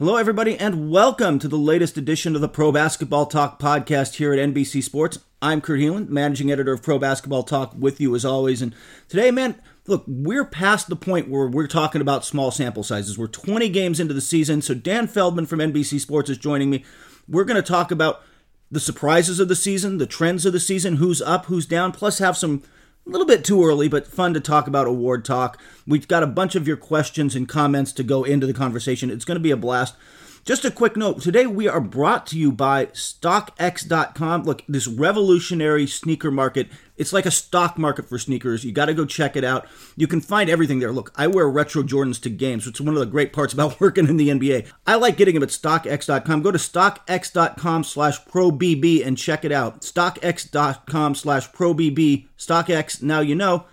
Hello, 0.00 0.14
everybody, 0.14 0.56
and 0.56 0.92
welcome 0.92 1.40
to 1.40 1.48
the 1.48 1.56
latest 1.56 1.96
edition 1.96 2.36
of 2.36 2.40
the 2.40 2.48
Pro 2.48 2.70
Basketball 2.70 3.26
Talk 3.26 3.58
podcast 3.58 4.14
here 4.14 4.32
at 4.32 4.38
NBC 4.38 4.80
Sports. 4.80 5.18
I'm 5.42 5.60
Kurt 5.60 5.80
Helin, 5.80 6.08
managing 6.08 6.52
editor 6.52 6.72
of 6.72 6.84
Pro 6.84 7.00
Basketball 7.00 7.42
Talk, 7.42 7.74
with 7.76 8.00
you 8.00 8.14
as 8.14 8.24
always. 8.24 8.62
And 8.62 8.76
today, 9.08 9.32
man, 9.32 9.60
look, 9.88 10.04
we're 10.06 10.44
past 10.44 10.88
the 10.88 10.94
point 10.94 11.28
where 11.28 11.48
we're 11.48 11.66
talking 11.66 12.00
about 12.00 12.24
small 12.24 12.52
sample 12.52 12.84
sizes. 12.84 13.18
We're 13.18 13.26
20 13.26 13.68
games 13.70 13.98
into 13.98 14.14
the 14.14 14.20
season, 14.20 14.62
so 14.62 14.72
Dan 14.72 15.08
Feldman 15.08 15.46
from 15.46 15.58
NBC 15.58 15.98
Sports 15.98 16.30
is 16.30 16.38
joining 16.38 16.70
me. 16.70 16.84
We're 17.26 17.42
going 17.42 17.60
to 17.60 17.68
talk 17.68 17.90
about 17.90 18.22
the 18.70 18.78
surprises 18.78 19.40
of 19.40 19.48
the 19.48 19.56
season, 19.56 19.98
the 19.98 20.06
trends 20.06 20.46
of 20.46 20.52
the 20.52 20.60
season, 20.60 20.98
who's 20.98 21.20
up, 21.20 21.46
who's 21.46 21.66
down, 21.66 21.90
plus 21.90 22.18
have 22.18 22.36
some 22.36 22.62
a 23.08 23.10
little 23.10 23.26
bit 23.26 23.44
too 23.44 23.64
early, 23.64 23.88
but 23.88 24.06
fun 24.06 24.34
to 24.34 24.40
talk 24.40 24.66
about 24.66 24.86
award 24.86 25.24
talk. 25.24 25.58
We've 25.86 26.06
got 26.06 26.22
a 26.22 26.26
bunch 26.26 26.54
of 26.54 26.68
your 26.68 26.76
questions 26.76 27.34
and 27.34 27.48
comments 27.48 27.90
to 27.92 28.02
go 28.02 28.22
into 28.22 28.46
the 28.46 28.52
conversation. 28.52 29.10
It's 29.10 29.24
going 29.24 29.36
to 29.36 29.40
be 29.40 29.50
a 29.50 29.56
blast. 29.56 29.94
Just 30.48 30.64
a 30.64 30.70
quick 30.70 30.96
note 30.96 31.20
today 31.20 31.46
we 31.46 31.68
are 31.68 31.78
brought 31.78 32.26
to 32.28 32.38
you 32.38 32.50
by 32.50 32.86
StockX.com. 32.86 34.44
Look, 34.44 34.64
this 34.66 34.86
revolutionary 34.86 35.86
sneaker 35.86 36.30
market, 36.30 36.68
it's 36.96 37.12
like 37.12 37.26
a 37.26 37.30
stock 37.30 37.76
market 37.76 38.08
for 38.08 38.18
sneakers. 38.18 38.64
You 38.64 38.72
got 38.72 38.86
to 38.86 38.94
go 38.94 39.04
check 39.04 39.36
it 39.36 39.44
out. 39.44 39.66
You 39.94 40.06
can 40.06 40.22
find 40.22 40.48
everything 40.48 40.78
there. 40.78 40.90
Look, 40.90 41.12
I 41.16 41.26
wear 41.26 41.46
retro 41.50 41.82
Jordans 41.82 42.18
to 42.22 42.30
games, 42.30 42.64
which 42.64 42.76
is 42.76 42.80
one 42.80 42.94
of 42.94 43.00
the 43.00 43.04
great 43.04 43.34
parts 43.34 43.52
about 43.52 43.78
working 43.82 44.08
in 44.08 44.16
the 44.16 44.30
NBA. 44.30 44.72
I 44.86 44.94
like 44.94 45.18
getting 45.18 45.34
them 45.34 45.42
at 45.42 45.50
StockX.com. 45.50 46.40
Go 46.40 46.50
to 46.50 46.56
StockX.com 46.56 47.84
slash 47.84 48.24
ProBB 48.24 49.06
and 49.06 49.18
check 49.18 49.44
it 49.44 49.52
out. 49.52 49.82
StockX.com 49.82 51.14
slash 51.14 51.52
ProBB. 51.52 52.26
StockX, 52.38 53.02
now 53.02 53.20
you 53.20 53.34
know. 53.34 53.66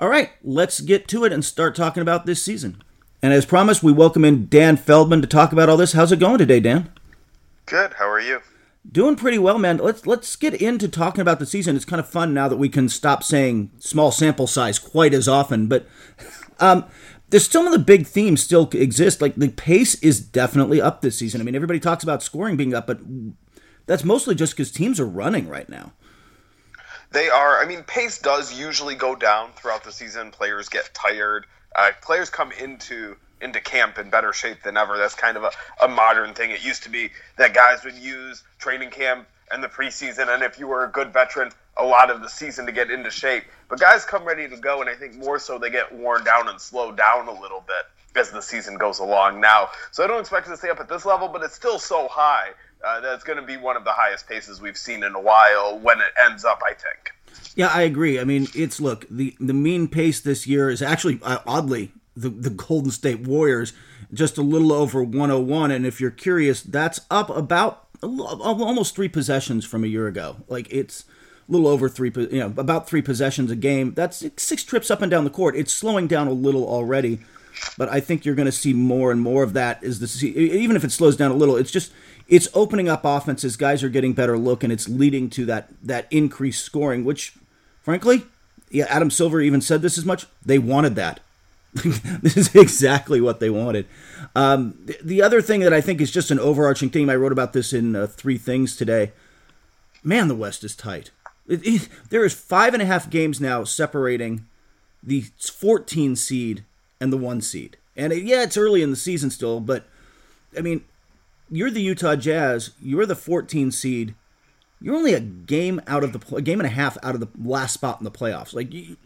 All 0.00 0.08
right, 0.08 0.30
let's 0.42 0.80
get 0.80 1.08
to 1.08 1.26
it 1.26 1.32
and 1.34 1.44
start 1.44 1.76
talking 1.76 2.00
about 2.00 2.24
this 2.24 2.42
season. 2.42 2.82
And 3.22 3.32
as 3.32 3.46
promised, 3.46 3.82
we 3.82 3.92
welcome 3.92 4.24
in 4.24 4.46
Dan 4.48 4.76
Feldman 4.76 5.22
to 5.22 5.26
talk 5.26 5.52
about 5.52 5.68
all 5.68 5.76
this. 5.76 5.92
How's 5.92 6.12
it 6.12 6.20
going 6.20 6.38
today, 6.38 6.60
Dan? 6.60 6.92
Good. 7.64 7.94
How 7.94 8.08
are 8.08 8.20
you? 8.20 8.40
Doing 8.90 9.16
pretty 9.16 9.38
well, 9.38 9.58
man. 9.58 9.78
Let's 9.78 10.06
let's 10.06 10.36
get 10.36 10.54
into 10.54 10.86
talking 10.86 11.22
about 11.22 11.38
the 11.38 11.46
season. 11.46 11.74
It's 11.74 11.84
kind 11.84 11.98
of 11.98 12.08
fun 12.08 12.34
now 12.34 12.46
that 12.46 12.58
we 12.58 12.68
can 12.68 12.88
stop 12.88 13.24
saying 13.24 13.70
small 13.78 14.12
sample 14.12 14.46
size 14.46 14.78
quite 14.78 15.12
as 15.12 15.26
often. 15.26 15.66
But 15.66 15.88
um, 16.60 16.84
there's 17.30 17.48
some 17.50 17.66
of 17.66 17.72
the 17.72 17.78
big 17.78 18.06
themes 18.06 18.42
still 18.42 18.68
exist. 18.72 19.20
Like 19.20 19.34
the 19.34 19.48
pace 19.48 19.96
is 19.96 20.20
definitely 20.20 20.80
up 20.80 21.00
this 21.00 21.18
season. 21.18 21.40
I 21.40 21.44
mean, 21.44 21.56
everybody 21.56 21.80
talks 21.80 22.04
about 22.04 22.22
scoring 22.22 22.56
being 22.56 22.74
up, 22.74 22.86
but 22.86 23.00
that's 23.86 24.04
mostly 24.04 24.34
just 24.34 24.52
because 24.52 24.70
teams 24.70 25.00
are 25.00 25.06
running 25.06 25.48
right 25.48 25.68
now. 25.68 25.92
They 27.10 27.28
are. 27.28 27.60
I 27.60 27.66
mean, 27.66 27.82
pace 27.84 28.18
does 28.18 28.52
usually 28.52 28.94
go 28.94 29.16
down 29.16 29.50
throughout 29.56 29.84
the 29.84 29.92
season. 29.92 30.30
Players 30.30 30.68
get 30.68 30.90
tired 30.92 31.46
uh, 31.74 31.90
players 32.02 32.30
come 32.30 32.52
into 32.52 33.16
into 33.40 33.60
camp 33.60 33.98
in 33.98 34.08
better 34.08 34.32
shape 34.32 34.62
than 34.62 34.76
ever. 34.76 34.96
That's 34.96 35.14
kind 35.14 35.36
of 35.36 35.44
a, 35.44 35.50
a 35.82 35.88
modern 35.88 36.32
thing. 36.32 36.50
It 36.50 36.64
used 36.64 36.84
to 36.84 36.90
be 36.90 37.10
that 37.36 37.54
guys 37.54 37.84
would 37.84 37.96
use 37.96 38.42
training 38.58 38.90
camp 38.90 39.28
and 39.50 39.62
the 39.62 39.68
preseason, 39.68 40.32
and 40.32 40.42
if 40.42 40.58
you 40.58 40.66
were 40.66 40.84
a 40.84 40.88
good 40.88 41.12
veteran, 41.12 41.52
a 41.76 41.84
lot 41.84 42.10
of 42.10 42.22
the 42.22 42.28
season 42.28 42.66
to 42.66 42.72
get 42.72 42.90
into 42.90 43.10
shape. 43.10 43.44
But 43.68 43.78
guys 43.78 44.04
come 44.04 44.24
ready 44.24 44.48
to 44.48 44.56
go, 44.56 44.80
and 44.80 44.88
I 44.88 44.94
think 44.94 45.14
more 45.14 45.38
so 45.38 45.58
they 45.58 45.70
get 45.70 45.94
worn 45.94 46.24
down 46.24 46.48
and 46.48 46.60
slow 46.60 46.90
down 46.92 47.28
a 47.28 47.40
little 47.40 47.62
bit 47.66 47.84
as 48.16 48.30
the 48.30 48.40
season 48.40 48.76
goes 48.76 48.98
along 48.98 49.40
now. 49.40 49.68
So 49.92 50.02
I 50.02 50.06
don't 50.06 50.20
expect 50.20 50.46
it 50.46 50.50
to 50.50 50.56
stay 50.56 50.70
up 50.70 50.80
at 50.80 50.88
this 50.88 51.04
level, 51.04 51.28
but 51.28 51.42
it's 51.42 51.54
still 51.54 51.78
so 51.78 52.08
high 52.08 52.50
uh, 52.84 53.00
that 53.00 53.14
it's 53.14 53.24
going 53.24 53.38
to 53.38 53.46
be 53.46 53.56
one 53.56 53.76
of 53.76 53.84
the 53.84 53.92
highest 53.92 54.26
paces 54.28 54.60
we've 54.60 54.76
seen 54.76 55.04
in 55.04 55.14
a 55.14 55.20
while 55.20 55.78
when 55.78 55.98
it 55.98 56.12
ends 56.24 56.44
up, 56.44 56.60
I 56.66 56.72
think. 56.72 57.12
Yeah, 57.54 57.68
I 57.68 57.82
agree. 57.82 58.20
I 58.20 58.24
mean, 58.24 58.48
it's 58.54 58.80
look 58.80 59.06
the 59.10 59.36
the 59.40 59.54
mean 59.54 59.88
pace 59.88 60.20
this 60.20 60.46
year 60.46 60.68
is 60.68 60.82
actually 60.82 61.20
uh, 61.22 61.38
oddly 61.46 61.92
the 62.16 62.28
the 62.28 62.50
Golden 62.68 62.90
State 62.90 63.20
Warriors 63.20 63.72
just 64.12 64.38
a 64.38 64.42
little 64.42 64.72
over 64.72 65.02
101, 65.02 65.70
and 65.70 65.84
if 65.86 66.00
you're 66.00 66.10
curious, 66.10 66.62
that's 66.62 67.00
up 67.10 67.30
about 67.30 67.86
almost 68.02 68.94
three 68.94 69.08
possessions 69.08 69.64
from 69.64 69.84
a 69.84 69.86
year 69.86 70.06
ago. 70.06 70.36
Like 70.48 70.68
it's 70.70 71.04
a 71.48 71.52
little 71.52 71.66
over 71.66 71.88
three, 71.88 72.12
you 72.14 72.38
know, 72.40 72.52
about 72.56 72.88
three 72.88 73.02
possessions 73.02 73.50
a 73.50 73.56
game. 73.56 73.94
That's 73.94 74.24
six 74.36 74.64
trips 74.64 74.90
up 74.90 75.02
and 75.02 75.10
down 75.10 75.24
the 75.24 75.30
court. 75.30 75.56
It's 75.56 75.72
slowing 75.72 76.06
down 76.06 76.28
a 76.28 76.32
little 76.32 76.66
already, 76.68 77.20
but 77.78 77.88
I 77.88 78.00
think 78.00 78.24
you're 78.24 78.34
going 78.34 78.46
to 78.46 78.52
see 78.52 78.72
more 78.72 79.10
and 79.10 79.20
more 79.20 79.42
of 79.42 79.54
that. 79.54 79.82
Is 79.82 79.98
the 80.00 80.28
even 80.28 80.76
if 80.76 80.84
it 80.84 80.92
slows 80.92 81.16
down 81.16 81.30
a 81.30 81.34
little, 81.34 81.56
it's 81.56 81.70
just 81.70 81.92
it's 82.28 82.48
opening 82.54 82.88
up 82.88 83.04
offenses. 83.04 83.56
Guys 83.56 83.82
are 83.82 83.88
getting 83.88 84.12
better 84.12 84.38
look, 84.38 84.64
and 84.64 84.72
it's 84.72 84.88
leading 84.88 85.30
to 85.30 85.46
that 85.46 85.68
that 85.82 86.06
increased 86.10 86.64
scoring, 86.64 87.04
which 87.04 87.34
frankly, 87.82 88.24
yeah, 88.70 88.86
Adam 88.88 89.10
Silver 89.10 89.40
even 89.40 89.60
said 89.60 89.82
this 89.82 89.98
as 89.98 90.04
much. 90.04 90.26
They 90.44 90.58
wanted 90.58 90.94
that. 90.96 91.20
this 92.22 92.36
is 92.36 92.54
exactly 92.54 93.20
what 93.20 93.38
they 93.38 93.50
wanted. 93.50 93.86
Um, 94.34 94.78
the, 94.84 94.96
the, 95.02 95.22
other 95.22 95.42
thing 95.42 95.60
that 95.60 95.74
I 95.74 95.82
think 95.82 96.00
is 96.00 96.10
just 96.10 96.30
an 96.30 96.38
overarching 96.38 96.88
theme, 96.88 97.10
I 97.10 97.16
wrote 97.16 97.32
about 97.32 97.52
this 97.52 97.72
in 97.72 97.94
uh, 97.94 98.06
Three 98.06 98.38
Things 98.38 98.76
today. 98.76 99.12
Man, 100.02 100.28
the 100.28 100.34
West 100.34 100.64
is 100.64 100.74
tight. 100.74 101.10
It, 101.46 101.66
it, 101.66 101.88
there 102.08 102.24
is 102.24 102.32
five 102.32 102.72
and 102.72 102.82
a 102.82 102.86
half 102.86 103.10
games 103.10 103.40
now 103.40 103.64
separating 103.64 104.46
the 105.02 105.22
14 105.38 106.16
seed 106.16 106.64
and 107.00 107.12
the 107.12 107.18
one 107.18 107.40
seed. 107.40 107.76
And 107.96 108.12
it, 108.12 108.24
yeah, 108.24 108.42
it's 108.42 108.56
early 108.56 108.82
in 108.82 108.90
the 108.90 108.96
season 108.96 109.30
still, 109.30 109.60
but 109.60 109.84
I 110.56 110.62
mean, 110.62 110.84
you're 111.50 111.70
the 111.70 111.82
Utah 111.82 112.16
Jazz. 112.16 112.70
You're 112.80 113.06
the 113.06 113.16
14 113.16 113.70
seed 113.70 114.14
you're 114.80 114.94
only 114.94 115.14
a 115.14 115.20
game 115.20 115.80
out 115.86 116.04
of 116.04 116.12
the 116.12 116.36
a 116.36 116.42
game 116.42 116.60
and 116.60 116.66
a 116.66 116.70
half 116.70 116.98
out 117.02 117.14
of 117.14 117.20
the 117.20 117.28
last 117.42 117.74
spot 117.74 117.98
in 117.98 118.04
the 118.04 118.10
playoffs. 118.10 118.54
Like 118.54 118.72
you, 118.72 118.96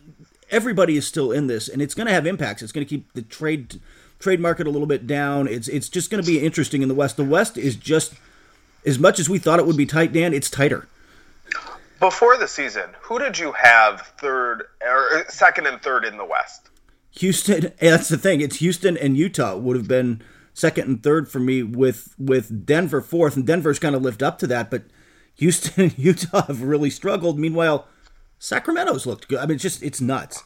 everybody 0.50 0.96
is 0.96 1.06
still 1.06 1.30
in 1.30 1.46
this, 1.46 1.68
and 1.68 1.80
it's 1.80 1.94
going 1.94 2.06
to 2.06 2.12
have 2.12 2.26
impacts. 2.26 2.62
It's 2.62 2.72
going 2.72 2.86
to 2.86 2.88
keep 2.88 3.12
the 3.12 3.22
trade 3.22 3.80
trade 4.18 4.40
market 4.40 4.66
a 4.66 4.70
little 4.70 4.86
bit 4.86 5.06
down. 5.06 5.46
It's 5.46 5.68
it's 5.68 5.88
just 5.88 6.10
going 6.10 6.22
to 6.22 6.26
be 6.26 6.40
interesting 6.40 6.82
in 6.82 6.88
the 6.88 6.94
West. 6.94 7.16
The 7.16 7.24
West 7.24 7.56
is 7.56 7.76
just 7.76 8.14
as 8.84 8.98
much 8.98 9.18
as 9.18 9.28
we 9.28 9.38
thought 9.38 9.58
it 9.58 9.66
would 9.66 9.76
be 9.76 9.86
tight. 9.86 10.12
Dan, 10.12 10.34
it's 10.34 10.50
tighter. 10.50 10.88
Before 12.00 12.36
the 12.38 12.48
season, 12.48 12.90
who 13.02 13.18
did 13.18 13.38
you 13.38 13.52
have 13.52 14.12
third 14.18 14.64
or 14.80 15.18
uh, 15.18 15.28
second 15.28 15.66
and 15.66 15.80
third 15.82 16.04
in 16.04 16.16
the 16.16 16.24
West? 16.24 16.70
Houston. 17.12 17.72
That's 17.80 18.08
the 18.08 18.18
thing. 18.18 18.40
It's 18.40 18.56
Houston 18.56 18.96
and 18.96 19.16
Utah 19.16 19.56
would 19.56 19.76
have 19.76 19.86
been 19.86 20.22
second 20.60 20.88
and 20.88 21.02
third 21.02 21.28
for 21.28 21.40
me 21.40 21.62
with 21.62 22.14
with 22.18 22.66
Denver 22.66 23.00
fourth, 23.00 23.36
and 23.36 23.46
Denver's 23.46 23.78
kind 23.78 23.94
of 23.94 24.02
lived 24.02 24.22
up 24.22 24.38
to 24.40 24.46
that, 24.48 24.70
but 24.70 24.84
Houston 25.36 25.84
and 25.84 25.98
Utah 25.98 26.46
have 26.46 26.62
really 26.62 26.90
struggled. 26.90 27.38
Meanwhile, 27.38 27.88
Sacramento's 28.38 29.06
looked 29.06 29.28
good. 29.28 29.38
I 29.38 29.46
mean, 29.46 29.54
it's 29.54 29.62
just 29.62 29.82
it's 29.82 30.00
nuts. 30.00 30.44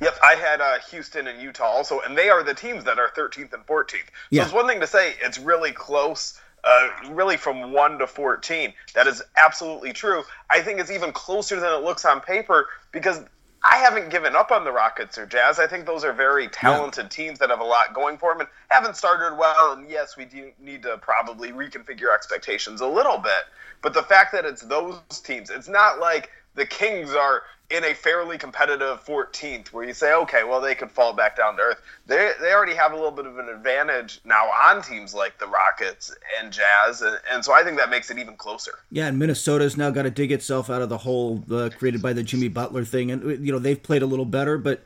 Yep, 0.00 0.18
I 0.22 0.34
had 0.34 0.60
uh, 0.60 0.78
Houston 0.90 1.26
and 1.26 1.40
Utah 1.40 1.64
also, 1.64 2.00
and 2.00 2.16
they 2.16 2.28
are 2.28 2.42
the 2.42 2.54
teams 2.54 2.84
that 2.84 2.98
are 2.98 3.10
13th 3.16 3.52
and 3.52 3.66
14th. 3.66 3.92
So 3.92 3.98
yeah. 4.30 4.44
it's 4.44 4.52
one 4.52 4.66
thing 4.66 4.80
to 4.80 4.86
say 4.86 5.14
it's 5.22 5.38
really 5.38 5.72
close, 5.72 6.40
uh, 6.64 6.88
really 7.10 7.36
from 7.36 7.72
1 7.72 7.98
to 7.98 8.06
14. 8.06 8.72
That 8.94 9.06
is 9.06 9.22
absolutely 9.36 9.92
true. 9.92 10.22
I 10.50 10.60
think 10.60 10.80
it's 10.80 10.90
even 10.90 11.12
closer 11.12 11.58
than 11.58 11.72
it 11.72 11.84
looks 11.84 12.04
on 12.04 12.20
paper 12.20 12.68
because 12.92 13.22
I 13.62 13.76
haven't 13.76 14.08
given 14.08 14.34
up 14.34 14.50
on 14.50 14.64
the 14.64 14.72
Rockets 14.72 15.18
or 15.18 15.26
Jazz. 15.26 15.58
I 15.58 15.66
think 15.66 15.84
those 15.84 16.02
are 16.02 16.14
very 16.14 16.48
talented 16.48 17.04
yeah. 17.04 17.08
teams 17.08 17.38
that 17.40 17.50
have 17.50 17.60
a 17.60 17.64
lot 17.64 17.92
going 17.92 18.16
for 18.16 18.32
them 18.32 18.40
and 18.40 18.48
haven't 18.70 18.96
started 18.96 19.36
well. 19.36 19.72
And 19.72 19.88
yes, 19.88 20.16
we 20.16 20.24
do 20.24 20.50
need 20.58 20.82
to 20.84 20.96
probably 20.98 21.52
reconfigure 21.52 22.14
expectations 22.14 22.80
a 22.80 22.86
little 22.86 23.18
bit. 23.18 23.44
But 23.82 23.92
the 23.92 24.02
fact 24.02 24.32
that 24.32 24.46
it's 24.46 24.62
those 24.62 25.00
teams, 25.22 25.50
it's 25.50 25.68
not 25.68 26.00
like 26.00 26.30
the 26.54 26.66
Kings 26.66 27.14
are 27.14 27.42
in 27.70 27.84
a 27.84 27.94
fairly 27.94 28.36
competitive 28.36 29.04
14th 29.04 29.68
where 29.68 29.84
you 29.84 29.94
say, 29.94 30.12
okay, 30.12 30.42
well, 30.42 30.60
they 30.60 30.74
could 30.74 30.90
fall 30.90 31.12
back 31.12 31.36
down 31.36 31.56
to 31.56 31.62
earth. 31.62 31.80
They, 32.06 32.32
they 32.40 32.52
already 32.52 32.74
have 32.74 32.92
a 32.92 32.96
little 32.96 33.12
bit 33.12 33.26
of 33.26 33.38
an 33.38 33.48
advantage 33.48 34.20
now 34.24 34.46
on 34.46 34.82
teams 34.82 35.14
like 35.14 35.38
the 35.38 35.46
Rockets 35.46 36.14
and 36.40 36.52
Jazz. 36.52 37.00
And, 37.02 37.16
and 37.32 37.44
so 37.44 37.52
I 37.52 37.62
think 37.62 37.78
that 37.78 37.88
makes 37.88 38.10
it 38.10 38.18
even 38.18 38.36
closer. 38.36 38.80
Yeah, 38.90 39.06
and 39.06 39.18
Minnesota's 39.18 39.76
now 39.76 39.90
got 39.90 40.02
to 40.02 40.10
dig 40.10 40.32
itself 40.32 40.68
out 40.68 40.82
of 40.82 40.88
the 40.88 40.98
hole 40.98 41.44
uh, 41.50 41.70
created 41.78 42.02
by 42.02 42.12
the 42.12 42.24
Jimmy 42.24 42.48
Butler 42.48 42.84
thing. 42.84 43.12
And, 43.12 43.46
you 43.46 43.52
know, 43.52 43.60
they've 43.60 43.80
played 43.80 44.02
a 44.02 44.06
little 44.06 44.24
better, 44.24 44.58
but, 44.58 44.84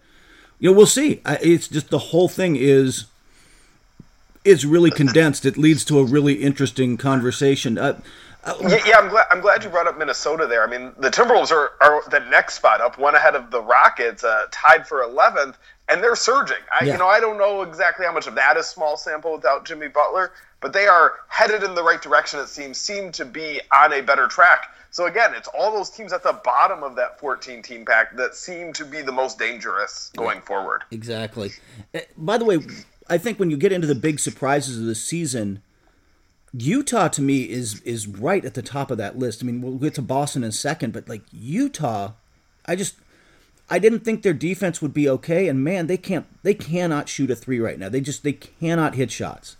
you 0.58 0.70
know, 0.70 0.76
we'll 0.76 0.86
see. 0.86 1.22
It's 1.26 1.68
just 1.68 1.88
the 1.88 1.98
whole 1.98 2.28
thing 2.28 2.56
is. 2.56 3.06
It's 4.44 4.66
really 4.66 4.90
condensed. 4.90 5.46
It 5.46 5.56
leads 5.56 5.86
to 5.86 5.98
a 5.98 6.04
really 6.04 6.34
interesting 6.34 6.98
conversation. 6.98 7.78
Uh, 7.78 8.02
yeah, 8.60 8.78
yeah, 8.86 8.98
I'm 8.98 9.08
glad. 9.08 9.26
I'm 9.30 9.40
glad 9.40 9.64
you 9.64 9.70
brought 9.70 9.86
up 9.86 9.98
Minnesota 9.98 10.46
there. 10.46 10.66
I 10.66 10.70
mean, 10.70 10.92
the 10.98 11.10
Timberwolves 11.10 11.50
are, 11.50 11.72
are 11.80 12.02
the 12.10 12.20
next 12.30 12.54
spot 12.54 12.80
up, 12.80 12.98
one 12.98 13.14
ahead 13.14 13.34
of 13.34 13.50
the 13.50 13.60
Rockets, 13.60 14.24
uh, 14.24 14.46
tied 14.50 14.86
for 14.86 15.02
11th, 15.02 15.54
and 15.88 16.02
they're 16.02 16.16
surging. 16.16 16.58
I, 16.72 16.84
yeah. 16.84 16.92
You 16.92 16.98
know, 16.98 17.08
I 17.08 17.20
don't 17.20 17.38
know 17.38 17.62
exactly 17.62 18.06
how 18.06 18.12
much 18.12 18.26
of 18.26 18.34
that 18.34 18.56
is 18.56 18.66
small 18.66 18.96
sample 18.96 19.32
without 19.32 19.64
Jimmy 19.64 19.88
Butler, 19.88 20.32
but 20.60 20.72
they 20.72 20.86
are 20.86 21.14
headed 21.28 21.62
in 21.62 21.74
the 21.74 21.82
right 21.82 22.00
direction. 22.00 22.40
It 22.40 22.48
seems 22.48 22.78
seem 22.78 23.12
to 23.12 23.24
be 23.24 23.60
on 23.72 23.92
a 23.92 24.02
better 24.02 24.26
track. 24.26 24.74
So 24.90 25.06
again, 25.06 25.32
it's 25.34 25.48
all 25.48 25.72
those 25.72 25.90
teams 25.90 26.12
at 26.12 26.22
the 26.22 26.40
bottom 26.44 26.84
of 26.84 26.94
that 26.96 27.18
14 27.18 27.62
team 27.62 27.84
pack 27.84 28.16
that 28.16 28.34
seem 28.34 28.72
to 28.74 28.84
be 28.84 29.02
the 29.02 29.10
most 29.10 29.38
dangerous 29.38 30.12
going 30.16 30.40
forward. 30.40 30.84
Exactly. 30.90 31.50
Eh, 31.92 32.02
by 32.16 32.38
the 32.38 32.44
way, 32.44 32.60
I 33.08 33.18
think 33.18 33.40
when 33.40 33.50
you 33.50 33.56
get 33.56 33.72
into 33.72 33.88
the 33.88 33.96
big 33.96 34.20
surprises 34.20 34.78
of 34.78 34.84
the 34.84 34.94
season 34.94 35.62
Utah 36.56 37.08
to 37.08 37.22
me 37.22 37.50
is 37.50 37.80
is 37.80 38.06
right 38.06 38.44
at 38.44 38.54
the 38.54 38.62
top 38.62 38.90
of 38.90 38.98
that 38.98 39.18
list. 39.18 39.42
I 39.42 39.46
mean, 39.46 39.60
we'll 39.60 39.74
get 39.74 39.94
to 39.94 40.02
Boston 40.02 40.44
in 40.44 40.50
a 40.50 40.52
second, 40.52 40.92
but 40.92 41.08
like 41.08 41.22
Utah, 41.32 42.12
I 42.66 42.76
just 42.76 42.94
I 43.68 43.78
didn't 43.78 44.00
think 44.00 44.22
their 44.22 44.34
defense 44.34 44.80
would 44.80 44.94
be 44.94 45.08
okay, 45.08 45.48
and 45.48 45.64
man, 45.64 45.88
they 45.88 45.96
can't 45.96 46.26
they 46.42 46.54
cannot 46.54 47.08
shoot 47.08 47.30
a 47.30 47.36
three 47.36 47.58
right 47.58 47.78
now. 47.78 47.88
They 47.88 48.00
just 48.00 48.22
they 48.22 48.34
cannot 48.34 48.94
hit 48.94 49.10
shots. 49.10 49.56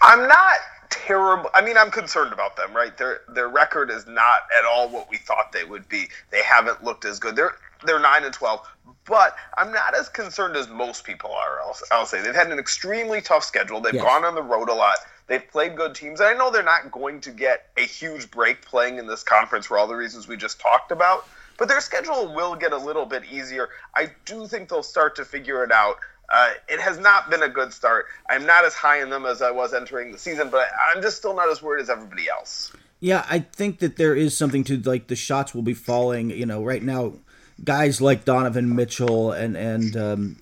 I'm 0.00 0.26
not 0.26 0.58
terrible. 0.90 1.50
I 1.54 1.62
mean, 1.62 1.76
I'm 1.76 1.90
concerned 1.90 2.32
about 2.32 2.56
them, 2.56 2.74
right? 2.74 2.96
Their 2.96 3.20
their 3.28 3.48
record 3.48 3.90
is 3.90 4.06
not 4.06 4.42
at 4.58 4.64
all 4.64 4.88
what 4.88 5.10
we 5.10 5.18
thought 5.18 5.52
they 5.52 5.64
would 5.64 5.88
be. 5.88 6.08
They 6.30 6.42
haven't 6.42 6.82
looked 6.82 7.04
as 7.04 7.18
good. 7.18 7.36
They're 7.36 7.56
they're 7.84 8.00
nine 8.00 8.24
and 8.24 8.32
twelve, 8.32 8.66
but 9.04 9.36
I'm 9.58 9.70
not 9.70 9.94
as 9.94 10.08
concerned 10.08 10.56
as 10.56 10.68
most 10.68 11.04
people 11.04 11.30
are. 11.32 11.60
I'll, 11.60 11.76
I'll 11.92 12.06
say 12.06 12.22
they've 12.22 12.34
had 12.34 12.50
an 12.50 12.58
extremely 12.58 13.20
tough 13.20 13.44
schedule. 13.44 13.80
They've 13.80 13.94
yes. 13.94 14.02
gone 14.02 14.24
on 14.24 14.34
the 14.34 14.42
road 14.42 14.70
a 14.70 14.74
lot. 14.74 14.96
They've 15.26 15.46
played 15.50 15.76
good 15.76 15.94
teams. 15.94 16.20
And 16.20 16.28
I 16.28 16.34
know 16.34 16.50
they're 16.50 16.62
not 16.62 16.90
going 16.90 17.20
to 17.22 17.30
get 17.30 17.68
a 17.76 17.82
huge 17.82 18.30
break 18.30 18.62
playing 18.62 18.98
in 18.98 19.06
this 19.06 19.22
conference 19.22 19.66
for 19.66 19.78
all 19.78 19.86
the 19.86 19.94
reasons 19.94 20.28
we 20.28 20.36
just 20.36 20.60
talked 20.60 20.92
about, 20.92 21.26
but 21.58 21.68
their 21.68 21.80
schedule 21.80 22.34
will 22.34 22.54
get 22.54 22.72
a 22.72 22.78
little 22.78 23.06
bit 23.06 23.24
easier. 23.30 23.70
I 23.94 24.10
do 24.24 24.46
think 24.46 24.68
they'll 24.68 24.82
start 24.82 25.16
to 25.16 25.24
figure 25.24 25.64
it 25.64 25.72
out. 25.72 25.96
Uh, 26.28 26.52
it 26.68 26.80
has 26.80 26.98
not 26.98 27.30
been 27.30 27.42
a 27.42 27.48
good 27.48 27.72
start. 27.72 28.06
I'm 28.28 28.46
not 28.46 28.64
as 28.64 28.74
high 28.74 29.02
in 29.02 29.10
them 29.10 29.26
as 29.26 29.42
I 29.42 29.50
was 29.50 29.74
entering 29.74 30.10
the 30.10 30.18
season, 30.18 30.48
but 30.50 30.66
I'm 30.94 31.02
just 31.02 31.18
still 31.18 31.34
not 31.34 31.50
as 31.50 31.62
worried 31.62 31.82
as 31.82 31.90
everybody 31.90 32.28
else. 32.28 32.72
Yeah, 33.00 33.26
I 33.28 33.40
think 33.40 33.80
that 33.80 33.96
there 33.96 34.16
is 34.16 34.36
something 34.36 34.64
to 34.64 34.78
like 34.78 35.08
the 35.08 35.16
shots 35.16 35.54
will 35.54 35.62
be 35.62 35.74
falling. 35.74 36.30
You 36.30 36.46
know, 36.46 36.64
right 36.64 36.82
now, 36.82 37.14
guys 37.62 38.00
like 38.00 38.24
Donovan 38.24 38.74
Mitchell 38.74 39.32
and 39.32 39.56
and 39.56 39.96
um, 39.96 40.36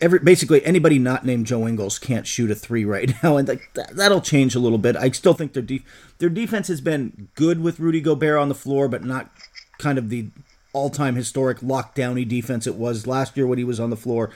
every 0.00 0.18
basically 0.20 0.64
anybody 0.64 0.98
not 0.98 1.26
named 1.26 1.46
Joe 1.46 1.66
Ingles 1.66 1.98
can't 1.98 2.26
shoot 2.26 2.50
a 2.50 2.54
three 2.54 2.84
right 2.84 3.12
now, 3.22 3.36
and 3.36 3.48
like 3.48 3.70
that, 3.74 3.96
that'll 3.96 4.20
change 4.20 4.54
a 4.54 4.60
little 4.60 4.78
bit. 4.78 4.96
I 4.96 5.10
still 5.10 5.34
think 5.34 5.52
their 5.52 5.62
de- 5.62 5.84
their 6.18 6.30
defense 6.30 6.68
has 6.68 6.80
been 6.80 7.28
good 7.34 7.62
with 7.62 7.80
Rudy 7.80 8.00
Gobert 8.00 8.38
on 8.38 8.48
the 8.48 8.54
floor, 8.54 8.88
but 8.88 9.04
not 9.04 9.30
kind 9.78 9.98
of 9.98 10.08
the 10.08 10.28
all 10.72 10.90
time 10.90 11.16
historic 11.16 11.58
lockdowny 11.58 12.26
defense 12.26 12.66
it 12.66 12.76
was 12.76 13.06
last 13.06 13.36
year 13.36 13.46
when 13.46 13.58
he 13.58 13.64
was 13.64 13.80
on 13.80 13.90
the 13.90 13.96
floor. 13.96 14.30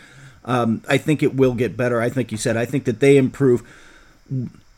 Um, 0.44 0.82
I 0.88 0.99
think 0.99 1.23
it 1.23 1.35
will 1.35 1.55
get 1.55 1.76
better. 1.76 2.00
I 2.00 2.09
think 2.09 2.32
you 2.32 2.38
said. 2.38 2.56
I 2.56 2.64
think 2.64 2.85
that 2.85 3.00
they 3.00 3.17
improve. 3.17 3.62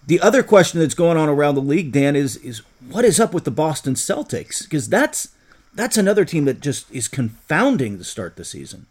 The 0.06 0.20
other 0.20 0.42
question 0.42 0.80
that's 0.80 0.94
going 0.94 1.16
on 1.16 1.28
around 1.30 1.54
the 1.54 1.62
league, 1.62 1.90
Dan, 1.90 2.16
is 2.16 2.36
is 2.36 2.60
what 2.88 3.04
is 3.04 3.18
up 3.18 3.32
with 3.32 3.44
the 3.44 3.50
Boston 3.50 3.94
Celtics? 3.94 4.62
Because 4.62 4.88
that's 4.88 5.33
that's 5.74 5.96
another 5.96 6.24
team 6.24 6.44
that 6.44 6.60
just 6.60 6.90
is 6.90 7.08
confounding 7.08 7.98
to 7.98 8.04
start 8.04 8.36
the 8.36 8.44
season. 8.44 8.86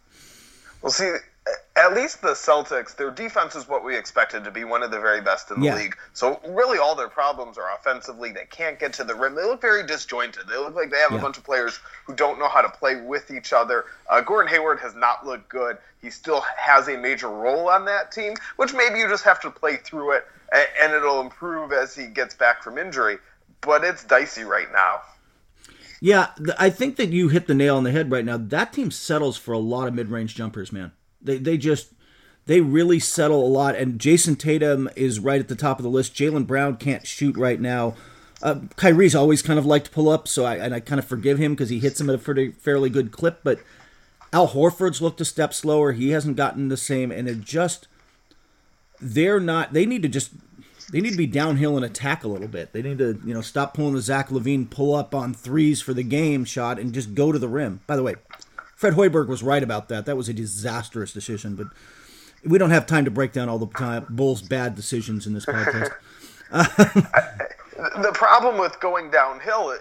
Well, 0.82 0.92
see, 0.92 1.14
at 1.76 1.92
least 1.94 2.22
the 2.22 2.28
Celtics, 2.28 2.94
their 2.94 3.10
defense 3.10 3.56
is 3.56 3.68
what 3.68 3.84
we 3.84 3.96
expected 3.96 4.44
to 4.44 4.50
be 4.50 4.64
one 4.64 4.82
of 4.82 4.90
the 4.90 5.00
very 5.00 5.20
best 5.20 5.50
in 5.50 5.60
the 5.60 5.66
yeah. 5.66 5.74
league. 5.74 5.96
So 6.12 6.40
really, 6.46 6.78
all 6.78 6.94
their 6.94 7.08
problems 7.08 7.58
are 7.58 7.74
offensively. 7.74 8.30
They 8.30 8.44
can't 8.48 8.78
get 8.78 8.92
to 8.94 9.04
the 9.04 9.14
rim. 9.14 9.34
They 9.34 9.42
look 9.42 9.60
very 9.60 9.84
disjointed. 9.84 10.46
They 10.46 10.56
look 10.56 10.74
like 10.74 10.90
they 10.90 10.98
have 10.98 11.10
yeah. 11.10 11.18
a 11.18 11.20
bunch 11.20 11.36
of 11.36 11.44
players 11.44 11.80
who 12.06 12.14
don't 12.14 12.38
know 12.38 12.48
how 12.48 12.62
to 12.62 12.68
play 12.68 13.00
with 13.00 13.30
each 13.30 13.52
other. 13.52 13.86
Uh, 14.08 14.20
Gordon 14.20 14.52
Hayward 14.52 14.78
has 14.80 14.94
not 14.94 15.26
looked 15.26 15.48
good. 15.48 15.78
He 16.00 16.10
still 16.10 16.42
has 16.56 16.88
a 16.88 16.96
major 16.96 17.28
role 17.28 17.68
on 17.68 17.84
that 17.86 18.12
team, 18.12 18.34
which 18.56 18.72
maybe 18.72 18.98
you 18.98 19.08
just 19.08 19.24
have 19.24 19.40
to 19.40 19.50
play 19.50 19.76
through 19.76 20.12
it, 20.12 20.26
and, 20.52 20.68
and 20.80 20.92
it'll 20.92 21.20
improve 21.20 21.72
as 21.72 21.94
he 21.94 22.06
gets 22.06 22.34
back 22.34 22.62
from 22.62 22.78
injury. 22.78 23.18
But 23.62 23.82
it's 23.82 24.04
dicey 24.04 24.44
right 24.44 24.70
now. 24.72 25.00
Yeah, 26.00 26.30
I 26.58 26.70
think 26.70 26.96
that 26.96 27.10
you 27.10 27.28
hit 27.28 27.46
the 27.46 27.54
nail 27.54 27.76
on 27.76 27.84
the 27.84 27.92
head 27.92 28.10
right 28.10 28.24
now. 28.24 28.36
That 28.36 28.72
team 28.72 28.90
settles 28.90 29.36
for 29.36 29.52
a 29.52 29.58
lot 29.58 29.88
of 29.88 29.94
mid-range 29.94 30.34
jumpers, 30.34 30.72
man. 30.72 30.92
They 31.22 31.38
they 31.38 31.56
just 31.56 31.92
they 32.46 32.60
really 32.60 33.00
settle 33.00 33.46
a 33.46 33.48
lot. 33.48 33.74
And 33.74 33.98
Jayson 33.98 34.36
Tatum 34.36 34.90
is 34.96 35.20
right 35.20 35.40
at 35.40 35.48
the 35.48 35.56
top 35.56 35.78
of 35.78 35.82
the 35.82 35.88
list. 35.88 36.14
Jaylen 36.14 36.46
Brown 36.46 36.76
can't 36.76 37.06
shoot 37.06 37.36
right 37.36 37.60
now. 37.60 37.94
Uh, 38.42 38.60
Kyrie's 38.76 39.14
always 39.14 39.40
kind 39.40 39.58
of 39.58 39.64
liked 39.64 39.86
to 39.86 39.90
pull 39.92 40.10
up, 40.10 40.28
so 40.28 40.44
I 40.44 40.56
and 40.56 40.74
I 40.74 40.80
kind 40.80 40.98
of 40.98 41.06
forgive 41.06 41.38
him 41.38 41.54
because 41.54 41.70
he 41.70 41.78
hits 41.78 42.00
him 42.00 42.10
at 42.10 42.14
a 42.14 42.18
pretty, 42.18 42.50
fairly 42.52 42.90
good 42.90 43.10
clip. 43.10 43.40
But 43.42 43.60
Al 44.32 44.48
Horford's 44.48 45.00
looked 45.00 45.20
a 45.20 45.24
step 45.24 45.54
slower. 45.54 45.92
He 45.92 46.10
hasn't 46.10 46.36
gotten 46.36 46.68
the 46.68 46.76
same, 46.76 47.10
and 47.10 47.28
it 47.28 47.40
just 47.40 47.88
they're 49.00 49.40
not. 49.40 49.72
They 49.72 49.86
need 49.86 50.02
to 50.02 50.08
just 50.08 50.32
they 50.90 51.00
need 51.00 51.12
to 51.12 51.16
be 51.16 51.26
downhill 51.26 51.76
and 51.76 51.84
attack 51.84 52.24
a 52.24 52.28
little 52.28 52.48
bit. 52.48 52.72
They 52.72 52.82
need 52.82 52.98
to 52.98 53.20
you 53.24 53.34
know 53.34 53.40
stop 53.40 53.74
pulling 53.74 53.94
the 53.94 54.00
Zach 54.00 54.28
LaVine 54.28 54.70
pull 54.70 54.94
up 54.94 55.14
on 55.14 55.34
threes 55.34 55.80
for 55.80 55.94
the 55.94 56.02
game 56.02 56.44
shot 56.44 56.78
and 56.78 56.92
just 56.92 57.14
go 57.14 57.32
to 57.32 57.38
the 57.38 57.48
rim. 57.48 57.80
By 57.86 57.96
the 57.96 58.02
way, 58.02 58.14
Fred 58.76 58.94
Hoiberg 58.94 59.28
was 59.28 59.42
right 59.42 59.62
about 59.62 59.88
that. 59.88 60.06
That 60.06 60.16
was 60.16 60.28
a 60.28 60.34
disastrous 60.34 61.12
decision, 61.12 61.56
but 61.56 61.68
we 62.44 62.58
don't 62.58 62.70
have 62.70 62.86
time 62.86 63.04
to 63.04 63.10
break 63.10 63.32
down 63.32 63.48
all 63.48 63.58
the 63.58 63.66
time 63.66 64.06
Bulls' 64.10 64.42
bad 64.42 64.74
decisions 64.74 65.26
in 65.26 65.32
this 65.32 65.46
podcast. 65.46 65.92
the 68.02 68.12
problem 68.12 68.58
with 68.58 68.80
going 68.80 69.10
downhill 69.10 69.76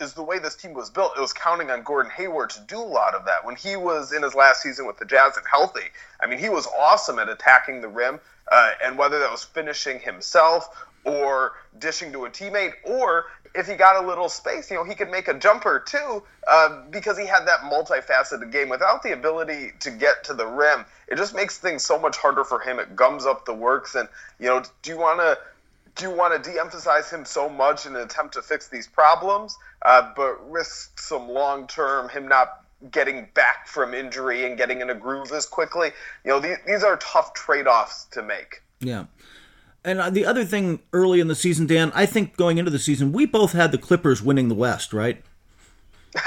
is 0.00 0.14
the 0.14 0.22
way 0.22 0.38
this 0.38 0.56
team 0.56 0.74
was 0.74 0.90
built. 0.90 1.12
It 1.16 1.20
was 1.20 1.32
counting 1.32 1.70
on 1.70 1.82
Gordon 1.82 2.10
Hayward 2.12 2.50
to 2.50 2.60
do 2.60 2.78
a 2.78 2.80
lot 2.80 3.14
of 3.14 3.24
that. 3.24 3.44
When 3.44 3.56
he 3.56 3.76
was 3.76 4.12
in 4.12 4.22
his 4.22 4.34
last 4.34 4.62
season 4.62 4.86
with 4.86 4.98
the 4.98 5.04
Jazz 5.04 5.36
and 5.36 5.46
healthy, 5.50 5.88
I 6.20 6.26
mean, 6.26 6.38
he 6.38 6.48
was 6.48 6.66
awesome 6.78 7.18
at 7.18 7.28
attacking 7.28 7.80
the 7.80 7.88
rim, 7.88 8.20
uh, 8.50 8.70
and 8.84 8.96
whether 8.96 9.18
that 9.18 9.30
was 9.30 9.44
finishing 9.44 9.98
himself 10.00 10.86
or 11.04 11.52
dishing 11.78 12.12
to 12.12 12.24
a 12.24 12.30
teammate, 12.30 12.72
or 12.84 13.26
if 13.54 13.66
he 13.66 13.74
got 13.74 14.02
a 14.02 14.06
little 14.06 14.28
space, 14.28 14.70
you 14.70 14.76
know, 14.76 14.84
he 14.84 14.94
could 14.94 15.10
make 15.10 15.28
a 15.28 15.34
jumper 15.34 15.82
too, 15.86 16.22
uh, 16.48 16.82
because 16.90 17.16
he 17.16 17.26
had 17.26 17.46
that 17.46 17.60
multifaceted 17.60 18.52
game. 18.52 18.68
Without 18.68 19.02
the 19.02 19.12
ability 19.12 19.72
to 19.80 19.90
get 19.90 20.24
to 20.24 20.34
the 20.34 20.46
rim, 20.46 20.84
it 21.08 21.16
just 21.16 21.34
makes 21.34 21.58
things 21.58 21.84
so 21.84 21.98
much 21.98 22.16
harder 22.16 22.44
for 22.44 22.60
him. 22.60 22.78
It 22.78 22.96
gums 22.96 23.24
up 23.24 23.44
the 23.44 23.54
works, 23.54 23.94
and 23.94 24.08
you 24.38 24.46
know, 24.46 24.62
do 24.82 24.90
you 24.90 24.98
want 24.98 25.20
to? 25.20 25.38
Do 25.96 26.04
you 26.04 26.10
want 26.10 26.42
to 26.42 26.50
de-emphasize 26.50 27.10
him 27.10 27.24
so 27.24 27.48
much 27.48 27.86
in 27.86 27.96
an 27.96 28.02
attempt 28.02 28.34
to 28.34 28.42
fix 28.42 28.68
these 28.68 28.86
problems, 28.86 29.56
uh, 29.82 30.12
but 30.14 30.50
risk 30.50 30.98
some 31.00 31.28
long-term 31.28 32.10
him 32.10 32.28
not 32.28 32.64
getting 32.90 33.28
back 33.34 33.66
from 33.66 33.94
injury 33.94 34.44
and 34.44 34.58
getting 34.58 34.82
in 34.82 34.90
a 34.90 34.94
groove 34.94 35.32
as 35.32 35.46
quickly? 35.46 35.90
You 36.24 36.32
know, 36.32 36.40
these, 36.40 36.58
these 36.66 36.82
are 36.82 36.96
tough 36.98 37.32
trade-offs 37.32 38.04
to 38.12 38.22
make. 38.22 38.62
Yeah. 38.80 39.06
And 39.84 40.00
uh, 40.00 40.10
the 40.10 40.26
other 40.26 40.44
thing 40.44 40.80
early 40.92 41.20
in 41.20 41.28
the 41.28 41.34
season, 41.34 41.66
Dan, 41.66 41.92
I 41.94 42.06
think 42.06 42.36
going 42.36 42.58
into 42.58 42.70
the 42.70 42.78
season, 42.78 43.12
we 43.12 43.24
both 43.24 43.52
had 43.52 43.72
the 43.72 43.78
Clippers 43.78 44.20
winning 44.20 44.48
the 44.48 44.54
West, 44.54 44.92
right? 44.92 45.22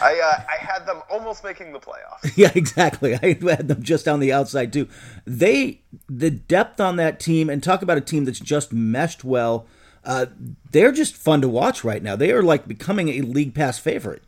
I 0.00 0.20
uh, 0.20 0.42
I 0.48 0.56
had 0.56 0.86
them 0.86 1.02
almost 1.10 1.44
making 1.44 1.72
the 1.72 1.80
playoffs. 1.80 2.32
Yeah, 2.36 2.52
exactly. 2.54 3.14
I 3.14 3.38
had 3.48 3.68
them 3.68 3.82
just 3.82 4.06
on 4.06 4.20
the 4.20 4.32
outside 4.32 4.72
too. 4.72 4.88
They 5.26 5.82
the 6.08 6.30
depth 6.30 6.80
on 6.80 6.96
that 6.96 7.20
team, 7.20 7.50
and 7.50 7.62
talk 7.62 7.82
about 7.82 7.98
a 7.98 8.02
team 8.02 8.24
that's 8.24 8.40
just 8.40 8.72
meshed 8.72 9.24
well. 9.24 9.66
Uh, 10.04 10.26
they're 10.70 10.92
just 10.92 11.16
fun 11.16 11.40
to 11.40 11.48
watch 11.48 11.84
right 11.84 12.02
now. 12.02 12.16
They 12.16 12.32
are 12.32 12.42
like 12.42 12.68
becoming 12.68 13.08
a 13.08 13.22
league 13.22 13.54
pass 13.54 13.78
favorite. 13.78 14.22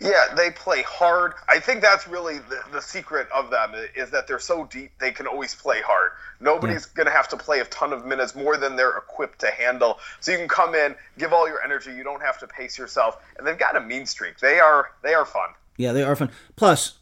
Yeah, 0.00 0.32
they 0.36 0.50
play 0.50 0.82
hard. 0.82 1.34
I 1.48 1.58
think 1.58 1.82
that's 1.82 2.06
really 2.06 2.38
the, 2.38 2.62
the 2.72 2.80
secret 2.80 3.26
of 3.34 3.50
them 3.50 3.72
is 3.96 4.10
that 4.10 4.28
they're 4.28 4.38
so 4.38 4.64
deep 4.66 4.92
they 5.00 5.10
can 5.10 5.26
always 5.26 5.56
play 5.56 5.80
hard. 5.80 6.12
Nobody's 6.40 6.86
yeah. 6.86 6.94
going 6.94 7.06
to 7.06 7.12
have 7.12 7.28
to 7.28 7.36
play 7.36 7.58
a 7.60 7.64
ton 7.64 7.92
of 7.92 8.06
minutes 8.06 8.36
more 8.36 8.56
than 8.56 8.76
they're 8.76 8.96
equipped 8.96 9.40
to 9.40 9.50
handle. 9.50 9.98
So 10.20 10.30
you 10.30 10.38
can 10.38 10.48
come 10.48 10.76
in, 10.76 10.94
give 11.18 11.32
all 11.32 11.48
your 11.48 11.62
energy. 11.64 11.92
You 11.92 12.04
don't 12.04 12.22
have 12.22 12.38
to 12.38 12.46
pace 12.46 12.78
yourself, 12.78 13.18
and 13.36 13.46
they've 13.46 13.58
got 13.58 13.76
a 13.76 13.80
mean 13.80 14.06
streak. 14.06 14.38
They 14.38 14.60
are 14.60 14.90
they 15.02 15.14
are 15.14 15.24
fun. 15.24 15.50
Yeah, 15.76 15.92
they 15.92 16.04
are 16.04 16.14
fun. 16.14 16.30
Plus, 16.54 16.98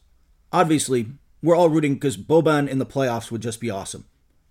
obviously, 0.52 1.06
we're 1.42 1.56
all 1.56 1.68
rooting 1.68 1.94
because 1.94 2.16
Boban 2.16 2.66
in 2.66 2.78
the 2.78 2.86
playoffs 2.86 3.30
would 3.30 3.42
just 3.42 3.60
be 3.60 3.70
awesome. 3.70 4.06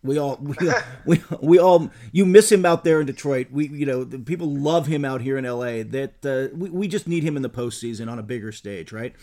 We 0.06 0.20
all 0.20 0.38
we, 0.42 0.56
we 1.06 1.24
we 1.42 1.60
all 1.60 1.90
you 2.12 2.26
miss 2.26 2.52
him 2.52 2.66
out 2.66 2.84
there 2.84 3.00
in 3.00 3.08
Detroit. 3.08 3.48
We 3.52 3.68
you 3.68 3.86
know 3.86 4.06
people 4.06 4.50
love 4.50 4.88
him 4.88 5.04
out 5.04 5.22
here 5.22 5.38
in 5.38 5.46
L.A. 5.46 5.84
That 5.84 6.26
uh, 6.26 6.56
we 6.56 6.70
we 6.70 6.88
just 6.88 7.08
need 7.08 7.24
him 7.24 7.36
in 7.36 7.42
the 7.42 7.50
postseason 7.50 8.10
on 8.12 8.20
a 8.20 8.24
bigger 8.24 8.52
stage, 8.52 8.92
right? 8.92 9.14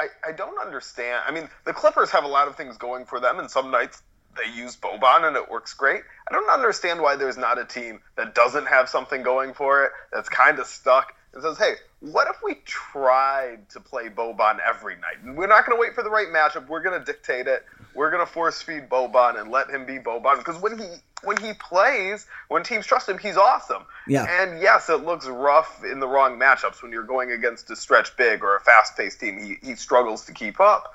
I, 0.00 0.08
I 0.26 0.32
don't 0.32 0.58
understand. 0.58 1.22
I 1.26 1.30
mean, 1.30 1.48
the 1.64 1.72
Clippers 1.72 2.10
have 2.10 2.24
a 2.24 2.28
lot 2.28 2.48
of 2.48 2.56
things 2.56 2.76
going 2.76 3.04
for 3.04 3.20
them, 3.20 3.38
and 3.38 3.50
some 3.50 3.70
nights 3.70 4.02
they 4.36 4.50
use 4.52 4.76
Boban 4.76 5.24
and 5.24 5.36
it 5.36 5.48
works 5.48 5.74
great. 5.74 6.02
I 6.28 6.32
don't 6.32 6.50
understand 6.50 7.00
why 7.00 7.14
there's 7.14 7.36
not 7.36 7.58
a 7.58 7.64
team 7.64 8.00
that 8.16 8.34
doesn't 8.34 8.66
have 8.66 8.88
something 8.88 9.22
going 9.22 9.54
for 9.54 9.84
it 9.84 9.92
that's 10.12 10.28
kind 10.28 10.58
of 10.58 10.66
stuck 10.66 11.14
and 11.32 11.42
says, 11.42 11.58
"Hey, 11.58 11.74
what 12.00 12.28
if 12.28 12.36
we 12.42 12.56
tried 12.64 13.68
to 13.70 13.80
play 13.80 14.08
Boban 14.08 14.58
every 14.66 14.96
night? 14.96 15.22
And 15.22 15.36
we're 15.36 15.46
not 15.46 15.66
going 15.66 15.76
to 15.76 15.80
wait 15.80 15.94
for 15.94 16.02
the 16.02 16.10
right 16.10 16.28
matchup. 16.28 16.68
We're 16.68 16.82
going 16.82 16.98
to 16.98 17.04
dictate 17.04 17.46
it. 17.46 17.64
We're 17.94 18.10
going 18.10 18.24
to 18.24 18.30
force 18.30 18.60
feed 18.60 18.88
Boban 18.88 19.40
and 19.40 19.50
let 19.50 19.70
him 19.70 19.86
be 19.86 19.98
Boban 19.98 20.38
because 20.38 20.60
when 20.60 20.78
he 20.78 20.86
when 21.22 21.36
he 21.38 21.52
plays, 21.54 22.26
when 22.48 22.62
teams 22.62 22.86
trust 22.86 23.08
him, 23.08 23.18
he's 23.18 23.36
awesome. 23.36 23.84
Yeah. 24.06 24.26
And 24.28 24.60
yes, 24.60 24.88
it 24.88 25.04
looks 25.04 25.26
rough 25.26 25.82
in 25.84 26.00
the 26.00 26.08
wrong 26.08 26.38
matchups 26.38 26.82
when 26.82 26.92
you're 26.92 27.02
going 27.02 27.32
against 27.32 27.70
a 27.70 27.76
stretch 27.76 28.16
big 28.16 28.42
or 28.42 28.56
a 28.56 28.60
fast-paced 28.60 29.20
team. 29.20 29.38
He 29.38 29.56
he 29.66 29.74
struggles 29.74 30.26
to 30.26 30.32
keep 30.32 30.60
up. 30.60 30.94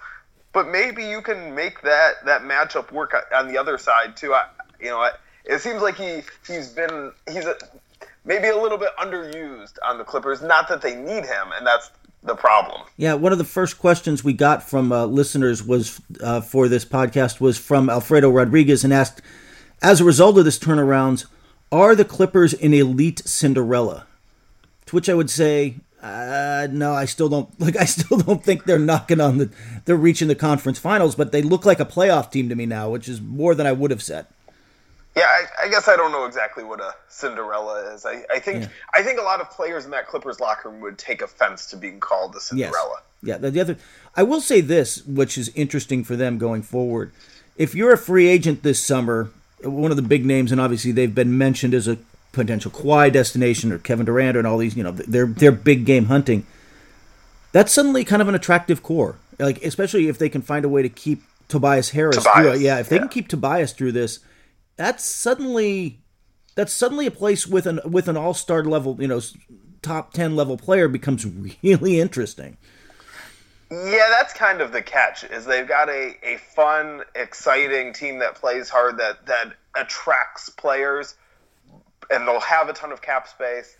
But 0.51 0.67
maybe 0.67 1.05
you 1.05 1.21
can 1.21 1.55
make 1.55 1.81
that 1.81 2.25
that 2.25 2.41
matchup 2.41 2.91
work 2.91 3.15
on 3.33 3.47
the 3.47 3.57
other 3.57 3.77
side 3.77 4.17
too. 4.17 4.33
I, 4.33 4.45
you 4.79 4.87
know, 4.87 4.99
I, 4.99 5.11
it 5.45 5.59
seems 5.59 5.81
like 5.81 5.95
he 5.95 6.21
he's 6.47 6.69
been 6.69 7.11
he's 7.27 7.45
a, 7.45 7.55
maybe 8.25 8.47
a 8.47 8.57
little 8.57 8.77
bit 8.77 8.89
underused 8.97 9.77
on 9.83 9.97
the 9.97 10.03
Clippers. 10.03 10.41
Not 10.41 10.67
that 10.69 10.81
they 10.81 10.95
need 10.95 11.25
him, 11.25 11.51
and 11.55 11.65
that's 11.65 11.91
the 12.23 12.35
problem. 12.35 12.81
Yeah, 12.97 13.13
one 13.13 13.31
of 13.31 13.38
the 13.38 13.45
first 13.45 13.79
questions 13.79 14.23
we 14.23 14.33
got 14.33 14.67
from 14.67 14.91
uh, 14.91 15.05
listeners 15.05 15.63
was 15.63 16.01
uh, 16.21 16.41
for 16.41 16.67
this 16.67 16.85
podcast 16.85 17.39
was 17.39 17.57
from 17.57 17.89
Alfredo 17.89 18.29
Rodriguez 18.29 18.83
and 18.83 18.93
asked, 18.93 19.21
as 19.81 20.01
a 20.01 20.05
result 20.05 20.38
of 20.38 20.45
this 20.45 20.59
turnaround, 20.59 21.25
are 21.71 21.95
the 21.95 22.05
Clippers 22.05 22.53
an 22.53 22.73
elite 22.73 23.21
Cinderella? 23.25 24.05
To 24.88 24.95
which 24.95 25.07
I 25.07 25.13
would 25.13 25.29
say, 25.29 25.75
uh, 26.01 26.67
no, 26.71 26.93
I 26.93 27.05
still 27.05 27.29
don't 27.29 27.59
like. 27.59 27.77
I 27.77 27.85
still 27.85 28.17
don't 28.17 28.43
think 28.43 28.65
they're 28.65 28.79
knocking 28.79 29.21
on 29.21 29.38
the. 29.38 29.51
They're 29.85 29.95
reaching 29.95 30.27
the 30.27 30.35
conference 30.35 30.79
finals, 30.79 31.15
but 31.15 31.31
they 31.31 31.41
look 31.41 31.65
like 31.65 31.79
a 31.79 31.85
playoff 31.85 32.31
team 32.31 32.49
to 32.49 32.55
me 32.55 32.65
now, 32.65 32.89
which 32.89 33.07
is 33.07 33.21
more 33.21 33.53
than 33.55 33.67
I 33.67 33.71
would 33.71 33.91
have 33.91 34.03
said. 34.03 34.25
Yeah, 35.15 35.23
I, 35.25 35.65
I, 35.65 35.69
guess 35.69 35.87
I 35.87 35.95
don't 35.95 36.11
know 36.11 36.25
exactly 36.25 36.63
what 36.63 36.79
a 36.79 36.93
Cinderella 37.07 37.93
is. 37.93 38.05
I, 38.05 38.23
I 38.31 38.39
think 38.39 38.63
yeah. 38.63 38.69
I 38.93 39.01
think 39.01 39.19
a 39.19 39.23
lot 39.23 39.41
of 39.41 39.49
players 39.49 39.83
in 39.83 39.91
that 39.91 40.07
Clippers 40.07 40.39
locker 40.39 40.69
room 40.69 40.81
would 40.81 40.97
take 40.97 41.21
offense 41.21 41.65
to 41.67 41.77
being 41.77 41.99
called 41.99 42.35
a 42.35 42.39
Cinderella. 42.39 42.97
Yes. 42.97 43.03
Yeah, 43.21 43.37
the, 43.37 43.51
the 43.51 43.59
other 43.59 43.77
I 44.15 44.23
will 44.23 44.39
say 44.39 44.61
this, 44.61 45.05
which 45.05 45.37
is 45.37 45.49
interesting 45.55 46.03
for 46.03 46.15
them 46.15 46.37
going 46.37 46.61
forward. 46.61 47.11
If 47.57 47.75
you're 47.75 47.91
a 47.91 47.97
free 47.97 48.27
agent 48.27 48.63
this 48.63 48.79
summer, 48.79 49.31
one 49.63 49.91
of 49.91 49.97
the 49.97 50.03
big 50.03 50.25
names, 50.25 50.51
and 50.51 50.61
obviously 50.61 50.91
they've 50.91 51.13
been 51.13 51.37
mentioned 51.37 51.73
as 51.73 51.87
a 51.87 51.97
potential 52.31 52.71
Kawhi 52.71 53.11
destination 53.11 53.71
or 53.71 53.79
Kevin 53.79 54.05
Durant 54.05 54.37
and 54.37 54.47
all 54.47 54.57
these, 54.57 54.77
you 54.77 54.83
know, 54.83 54.91
they're 54.91 55.25
they're 55.25 55.51
big 55.51 55.85
game 55.85 56.05
hunting. 56.05 56.45
That's 57.51 57.73
suddenly 57.73 58.05
kind 58.05 58.21
of 58.21 58.27
an 58.27 58.35
attractive 58.35 58.83
core, 58.83 59.15
like 59.39 59.63
especially 59.63 60.07
if 60.07 60.17
they 60.17 60.29
can 60.29 60.41
find 60.41 60.63
a 60.63 60.69
way 60.69 60.83
to 60.83 60.89
keep 60.89 61.23
Tobias 61.47 61.89
Harris. 61.89 62.17
Tobias, 62.17 62.35
through. 62.35 62.63
Yeah, 62.63 62.79
if 62.79 62.89
they 62.89 62.97
yeah. 62.97 63.01
can 63.01 63.09
keep 63.09 63.27
Tobias 63.27 63.73
through 63.73 63.91
this, 63.91 64.19
that's 64.79 65.03
suddenly 65.03 66.00
that's 66.55 66.71
suddenly 66.71 67.05
a 67.05 67.12
place 67.12 67.45
with 67.45 67.65
an 67.65 67.81
with 67.83 68.07
an 68.07 68.15
all 68.15 68.33
star 68.33 68.63
level, 68.63 68.95
you 68.98 69.09
know, 69.09 69.19
top 69.81 70.13
ten 70.13 70.38
level 70.38 70.55
player 70.55 70.88
becomes 70.88 71.25
really 71.63 72.00
interesting. 72.00 72.55
Yeah, 73.69 74.07
that's 74.09 74.33
kind 74.33 74.62
of 74.62 74.71
the 74.71 74.81
catch. 74.81 75.25
Is 75.25 75.45
they've 75.45 75.67
got 75.67 75.89
a, 75.89 76.15
a 76.24 76.38
fun, 76.55 77.03
exciting 77.13 77.91
team 77.91 78.19
that 78.19 78.36
plays 78.36 78.69
hard, 78.69 78.98
that 79.00 79.25
that 79.25 79.53
attracts 79.75 80.50
players, 80.50 81.15
and 82.09 82.25
they'll 82.25 82.39
have 82.39 82.69
a 82.69 82.74
ton 82.74 82.93
of 82.93 83.01
cap 83.01 83.27
space. 83.27 83.75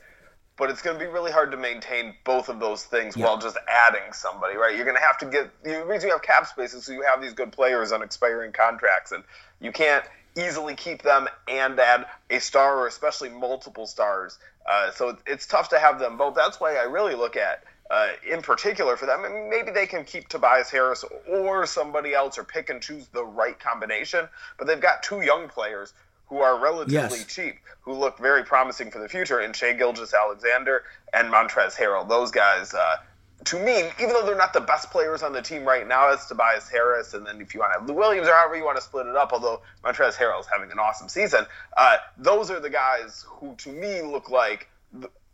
But 0.58 0.70
it's 0.70 0.82
going 0.82 1.00
to 1.00 1.04
be 1.04 1.10
really 1.10 1.32
hard 1.32 1.52
to 1.52 1.58
maintain 1.58 2.14
both 2.26 2.50
of 2.50 2.60
those 2.60 2.84
things 2.84 3.16
yeah. 3.16 3.24
while 3.24 3.38
just 3.38 3.58
adding 3.70 4.12
somebody, 4.12 4.58
right? 4.58 4.76
You're 4.76 4.84
going 4.84 4.98
to 4.98 5.02
have 5.02 5.18
to 5.20 5.26
get 5.26 5.50
the 5.64 5.86
reason 5.86 6.10
you 6.10 6.14
have 6.14 6.22
cap 6.22 6.46
space 6.48 6.74
is 6.74 6.84
so 6.84 6.92
you 6.92 7.04
have 7.04 7.22
these 7.22 7.32
good 7.32 7.54
players 7.54 7.94
on 7.94 8.04
expiring 8.04 8.52
contracts, 8.52 9.14
and 9.14 9.24
you 9.62 9.72
can't 9.72 10.04
easily 10.40 10.76
keep 10.76 11.02
them 11.02 11.28
and 11.48 11.80
add 11.80 12.06
a 12.30 12.40
star 12.40 12.78
or 12.78 12.88
especially 12.88 13.30
multiple 13.30 13.88
stars. 13.88 14.38
Uh, 14.70 14.92
so 14.92 15.18
it's 15.26 15.46
tough 15.46 15.70
to 15.70 15.80
have 15.80 16.00
them 16.00 16.18
both. 16.18 16.36
That's 16.36 16.60
why 16.60 16.76
I 16.76 16.84
really 16.84 17.16
look 17.16 17.36
at 17.36 17.64
uh, 17.90 18.10
in 18.30 18.42
particular 18.42 18.96
for 18.98 19.06
them. 19.06 19.26
And 19.26 19.50
maybe 19.50 19.72
they 19.72 19.88
can 19.88 20.04
keep 20.04 20.28
Tobias 20.28 20.70
Harris 20.70 21.04
or 21.28 21.66
somebody 21.66 22.14
else 22.14 22.38
or 22.38 22.44
pick 22.44 22.70
and 22.70 22.82
choose 22.82 23.08
the 23.08 23.24
right 23.24 23.60
combination. 23.60 24.28
But 24.58 24.68
they've 24.68 24.80
got 24.80 25.04
two 25.04 25.22
young 25.22 25.48
players 25.48 25.94
who 26.28 26.40
are 26.40 26.60
relatively 26.60 27.18
yes. 27.18 27.26
cheap, 27.26 27.56
who 27.82 27.94
look 27.94 28.20
very 28.20 28.44
promising 28.44 28.92
for 28.92 29.00
the 29.00 29.10
future 29.10 29.42
in 29.42 29.52
Shai 29.52 29.74
Gilgeous-Alexander 29.74 30.84
and 31.12 31.34
Montrezl 31.34 31.76
Harrell. 31.76 32.08
Those 32.08 32.30
guys, 32.30 32.74
uh, 32.74 32.98
to 33.46 33.58
me, 33.58 33.90
even 34.02 34.10
though 34.10 34.26
they're 34.26 34.36
not 34.36 34.54
the 34.54 34.62
best 34.62 34.92
players 34.92 35.24
on 35.24 35.34
the 35.34 35.42
team 35.42 35.64
right 35.64 35.88
now, 35.88 36.10
it's 36.12 36.28
Tobias 36.28 36.70
Harris, 36.70 37.14
and 37.14 37.26
then 37.26 37.40
if 37.40 37.54
you 37.54 37.60
want 37.60 37.74
to 37.74 37.80
have 37.80 37.88
Lou 37.88 37.96
Williams 37.96 38.28
or 38.28 38.34
however 38.34 38.58
you 38.58 38.66
want 38.66 38.78
to 38.78 38.84
split 38.84 39.08
it 39.08 39.16
up, 39.16 39.32
although 39.32 39.62
Harrell 39.84 40.40
is 40.40 40.48
having 40.48 40.72
an 40.72 40.80
awesome 40.80 41.08
season, 41.08 41.46
uh, 41.78 41.98
those 42.18 42.52
are 42.52 42.60
the 42.60 42.70
guys 42.70 43.26
who, 43.28 43.56
to 43.56 43.70
me, 43.70 44.02
look 44.02 44.30
like 44.30 44.70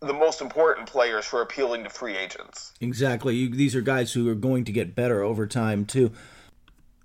the 0.01 0.13
most 0.13 0.41
important 0.41 0.88
players 0.88 1.25
for 1.25 1.41
appealing 1.41 1.83
to 1.83 1.89
free 1.89 2.15
agents. 2.15 2.74
Exactly. 2.79 3.35
You, 3.35 3.50
these 3.50 3.75
are 3.75 3.81
guys 3.81 4.13
who 4.13 4.29
are 4.29 4.35
going 4.35 4.65
to 4.65 4.71
get 4.71 4.95
better 4.95 5.24
over 5.24 5.47
time 5.47 5.85
too. 5.85 6.12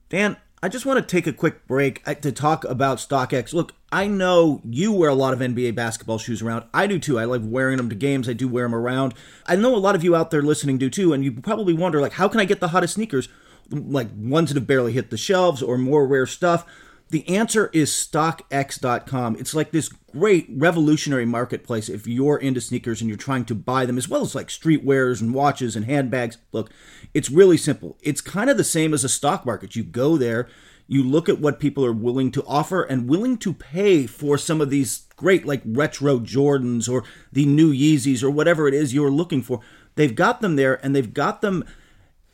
Dan, 0.08 0.36
I 0.62 0.68
just 0.68 0.84
want 0.84 0.98
to 0.98 1.02
take 1.02 1.26
a 1.26 1.32
quick 1.32 1.66
break 1.66 2.02
uh, 2.06 2.12
to 2.14 2.30
talk 2.30 2.64
about 2.64 2.98
StockX. 2.98 3.54
Look, 3.54 3.72
I 3.90 4.06
know 4.06 4.60
you 4.62 4.92
wear 4.92 5.08
a 5.08 5.14
lot 5.14 5.32
of 5.32 5.38
NBA 5.38 5.74
basketball 5.74 6.18
shoes 6.18 6.42
around. 6.42 6.64
I 6.74 6.86
do 6.86 6.98
too. 6.98 7.18
I 7.18 7.24
like 7.24 7.40
wearing 7.42 7.78
them 7.78 7.88
to 7.88 7.94
games. 7.94 8.28
I 8.28 8.34
do 8.34 8.46
wear 8.46 8.66
them 8.66 8.74
around. 8.74 9.14
I 9.46 9.56
know 9.56 9.74
a 9.74 9.78
lot 9.78 9.94
of 9.94 10.04
you 10.04 10.14
out 10.14 10.30
there 10.30 10.42
listening 10.42 10.76
do 10.76 10.90
too, 10.90 11.14
and 11.14 11.24
you 11.24 11.32
probably 11.32 11.72
wonder 11.72 12.00
like, 12.00 12.12
how 12.12 12.28
can 12.28 12.40
I 12.40 12.44
get 12.44 12.60
the 12.60 12.68
hottest 12.68 12.94
sneakers? 12.94 13.30
Like 13.70 14.08
ones 14.14 14.50
that 14.50 14.56
have 14.56 14.66
barely 14.66 14.92
hit 14.92 15.08
the 15.08 15.16
shelves 15.16 15.62
or 15.62 15.78
more 15.78 16.06
rare 16.06 16.26
stuff. 16.26 16.66
The 17.10 17.28
answer 17.28 17.70
is 17.72 17.90
StockX.com. 17.90 19.36
It's 19.36 19.54
like 19.54 19.72
this 19.72 19.88
great 19.88 20.46
revolutionary 20.48 21.26
marketplace 21.26 21.88
if 21.88 22.06
you're 22.06 22.38
into 22.38 22.60
sneakers 22.60 23.00
and 23.00 23.08
you're 23.08 23.16
trying 23.18 23.44
to 23.46 23.54
buy 23.54 23.84
them, 23.84 23.98
as 23.98 24.08
well 24.08 24.22
as 24.22 24.34
like 24.36 24.46
streetwears 24.46 25.20
and 25.20 25.34
watches 25.34 25.74
and 25.74 25.86
handbags. 25.86 26.38
Look, 26.52 26.70
it's 27.12 27.30
really 27.30 27.56
simple. 27.56 27.98
It's 28.00 28.20
kind 28.20 28.48
of 28.48 28.56
the 28.56 28.64
same 28.64 28.94
as 28.94 29.02
a 29.02 29.08
stock 29.08 29.44
market. 29.44 29.74
You 29.74 29.82
go 29.82 30.16
there, 30.16 30.48
you 30.86 31.02
look 31.02 31.28
at 31.28 31.40
what 31.40 31.58
people 31.58 31.84
are 31.84 31.92
willing 31.92 32.30
to 32.30 32.44
offer 32.46 32.82
and 32.84 33.08
willing 33.08 33.38
to 33.38 33.54
pay 33.54 34.06
for 34.06 34.38
some 34.38 34.60
of 34.60 34.70
these 34.70 35.06
great, 35.16 35.44
like 35.44 35.62
retro 35.64 36.20
Jordans 36.20 36.88
or 36.88 37.02
the 37.32 37.44
new 37.44 37.72
Yeezys 37.72 38.22
or 38.22 38.30
whatever 38.30 38.68
it 38.68 38.74
is 38.74 38.94
you're 38.94 39.10
looking 39.10 39.42
for. 39.42 39.60
They've 39.96 40.14
got 40.14 40.40
them 40.40 40.54
there 40.54 40.84
and 40.84 40.94
they've 40.94 41.12
got 41.12 41.42
them 41.42 41.64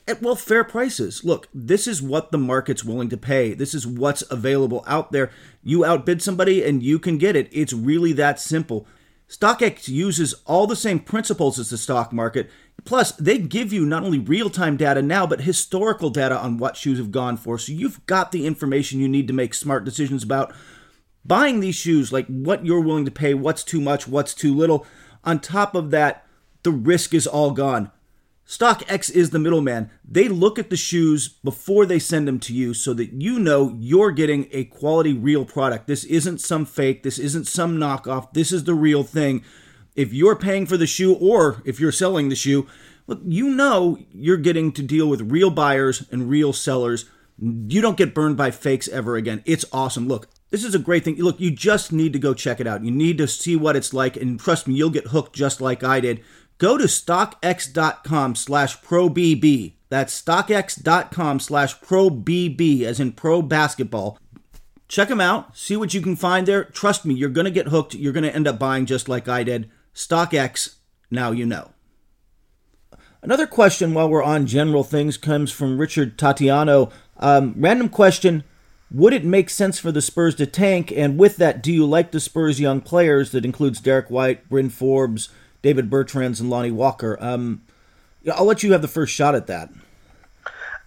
at 0.08 0.22
well 0.22 0.36
fair 0.36 0.64
prices. 0.64 1.25
Look, 1.25 1.48
this 1.52 1.86
is 1.86 2.00
what 2.00 2.30
the 2.30 2.38
market's 2.38 2.84
willing 2.84 3.08
to 3.10 3.16
pay. 3.16 3.54
This 3.54 3.75
is 3.75 3.86
what's 3.86 4.22
available 4.30 4.84
out 4.86 5.12
there. 5.12 5.30
You 5.62 5.84
outbid 5.84 6.22
somebody 6.22 6.64
and 6.64 6.82
you 6.82 6.98
can 6.98 7.18
get 7.18 7.36
it. 7.36 7.48
It's 7.52 7.72
really 7.72 8.12
that 8.14 8.40
simple. 8.40 8.86
StockX 9.28 9.88
uses 9.88 10.34
all 10.44 10.66
the 10.66 10.76
same 10.76 11.00
principles 11.00 11.58
as 11.58 11.70
the 11.70 11.78
stock 11.78 12.12
market. 12.12 12.48
Plus, 12.84 13.10
they 13.12 13.38
give 13.38 13.72
you 13.72 13.84
not 13.84 14.04
only 14.04 14.18
real 14.18 14.48
time 14.48 14.76
data 14.76 15.02
now, 15.02 15.26
but 15.26 15.40
historical 15.40 16.10
data 16.10 16.38
on 16.38 16.58
what 16.58 16.76
shoes 16.76 16.98
have 16.98 17.10
gone 17.10 17.36
for. 17.36 17.58
So 17.58 17.72
you've 17.72 18.04
got 18.06 18.30
the 18.30 18.46
information 18.46 19.00
you 19.00 19.08
need 19.08 19.26
to 19.26 19.34
make 19.34 19.54
smart 19.54 19.84
decisions 19.84 20.22
about 20.22 20.54
buying 21.25 21.58
these 21.58 21.75
shoes, 21.75 22.12
like 22.12 22.26
what 22.28 22.64
you're 22.64 22.80
willing 22.80 23.04
to 23.04 23.10
pay, 23.10 23.34
what's 23.34 23.64
too 23.64 23.80
much, 23.80 24.06
what's 24.06 24.34
too 24.34 24.54
little. 24.54 24.86
On 25.25 25.40
top 25.40 25.75
of 25.75 25.90
that, 25.90 26.25
the 26.62 26.70
risk 26.70 27.12
is 27.12 27.26
all 27.26 27.50
gone. 27.50 27.90
StockX 28.46 29.10
is 29.10 29.30
the 29.30 29.40
middleman. 29.40 29.90
They 30.08 30.28
look 30.28 30.56
at 30.56 30.70
the 30.70 30.76
shoes 30.76 31.28
before 31.28 31.84
they 31.84 31.98
send 31.98 32.28
them 32.28 32.38
to 32.40 32.54
you 32.54 32.74
so 32.74 32.94
that 32.94 33.12
you 33.12 33.40
know 33.40 33.74
you're 33.76 34.12
getting 34.12 34.46
a 34.52 34.64
quality 34.64 35.12
real 35.12 35.44
product. 35.44 35.88
This 35.88 36.04
isn't 36.04 36.40
some 36.40 36.64
fake, 36.64 37.02
this 37.02 37.18
isn't 37.18 37.48
some 37.48 37.76
knockoff. 37.76 38.32
This 38.34 38.52
is 38.52 38.62
the 38.62 38.74
real 38.74 39.02
thing. 39.02 39.42
If 39.96 40.12
you're 40.12 40.36
paying 40.36 40.66
for 40.66 40.76
the 40.76 40.86
shoe 40.86 41.14
or 41.14 41.60
if 41.64 41.80
you're 41.80 41.90
selling 41.90 42.28
the 42.28 42.36
shoe, 42.36 42.68
look, 43.08 43.20
you 43.24 43.48
know 43.48 43.98
you're 44.12 44.36
getting 44.36 44.70
to 44.72 44.82
deal 44.82 45.08
with 45.08 45.32
real 45.32 45.50
buyers 45.50 46.06
and 46.12 46.30
real 46.30 46.52
sellers. 46.52 47.06
You 47.38 47.80
don't 47.80 47.96
get 47.96 48.14
burned 48.14 48.36
by 48.36 48.52
fakes 48.52 48.86
ever 48.88 49.16
again. 49.16 49.42
It's 49.44 49.64
awesome. 49.72 50.06
Look, 50.06 50.28
this 50.50 50.62
is 50.62 50.74
a 50.74 50.78
great 50.78 51.04
thing. 51.04 51.16
Look, 51.16 51.40
you 51.40 51.50
just 51.50 51.92
need 51.92 52.12
to 52.12 52.18
go 52.20 52.32
check 52.32 52.60
it 52.60 52.66
out. 52.66 52.84
You 52.84 52.92
need 52.92 53.18
to 53.18 53.26
see 53.26 53.56
what 53.56 53.74
it's 53.74 53.92
like, 53.92 54.16
and 54.16 54.38
trust 54.38 54.68
me, 54.68 54.74
you'll 54.74 54.90
get 54.90 55.08
hooked 55.08 55.34
just 55.34 55.60
like 55.60 55.82
I 55.82 55.98
did. 55.98 56.22
Go 56.58 56.78
to 56.78 56.84
stockx.com 56.84 58.34
slash 58.34 58.80
probb. 58.80 59.72
That's 59.88 60.22
stockx.com 60.22 61.40
slash 61.40 61.78
probb, 61.80 62.82
as 62.82 63.00
in 63.00 63.12
pro 63.12 63.42
basketball. 63.42 64.18
Check 64.88 65.08
them 65.08 65.20
out. 65.20 65.56
See 65.56 65.76
what 65.76 65.94
you 65.94 66.00
can 66.00 66.16
find 66.16 66.46
there. 66.46 66.64
Trust 66.64 67.04
me, 67.04 67.14
you're 67.14 67.28
going 67.28 67.44
to 67.44 67.50
get 67.50 67.68
hooked. 67.68 67.94
You're 67.94 68.12
going 68.12 68.25
to 68.25 68.34
end 68.34 68.46
up 68.46 68.58
buying 68.58 68.86
just 68.86 69.08
like 69.08 69.28
I 69.28 69.42
did. 69.42 69.70
StockX, 69.94 70.76
now 71.10 71.32
you 71.32 71.44
know. 71.44 71.70
Another 73.20 73.46
question 73.46 73.92
while 73.92 74.08
we're 74.08 74.22
on 74.22 74.46
general 74.46 74.84
things 74.84 75.16
comes 75.16 75.50
from 75.50 75.78
Richard 75.78 76.16
Tatiano. 76.16 76.92
Um, 77.16 77.54
random 77.56 77.88
question 77.88 78.44
Would 78.90 79.12
it 79.12 79.25
make 79.25 79.50
sense 79.50 79.80
for 79.80 79.90
the 79.90 80.02
Spurs 80.02 80.36
to 80.36 80.46
tank? 80.46 80.92
And 80.92 81.18
with 81.18 81.36
that, 81.38 81.62
do 81.62 81.72
you 81.72 81.84
like 81.84 82.12
the 82.12 82.20
Spurs' 82.20 82.60
young 82.60 82.80
players 82.80 83.32
that 83.32 83.44
includes 83.44 83.80
Derrick 83.80 84.10
White, 84.10 84.48
Bryn 84.48 84.70
Forbes, 84.70 85.28
David 85.66 85.90
Bertans 85.90 86.38
and 86.38 86.49
Lonnie 86.49 86.70
Walker. 86.70 87.18
Um, 87.20 87.61
I'll 88.32 88.44
let 88.44 88.62
you 88.62 88.70
have 88.70 88.82
the 88.82 88.88
first 88.88 89.12
shot 89.12 89.35
at 89.35 89.49
that. 89.49 89.68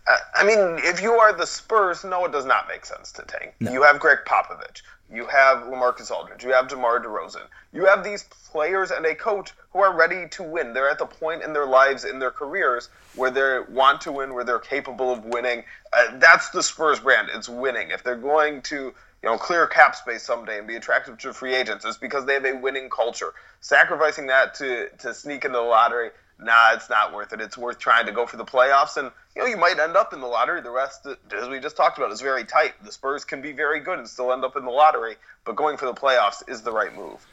Uh, 0.08 0.16
I 0.34 0.46
mean, 0.46 0.80
if 0.84 1.02
you 1.02 1.12
are 1.12 1.34
the 1.34 1.46
Spurs, 1.46 2.06
no, 2.06 2.24
it 2.24 2.32
does 2.32 2.46
not 2.46 2.70
make 2.70 2.86
sense 2.86 3.12
to 3.12 3.24
tank. 3.24 3.56
No. 3.60 3.74
You 3.74 3.84
have 3.84 4.00
Gregg 4.00 4.20
Popovich. 4.26 4.84
You 5.14 5.26
have 5.26 5.64
LaMarcus 5.64 6.12
Aldridge. 6.12 6.46
You 6.46 6.54
have 6.54 6.70
DeMar 6.70 7.04
DeRozan. 7.04 7.46
You 7.74 7.88
have 7.88 8.06
these 8.06 8.24
players 8.24 8.92
and 8.92 9.06
a 9.06 9.14
coach 9.14 9.52
who 9.74 9.80
are 9.80 9.94
ready 9.94 10.30
to 10.30 10.44
win. 10.44 10.72
They're 10.72 10.90
at 10.90 10.98
the 10.98 11.08
point 11.08 11.44
in 11.44 11.52
their 11.52 11.66
lives, 11.66 12.06
in 12.06 12.20
their 12.20 12.32
careers, 12.32 12.88
where 13.16 13.32
they 13.32 13.60
want 13.74 14.00
to 14.02 14.14
win, 14.14 14.34
where 14.34 14.46
they're 14.46 14.60
capable 14.60 15.12
of 15.12 15.26
winning. 15.26 15.66
Uh, 15.92 16.18
that's 16.20 16.52
the 16.52 16.64
Spurs 16.64 17.02
brand. 17.02 17.28
It's 17.36 17.50
winning. 17.50 17.92
If 17.92 18.02
they're 18.02 18.16
going 18.16 18.62
to 18.62 18.94
you 19.22 19.30
know, 19.30 19.38
clear 19.38 19.68
cap 19.68 19.96
space 19.96 20.24
someday 20.24 20.60
and 20.60 20.68
be 20.68 20.76
attractive 20.76 21.18
to 21.20 21.34
free 21.34 21.56
agents. 21.56 21.86
It's 21.86 21.98
because 21.98 22.26
they 22.26 22.34
have 22.36 22.46
a 22.46 22.54
winning 22.54 22.90
culture. 22.90 23.34
Sacrificing 23.60 24.28
that 24.28 24.56
to 24.56 24.90
to 25.00 25.14
sneak 25.14 25.46
into 25.46 25.58
the 25.58 25.64
lottery, 25.64 26.12
nah, 26.40 26.74
it's 26.74 26.90
not 26.90 27.14
worth 27.14 27.34
it. 27.34 27.42
It's 27.42 27.58
worth 27.58 27.80
trying 27.80 28.06
to 28.06 28.12
go 28.12 28.26
for 28.26 28.38
the 28.38 28.46
playoffs, 28.46 28.98
and 28.98 29.12
you 29.36 29.42
know, 29.42 29.48
you 29.48 29.58
might 29.58 29.80
end 29.80 29.98
up 29.98 30.14
in 30.14 30.22
the 30.22 30.28
lottery. 30.28 30.62
The 30.62 30.72
rest, 30.72 31.06
as 31.06 31.48
we 31.50 31.60
just 31.60 31.76
talked 31.76 31.98
about, 31.98 32.12
is 32.12 32.22
very 32.22 32.46
tight. 32.46 32.74
The 32.84 32.92
Spurs 32.92 33.26
can 33.26 33.42
be 33.42 33.52
very 33.52 33.80
good 33.80 34.00
and 34.00 34.08
still 34.08 34.32
end 34.32 34.44
up 34.44 34.56
in 34.56 34.64
the 34.64 34.72
lottery, 34.72 35.16
but 35.46 35.56
going 35.56 35.78
for 35.78 35.86
the 35.86 35.94
playoffs 35.94 36.48
is 36.48 36.62
the 36.62 36.72
right 36.72 36.96
move. 36.96 37.26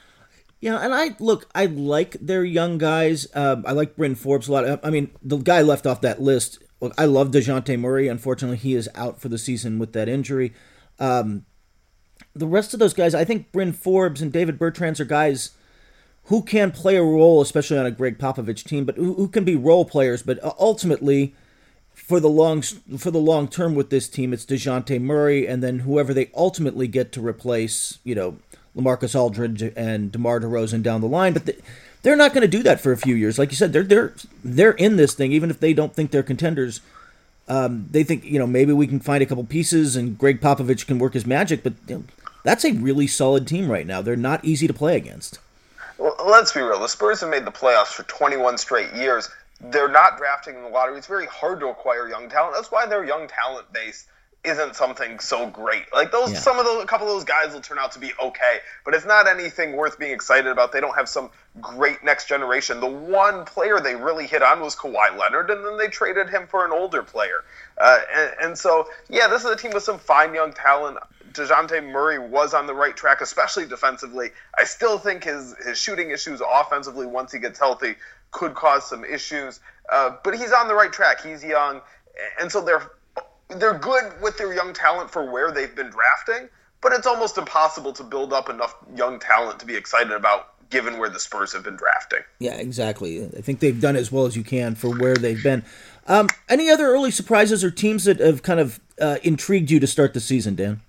Yeah, 0.60 0.78
and 0.78 0.94
I 0.94 1.10
look, 1.20 1.48
I 1.54 1.66
like 1.66 2.16
their 2.20 2.42
young 2.42 2.78
guys. 2.78 3.26
Um, 3.34 3.64
I 3.66 3.72
like 3.72 3.96
Bryn 3.96 4.14
Forbes 4.14 4.48
a 4.48 4.52
lot. 4.52 4.80
I 4.82 4.90
mean, 4.90 5.10
the 5.22 5.36
guy 5.36 5.62
left 5.62 5.86
off 5.86 6.00
that 6.00 6.20
list. 6.20 6.62
Look, 6.80 6.94
I 6.98 7.04
love 7.04 7.30
Dejounte 7.30 7.78
Murray. 7.78 8.08
Unfortunately, 8.08 8.56
he 8.56 8.74
is 8.74 8.88
out 8.94 9.20
for 9.20 9.28
the 9.28 9.38
season 9.38 9.78
with 9.78 9.92
that 9.92 10.08
injury. 10.08 10.52
Um, 10.98 11.44
the 12.38 12.46
rest 12.46 12.74
of 12.74 12.80
those 12.80 12.94
guys, 12.94 13.14
I 13.14 13.24
think 13.24 13.50
Bryn 13.52 13.72
Forbes 13.72 14.22
and 14.22 14.32
David 14.32 14.58
Bertans 14.58 15.00
are 15.00 15.04
guys 15.04 15.50
who 16.24 16.42
can 16.42 16.72
play 16.72 16.96
a 16.96 17.02
role, 17.02 17.40
especially 17.40 17.78
on 17.78 17.86
a 17.86 17.90
Gregg 17.90 18.18
Popovich 18.18 18.64
team, 18.64 18.84
but 18.84 18.96
who, 18.96 19.14
who 19.14 19.28
can 19.28 19.44
be 19.44 19.56
role 19.56 19.84
players. 19.84 20.22
But 20.22 20.42
uh, 20.42 20.52
ultimately, 20.58 21.34
for 21.94 22.20
the 22.20 22.28
long 22.28 22.62
for 22.62 23.10
the 23.10 23.18
long 23.18 23.48
term 23.48 23.74
with 23.74 23.90
this 23.90 24.08
team, 24.08 24.32
it's 24.32 24.44
Dejounte 24.44 25.00
Murray, 25.00 25.46
and 25.46 25.62
then 25.62 25.80
whoever 25.80 26.12
they 26.12 26.30
ultimately 26.34 26.88
get 26.88 27.12
to 27.12 27.26
replace, 27.26 27.98
you 28.04 28.14
know, 28.14 28.36
Lamarcus 28.76 29.18
Aldridge 29.18 29.62
and 29.76 30.12
DeMar 30.12 30.40
DeRozan 30.40 30.82
down 30.82 31.00
the 31.00 31.08
line. 31.08 31.32
But 31.32 31.56
they're 32.02 32.16
not 32.16 32.32
going 32.32 32.42
to 32.42 32.48
do 32.48 32.62
that 32.62 32.80
for 32.80 32.92
a 32.92 32.96
few 32.96 33.14
years. 33.14 33.38
Like 33.38 33.50
you 33.50 33.56
said, 33.56 33.72
they're 33.72 33.82
they're 33.82 34.14
they're 34.44 34.72
in 34.72 34.96
this 34.96 35.14
thing, 35.14 35.32
even 35.32 35.50
if 35.50 35.60
they 35.60 35.72
don't 35.72 35.94
think 35.94 36.10
they're 36.10 36.22
contenders. 36.22 36.80
Um, 37.48 37.86
they 37.90 38.02
think 38.02 38.24
you 38.24 38.40
know 38.40 38.46
maybe 38.46 38.72
we 38.72 38.88
can 38.88 38.98
find 38.98 39.22
a 39.22 39.26
couple 39.26 39.44
pieces 39.44 39.94
and 39.94 40.18
Gregg 40.18 40.40
Popovich 40.40 40.86
can 40.86 40.98
work 40.98 41.14
his 41.14 41.26
magic, 41.26 41.62
but 41.62 41.74
you 41.86 41.96
know, 41.96 42.04
that's 42.46 42.64
a 42.64 42.72
really 42.72 43.06
solid 43.06 43.46
team 43.46 43.70
right 43.70 43.86
now. 43.86 44.00
They're 44.00 44.16
not 44.16 44.44
easy 44.44 44.66
to 44.66 44.74
play 44.74 44.96
against. 44.96 45.38
Well, 45.98 46.16
let's 46.26 46.52
be 46.52 46.60
real. 46.60 46.80
The 46.80 46.88
Spurs 46.88 47.20
have 47.20 47.30
made 47.30 47.44
the 47.44 47.52
playoffs 47.52 47.88
for 47.88 48.02
21 48.04 48.58
straight 48.58 48.92
years 48.94 49.30
they're 49.60 49.88
not 49.88 50.18
drafting 50.18 50.56
in 50.56 50.62
the 50.62 50.68
lottery. 50.68 50.98
It's 50.98 51.06
very 51.06 51.26
hard 51.26 51.60
to 51.60 51.68
acquire 51.68 52.08
young 52.08 52.28
talent. 52.28 52.54
That's 52.54 52.70
why 52.70 52.86
their 52.86 53.04
young 53.04 53.28
talent 53.28 53.72
base 53.72 54.06
isn't 54.44 54.76
something 54.76 55.18
so 55.18 55.48
great. 55.48 55.84
Like 55.92 56.12
those, 56.12 56.32
yeah. 56.32 56.38
some 56.38 56.58
of 56.58 56.64
those, 56.64 56.84
a 56.84 56.86
couple 56.86 57.08
of 57.08 57.14
those 57.14 57.24
guys 57.24 57.52
will 57.52 57.60
turn 57.60 57.78
out 57.78 57.92
to 57.92 57.98
be 57.98 58.12
okay, 58.22 58.58
but 58.84 58.94
it's 58.94 59.06
not 59.06 59.26
anything 59.26 59.72
worth 59.74 59.98
being 59.98 60.12
excited 60.12 60.46
about. 60.46 60.72
They 60.72 60.80
don't 60.80 60.94
have 60.94 61.08
some 61.08 61.30
great 61.60 62.04
next 62.04 62.28
generation. 62.28 62.80
The 62.80 62.86
one 62.86 63.44
player 63.44 63.80
they 63.80 63.96
really 63.96 64.26
hit 64.26 64.42
on 64.42 64.60
was 64.60 64.76
Kawhi 64.76 65.18
Leonard, 65.18 65.50
and 65.50 65.64
then 65.64 65.78
they 65.78 65.88
traded 65.88 66.28
him 66.28 66.46
for 66.46 66.64
an 66.64 66.70
older 66.70 67.02
player. 67.02 67.44
Uh, 67.78 67.98
and, 68.14 68.34
and 68.42 68.58
so, 68.58 68.86
yeah, 69.08 69.26
this 69.26 69.44
is 69.44 69.50
a 69.50 69.56
team 69.56 69.72
with 69.72 69.82
some 69.82 69.98
fine 69.98 70.32
young 70.32 70.52
talent. 70.52 70.98
Dejounte 71.36 71.84
Murray 71.90 72.18
was 72.18 72.54
on 72.54 72.66
the 72.66 72.74
right 72.74 72.96
track, 72.96 73.20
especially 73.20 73.66
defensively. 73.66 74.30
I 74.58 74.64
still 74.64 74.98
think 74.98 75.24
his 75.24 75.54
his 75.64 75.78
shooting 75.78 76.10
issues 76.10 76.40
offensively, 76.46 77.06
once 77.06 77.32
he 77.32 77.38
gets 77.38 77.58
healthy, 77.58 77.94
could 78.30 78.54
cause 78.54 78.88
some 78.88 79.04
issues. 79.04 79.60
Uh, 79.90 80.16
but 80.24 80.36
he's 80.36 80.52
on 80.52 80.68
the 80.68 80.74
right 80.74 80.92
track. 80.92 81.22
He's 81.22 81.44
young, 81.44 81.80
and 82.40 82.50
so 82.50 82.60
they're 82.60 82.90
they're 83.48 83.78
good 83.78 84.12
with 84.20 84.36
their 84.38 84.54
young 84.54 84.72
talent 84.72 85.10
for 85.10 85.30
where 85.30 85.52
they've 85.52 85.74
been 85.74 85.90
drafting. 85.90 86.48
But 86.80 86.92
it's 86.92 87.06
almost 87.06 87.38
impossible 87.38 87.92
to 87.94 88.04
build 88.04 88.32
up 88.32 88.48
enough 88.48 88.76
young 88.94 89.18
talent 89.18 89.60
to 89.60 89.66
be 89.66 89.74
excited 89.74 90.12
about 90.12 90.52
given 90.70 90.98
where 90.98 91.08
the 91.08 91.20
Spurs 91.20 91.52
have 91.52 91.62
been 91.62 91.76
drafting. 91.76 92.20
Yeah, 92.38 92.54
exactly. 92.54 93.24
I 93.24 93.40
think 93.40 93.60
they've 93.60 93.80
done 93.80 93.96
as 93.96 94.10
well 94.10 94.26
as 94.26 94.36
you 94.36 94.42
can 94.42 94.74
for 94.74 94.90
where 94.90 95.14
they've 95.14 95.42
been. 95.42 95.64
Um, 96.06 96.28
any 96.48 96.70
other 96.70 96.86
early 96.86 97.10
surprises 97.10 97.64
or 97.64 97.70
teams 97.70 98.04
that 98.04 98.20
have 98.20 98.42
kind 98.42 98.60
of 98.60 98.80
uh, 99.00 99.18
intrigued 99.22 99.70
you 99.70 99.80
to 99.80 99.86
start 99.86 100.14
the 100.14 100.20
season, 100.20 100.54
Dan? 100.54 100.80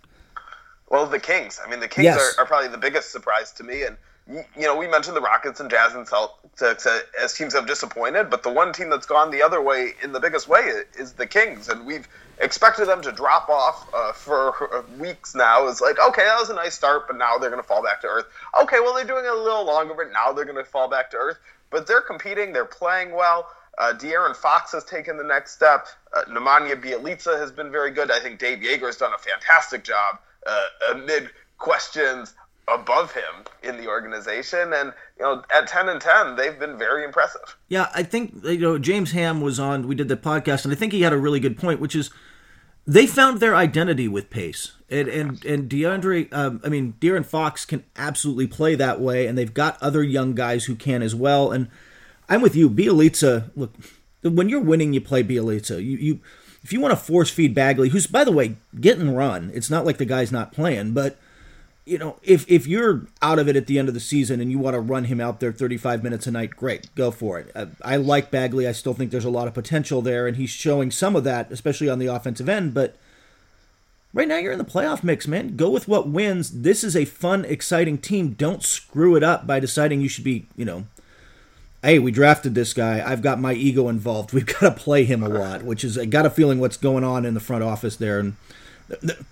Well, 0.90 1.06
the 1.06 1.20
Kings. 1.20 1.60
I 1.64 1.70
mean, 1.70 1.80
the 1.80 1.88
Kings 1.88 2.06
yes. 2.06 2.36
are, 2.38 2.44
are, 2.44 2.46
probably 2.46 2.70
the 2.70 2.78
biggest 2.78 3.12
surprise 3.12 3.52
to 3.54 3.64
me, 3.64 3.84
and 3.84 3.98
you 4.30 4.64
know, 4.64 4.76
we 4.76 4.88
mentioned 4.88 5.16
the 5.16 5.22
Rockets 5.22 5.60
and 5.60 5.70
Jazz 5.70 5.96
and 5.96 6.06
Celtics 6.08 6.88
as 7.22 7.34
teams 7.34 7.54
have 7.54 7.66
disappointed, 7.66 8.30
but 8.30 8.44
the 8.44 8.52
one 8.52 8.74
team 8.74 8.90
that's 8.90 9.06
gone 9.06 9.32
the 9.32 9.42
other 9.42 9.62
way 9.62 9.94
in 10.04 10.12
the 10.12 10.20
biggest 10.20 10.48
way 10.48 10.70
is 10.98 11.14
the 11.14 11.26
Kings, 11.26 11.70
and 11.70 11.86
we've 11.86 12.08
expected 12.40 12.88
them 12.88 13.02
to 13.02 13.12
drop 13.12 13.50
off 13.50 13.88
uh, 13.94 14.12
for 14.14 14.86
weeks 15.00 15.34
now. 15.34 15.68
It's 15.68 15.82
like, 15.82 15.98
okay, 16.00 16.24
that 16.24 16.40
was 16.40 16.50
a 16.50 16.56
nice 16.56 16.76
start, 16.76 17.08
but 17.08 17.18
now 17.18 17.38
they're 17.38 17.50
going 17.50 17.62
to 17.62 17.68
fall 17.68 17.84
back 17.84 18.02
to 18.02 18.08
earth. 18.08 18.26
Okay, 18.62 18.80
well, 18.80 18.94
they're 18.94 19.06
doing 19.06 19.26
it 19.26 19.32
a 19.32 19.42
little 19.42 19.66
longer, 19.66 19.94
but 19.94 20.12
now 20.12 20.34
they're 20.34 20.46
going 20.46 20.58
to 20.58 20.70
fall 20.70 20.90
back 20.90 21.12
to 21.12 21.18
earth. 21.18 21.38
But 21.70 21.88
they're 21.88 22.02
competing, 22.02 22.54
they're 22.54 22.66
playing 22.66 23.12
well. 23.12 23.48
Uh, 23.78 23.94
De'Aaron 23.94 24.36
Fox 24.36 24.72
has 24.72 24.84
taken 24.84 25.18
the 25.18 25.24
next 25.24 25.54
step. 25.54 25.88
Uh, 26.16 26.24
Nemanja 26.24 26.82
Bjelica 26.82 27.38
has 27.38 27.52
been 27.52 27.72
very 27.72 27.92
good. 27.92 28.10
I 28.10 28.20
think 28.20 28.40
Dave 28.40 28.60
Joerger 28.60 28.88
has 28.88 28.98
done 28.98 29.14
a 29.14 29.18
fantastic 29.18 29.84
job 29.84 30.20
uh, 30.48 30.66
amid 30.92 31.30
questions 31.58 32.34
above 32.68 33.14
him 33.14 33.46
in 33.64 33.78
the 33.78 33.88
organization. 33.88 34.74
And 34.74 34.94
you 35.18 35.26
know 35.26 35.44
at 35.56 35.68
10 35.68 35.90
and 35.90 36.00
10 36.02 36.36
they've 36.36 36.58
been 36.60 36.78
very 36.78 37.04
impressive. 37.04 37.58
Yeah 37.68 37.90
i 37.94 38.04
think 38.04 38.34
you 38.44 38.60
know 38.60 38.78
james 38.78 39.12
ham 39.12 39.42
was 39.42 39.60
on 39.60 39.88
we 39.88 39.96
did 39.96 40.08
the 40.08 40.18
podcast 40.18 40.64
and 40.64 40.72
i 40.72 40.76
think 40.76 40.94
he 40.94 41.02
had 41.02 41.14
a 41.14 41.18
really 41.18 41.40
good 41.40 41.58
point 41.58 41.80
which 41.80 41.96
is 41.96 42.10
they 42.86 43.06
found 43.06 43.40
their 43.40 43.56
identity 43.56 44.08
with 44.08 44.30
pace. 44.30 44.74
And 44.90 45.08
and 45.08 45.44
and 45.44 45.70
deandre 45.70 46.32
um, 46.34 46.62
i 46.64 46.70
mean 46.70 46.94
De'Aaron 47.00 47.26
fox 47.26 47.66
can 47.66 47.84
absolutely 47.96 48.48
play 48.48 48.76
that 48.76 49.02
way 49.02 49.28
and 49.28 49.38
they've 49.38 49.54
got 49.54 49.82
other 49.82 50.04
young 50.04 50.36
guys 50.36 50.66
who 50.66 50.76
can 50.76 51.02
as 51.02 51.16
well. 51.16 51.52
And 51.52 51.68
i'm 52.30 52.42
with 52.42 52.56
you. 52.56 52.70
Bjelica 52.70 53.52
look 53.56 53.74
when 54.24 54.50
you're 54.50 54.62
winning 54.62 54.94
you 54.94 55.02
play 55.02 55.24
Bjelica 55.24 55.84
you 55.84 55.98
you 55.98 56.20
if 56.68 56.74
you 56.74 56.82
want 56.82 56.92
to 56.92 56.98
force 56.98 57.30
feed 57.30 57.56
bagley 57.56 57.90
who's 57.90 58.08
by 58.08 58.26
the 58.26 58.32
way 58.32 58.58
getting 58.82 59.16
run 59.16 59.50
it's 59.54 59.70
not 59.70 59.86
like 59.86 59.98
the 59.98 60.06
guy's 60.06 60.32
not 60.32 60.52
playing 60.52 60.92
but 60.92 61.18
you 61.88 61.98
know, 61.98 62.18
if 62.22 62.46
if 62.52 62.68
you're 62.68 63.08
out 63.22 63.40
of 63.40 63.48
it 63.48 63.56
at 63.56 63.66
the 63.68 63.80
end 63.80 63.88
of 63.88 63.94
the 63.94 64.02
season 64.02 64.42
and 64.42 64.52
you 64.52 64.60
want 64.60 64.74
to 64.74 64.80
run 64.80 65.06
him 65.06 65.22
out 65.22 65.40
there 65.40 65.54
35 65.54 66.04
minutes 66.04 66.28
a 66.28 66.32
night, 66.32 66.52
great, 66.52 66.94
go 66.96 67.12
for 67.12 67.40
it. 67.40 67.50
I, 67.56 67.94
I, 67.94 67.96
like 67.96 68.30
Bagley. 68.30 68.68
I 68.68 68.74
still 68.74 68.94
think 68.94 69.10
there's 69.10 69.24
a 69.24 69.30
lot 69.30 69.48
of 69.48 69.54
potential 69.54 70.02
there, 70.02 70.28
and 70.28 70.36
he's 70.36 70.50
showing 70.50 70.92
some 70.92 71.16
of 71.16 71.24
that, 71.24 71.50
especially 71.50 71.88
on 71.88 71.98
the 71.98 72.08
offensive 72.08 72.50
end. 72.50 72.74
But 72.74 72.98
right 74.14 74.28
now, 74.28 74.36
you're 74.36 74.52
in 74.52 74.58
the 74.58 74.66
playoff 74.66 75.02
mix, 75.02 75.28
man. 75.30 75.56
Go 75.56 75.70
with 75.70 75.88
what 75.88 76.10
wins. 76.10 76.62
This 76.62 76.84
is 76.84 76.94
a 76.94 77.06
fun, 77.06 77.46
exciting 77.46 78.00
team. 78.00 78.32
Don't 78.32 78.64
screw 78.64 79.16
it 79.16 79.24
up 79.24 79.48
by 79.48 79.62
deciding 79.62 80.02
you 80.02 80.10
should 80.10 80.26
be, 80.26 80.46
you 80.58 80.66
know, 80.66 80.88
hey, 81.84 82.00
we 82.00 82.12
drafted 82.12 82.56
this 82.56 82.74
guy. 82.74 83.04
I've 83.06 83.22
got 83.22 83.40
my 83.40 83.54
ego 83.54 83.90
involved. 83.90 84.34
We've 84.34 84.46
got 84.46 84.60
to 84.62 84.72
play 84.72 85.06
him 85.06 85.24
a 85.24 85.30
lot, 85.30 85.64
which 85.64 85.84
is 85.84 85.98
I 85.98 86.06
got 86.06 86.26
a 86.26 86.30
feeling 86.30 86.60
what's 86.60 86.78
going 86.78 87.04
on 87.04 87.26
in 87.26 87.34
the 87.34 87.40
front 87.40 87.64
office 87.64 87.96
there, 87.96 88.20
and 88.20 88.36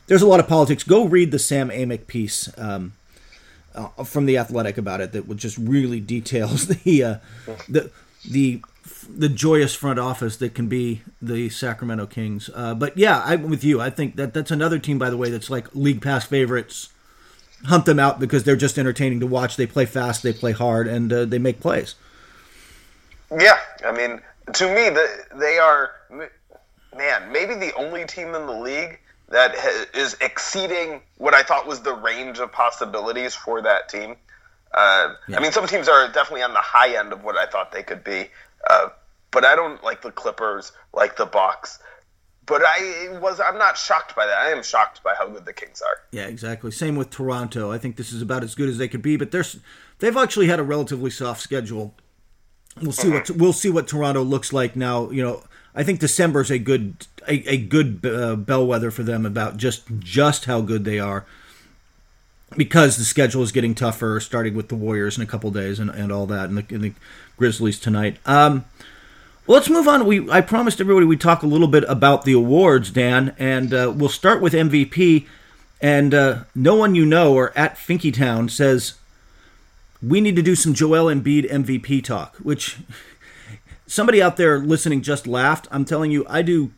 there's 0.07 0.21
a 0.21 0.27
lot 0.27 0.39
of 0.39 0.47
politics. 0.47 0.83
Go 0.83 1.05
read 1.05 1.31
the 1.31 1.39
Sam 1.39 1.69
Amick 1.69 2.07
piece 2.07 2.49
um, 2.57 2.93
uh, 3.73 4.03
from 4.03 4.25
the 4.25 4.37
Athletic 4.37 4.77
about 4.77 5.01
it 5.01 5.11
that 5.13 5.35
just 5.35 5.57
really 5.57 5.99
details 5.99 6.67
the 6.83 7.03
uh, 7.03 7.15
the 7.69 7.91
the 8.29 8.61
the 9.07 9.29
joyous 9.29 9.75
front 9.75 9.99
office 9.99 10.37
that 10.37 10.55
can 10.55 10.67
be 10.67 11.01
the 11.21 11.49
Sacramento 11.49 12.07
Kings. 12.07 12.49
Uh, 12.53 12.73
but 12.73 12.97
yeah, 12.97 13.21
I'm 13.25 13.49
with 13.49 13.63
you. 13.63 13.79
I 13.81 13.89
think 13.89 14.15
that 14.15 14.33
that's 14.33 14.51
another 14.51 14.79
team, 14.79 14.97
by 14.97 15.09
the 15.09 15.17
way, 15.17 15.29
that's 15.29 15.49
like 15.49 15.73
league 15.75 16.01
pass 16.01 16.25
favorites. 16.25 16.89
Hunt 17.65 17.85
them 17.85 17.99
out 17.99 18.19
because 18.19 18.43
they're 18.43 18.55
just 18.55 18.77
entertaining 18.77 19.19
to 19.21 19.27
watch. 19.27 19.55
They 19.55 19.65
play 19.65 19.85
fast, 19.85 20.21
they 20.21 20.33
play 20.33 20.51
hard, 20.51 20.87
and 20.87 21.11
uh, 21.11 21.25
they 21.25 21.39
make 21.39 21.59
plays. 21.59 21.95
Yeah, 23.31 23.57
I 23.85 23.91
mean, 23.91 24.21
to 24.53 24.67
me, 24.67 24.89
the, 24.89 25.07
they 25.35 25.57
are 25.57 25.91
man, 26.95 27.31
maybe 27.31 27.55
the 27.55 27.73
only 27.75 28.05
team 28.05 28.27
in 28.35 28.45
the 28.45 28.53
league 28.53 28.99
that 29.29 29.55
is 29.93 30.15
exceeding 30.21 31.01
what 31.17 31.33
I 31.33 31.43
thought 31.43 31.67
was 31.67 31.81
the 31.81 31.93
range 31.93 32.39
of 32.39 32.51
possibilities 32.51 33.33
for 33.33 33.61
that 33.61 33.89
team. 33.89 34.15
Uh, 34.73 35.15
yeah. 35.27 35.37
I 35.37 35.41
mean, 35.41 35.51
some 35.51 35.65
teams 35.67 35.87
are 35.87 36.07
definitely 36.11 36.43
on 36.43 36.53
the 36.53 36.59
high 36.59 36.97
end 36.97 37.13
of 37.13 37.23
what 37.23 37.37
I 37.37 37.45
thought 37.45 37.71
they 37.71 37.83
could 37.83 38.03
be, 38.03 38.29
uh, 38.69 38.89
but 39.31 39.45
I 39.45 39.55
don't 39.55 39.83
like 39.83 40.01
the 40.01 40.11
Clippers, 40.11 40.71
like 40.93 41.17
the 41.17 41.25
Bucks. 41.25 41.79
But 42.45 42.61
I 42.63 43.17
was 43.19 43.39
I'm 43.39 43.57
not 43.57 43.75
shocked 43.75 44.15
by 44.15 44.27
that. 44.27 44.37
I 44.37 44.51
am 44.51 44.61
shocked 44.61 45.01
by 45.01 45.15
how 45.17 45.27
good 45.27 45.45
the 45.45 45.53
Kings 45.53 45.81
are. 45.81 46.01
Yeah, 46.11 46.27
exactly. 46.27 46.69
Same 46.69 46.95
with 46.95 47.09
Toronto. 47.09 47.71
I 47.71 47.79
think 47.79 47.95
this 47.95 48.13
is 48.13 48.21
about 48.21 48.43
as 48.43 48.53
good 48.53 48.69
as 48.69 48.77
they 48.77 48.87
could 48.87 49.01
be, 49.01 49.17
but 49.17 49.31
there's 49.31 49.57
they've 49.97 50.15
actually 50.15 50.47
had 50.47 50.59
a 50.59 50.63
relatively 50.63 51.09
soft 51.09 51.41
schedule. 51.41 51.95
We'll 52.81 52.91
see 52.91 53.07
mm-hmm. 53.07 53.13
what 53.13 53.29
we'll 53.31 53.53
see 53.53 53.69
what 53.69 53.87
Toronto 53.87 54.21
looks 54.21 54.51
like 54.51 54.75
now. 54.75 55.09
You 55.09 55.23
know, 55.23 55.43
I 55.73 55.83
think 55.83 55.99
December 55.99 56.41
is 56.41 56.51
a 56.51 56.59
good 56.59 57.07
a, 57.27 57.49
a 57.49 57.57
good 57.57 58.05
uh, 58.05 58.35
bellwether 58.35 58.91
for 58.91 59.03
them 59.03 59.25
about 59.25 59.57
just 59.57 59.83
just 59.99 60.45
how 60.45 60.61
good 60.61 60.83
they 60.83 60.99
are 60.99 61.25
because 62.57 62.97
the 62.97 63.03
schedule 63.03 63.43
is 63.43 63.51
getting 63.51 63.75
tougher, 63.75 64.19
starting 64.19 64.55
with 64.55 64.69
the 64.69 64.75
Warriors 64.75 65.17
in 65.17 65.23
a 65.23 65.25
couple 65.25 65.51
days 65.51 65.79
and, 65.79 65.89
and 65.89 66.11
all 66.11 66.25
that, 66.27 66.49
and 66.49 66.57
the, 66.57 66.75
and 66.75 66.83
the 66.83 66.93
Grizzlies 67.37 67.79
tonight. 67.79 68.17
Um, 68.25 68.65
well, 69.47 69.57
let's 69.57 69.69
move 69.69 69.87
on. 69.87 70.05
We 70.05 70.29
I 70.29 70.41
promised 70.41 70.81
everybody 70.81 71.05
we'd 71.05 71.21
talk 71.21 71.43
a 71.43 71.47
little 71.47 71.67
bit 71.67 71.83
about 71.87 72.25
the 72.25 72.33
awards, 72.33 72.91
Dan, 72.91 73.35
and 73.37 73.73
uh, 73.73 73.93
we'll 73.95 74.09
start 74.09 74.41
with 74.41 74.53
MVP. 74.53 75.27
And 75.81 76.13
uh, 76.13 76.43
no 76.55 76.75
one 76.75 76.95
you 76.95 77.05
know 77.05 77.33
or 77.33 77.55
at 77.55 77.75
Finkytown 77.75 78.49
says 78.49 78.95
we 80.05 80.21
need 80.21 80.35
to 80.35 80.41
do 80.41 80.55
some 80.55 80.73
Joel 80.73 81.05
Embiid 81.05 81.49
MVP 81.49 82.03
talk, 82.03 82.35
which 82.37 82.77
somebody 83.87 84.21
out 84.21 84.37
there 84.37 84.59
listening 84.59 85.01
just 85.01 85.27
laughed. 85.27 85.67
I'm 85.71 85.85
telling 85.85 86.11
you, 86.11 86.25
I 86.29 86.41
do 86.41 86.71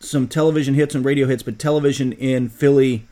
some 0.00 0.28
television 0.28 0.74
hits 0.74 0.94
and 0.94 1.04
radio 1.04 1.26
hits, 1.26 1.42
but 1.42 1.58
television 1.58 2.12
in 2.12 2.48
Philly 2.48 3.06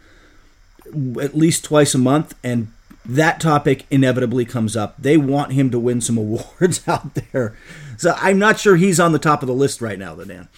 at 1.21 1.37
least 1.37 1.65
twice 1.65 1.95
a 1.95 1.99
month, 1.99 2.35
and 2.45 2.73
that 3.05 3.41
topic 3.41 3.87
inevitably 3.91 4.45
comes 4.45 4.77
up. 4.77 4.95
They 4.99 5.17
want 5.17 5.53
him 5.53 5.71
to 5.71 5.79
win 5.79 6.01
some 6.01 6.19
awards 6.19 6.87
out 6.87 7.15
there. 7.15 7.57
So 7.97 8.15
I'm 8.17 8.39
not 8.39 8.59
sure 8.59 8.77
he's 8.77 9.01
on 9.01 9.13
the 9.13 9.19
top 9.19 9.43
of 9.43 9.47
the 9.49 9.55
list 9.55 9.81
right 9.81 9.99
now, 9.99 10.15
the 10.15 10.27
Dan. 10.27 10.49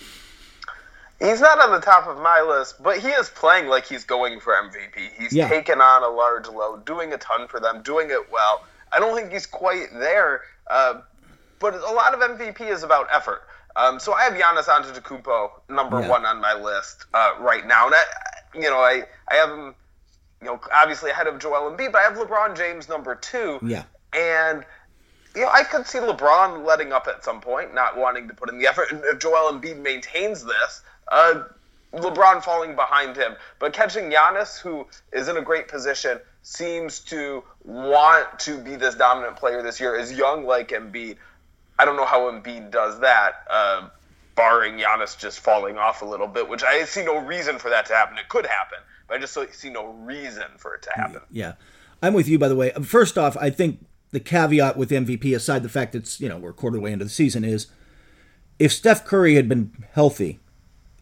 He's 1.19 1.41
not 1.41 1.59
on 1.61 1.73
the 1.73 1.81
top 1.81 2.07
of 2.07 2.19
my 2.19 2.41
list, 2.43 2.81
but 2.81 2.99
he 2.99 3.09
is 3.09 3.29
playing 3.29 3.67
like 3.67 3.87
he's 3.87 4.05
going 4.05 4.39
for 4.39 4.53
MVP. 4.53 5.11
He's 5.19 5.33
yeah. 5.33 5.49
taken 5.49 5.81
on 5.81 6.05
a 6.05 6.09
large 6.09 6.47
load, 6.47 6.85
doing 6.85 7.13
a 7.13 7.19
ton 7.19 7.49
for 7.49 7.59
them, 7.59 7.83
doing 7.83 8.11
it 8.11 8.31
well. 8.31 8.65
I 8.93 9.01
don't 9.01 9.17
think 9.17 9.33
he's 9.33 9.47
quite 9.47 9.89
there, 9.93 10.43
uh, 10.69 11.01
but 11.59 11.75
a 11.75 11.93
lot 11.93 12.15
of 12.15 12.21
MVP 12.21 12.61
is 12.71 12.85
about 12.85 13.09
effort. 13.13 13.43
Um, 13.75 13.99
so 13.99 14.13
I 14.13 14.23
have 14.23 14.33
Giannis 14.35 14.65
Antetokounmpo 14.65 15.51
number 15.69 16.01
yeah. 16.01 16.09
one 16.09 16.25
on 16.25 16.41
my 16.41 16.55
list 16.55 17.07
uh, 17.15 17.35
right 17.41 17.67
now, 17.67 17.87
and 17.87 17.95
I, 17.95 18.03
you 18.55 18.71
know 18.71 18.79
I 18.79 19.05
I 19.29 19.35
have 19.37 19.51
him, 19.51 19.75
you 20.41 20.47
know, 20.47 20.61
obviously 20.73 21.11
ahead 21.11 21.27
of 21.27 21.39
Joel 21.39 21.71
Embiid, 21.71 21.93
but 21.93 21.99
I 21.99 22.03
have 22.03 22.17
LeBron 22.17 22.57
James 22.57 22.89
number 22.89 23.15
two. 23.15 23.59
Yeah, 23.63 23.85
and 24.13 24.65
you 25.35 25.43
know, 25.43 25.51
I 25.53 25.63
could 25.63 25.87
see 25.87 25.99
LeBron 25.99 26.65
letting 26.65 26.93
up 26.93 27.07
at 27.07 27.25
some 27.25 27.41
point, 27.41 27.75
not 27.75 27.97
wanting 27.97 28.27
to 28.29 28.35
put 28.35 28.49
in 28.51 28.59
the 28.59 28.67
effort. 28.67 28.91
And 28.91 29.03
if 29.05 29.21
Joel 29.21 29.53
Embiid 29.53 29.79
maintains 29.79 30.45
this, 30.45 30.83
uh, 31.11 31.43
LeBron 31.93 32.43
falling 32.43 32.75
behind 32.75 33.17
him, 33.17 33.35
but 33.59 33.73
catching 33.73 34.11
Giannis, 34.11 34.59
who 34.61 34.87
is 35.13 35.29
in 35.29 35.37
a 35.37 35.43
great 35.43 35.69
position, 35.69 36.19
seems 36.43 37.01
to 37.01 37.43
want 37.65 38.39
to 38.41 38.59
be 38.59 38.77
this 38.77 38.95
dominant 38.95 39.37
player 39.37 39.63
this 39.63 39.81
year, 39.81 39.97
is 39.97 40.13
young 40.13 40.45
like 40.45 40.69
Embiid. 40.69 41.17
I 41.79 41.85
don't 41.85 41.97
know 41.97 42.05
how 42.05 42.31
Embiid 42.31 42.71
does 42.71 43.01
that, 43.01 43.47
uh, 43.49 43.89
barring 44.35 44.79
Giannis 44.79 45.19
just 45.19 45.41
falling 45.41 45.79
off 45.79 46.03
a 46.03 46.05
little 46.05 46.27
bit, 46.27 46.49
which 46.49 46.63
I 46.63 46.85
see 46.85 47.05
no 47.05 47.19
reason 47.19 47.59
for 47.59 47.71
that 47.71 47.87
to 47.87 47.95
happen. 47.95 48.19
It 48.19 48.29
could 48.29 48.47
happen, 48.47 48.79
but 49.07 49.17
I 49.17 49.21
just 49.21 49.37
see 49.53 49.71
no 49.71 49.93
reason 49.93 50.45
for 50.59 50.75
it 50.75 50.83
to 50.83 50.91
happen. 50.95 51.21
Yeah. 51.31 51.55
I'm 52.03 52.15
with 52.15 52.29
you, 52.29 52.39
by 52.39 52.49
the 52.49 52.55
way. 52.55 52.71
First 52.71 53.19
off, 53.19 53.37
I 53.37 53.51
think 53.51 53.85
the 54.11 54.21
caveat 54.21 54.77
with 54.77 54.91
MVP, 54.91 55.35
aside 55.35 55.63
the 55.63 55.69
fact 55.69 55.93
that 55.93 56.01
it's, 56.01 56.21
you 56.21 56.29
know, 56.29 56.39
we're 56.39 56.51
a 56.51 56.55
quarter 56.55 56.79
way 56.79 56.93
into 56.93 57.05
the 57.05 57.11
season, 57.11 57.45
is 57.45 57.67
if 58.59 58.73
Steph 58.73 59.05
Curry 59.05 59.35
had 59.35 59.49
been 59.49 59.73
healthy, 59.93 60.39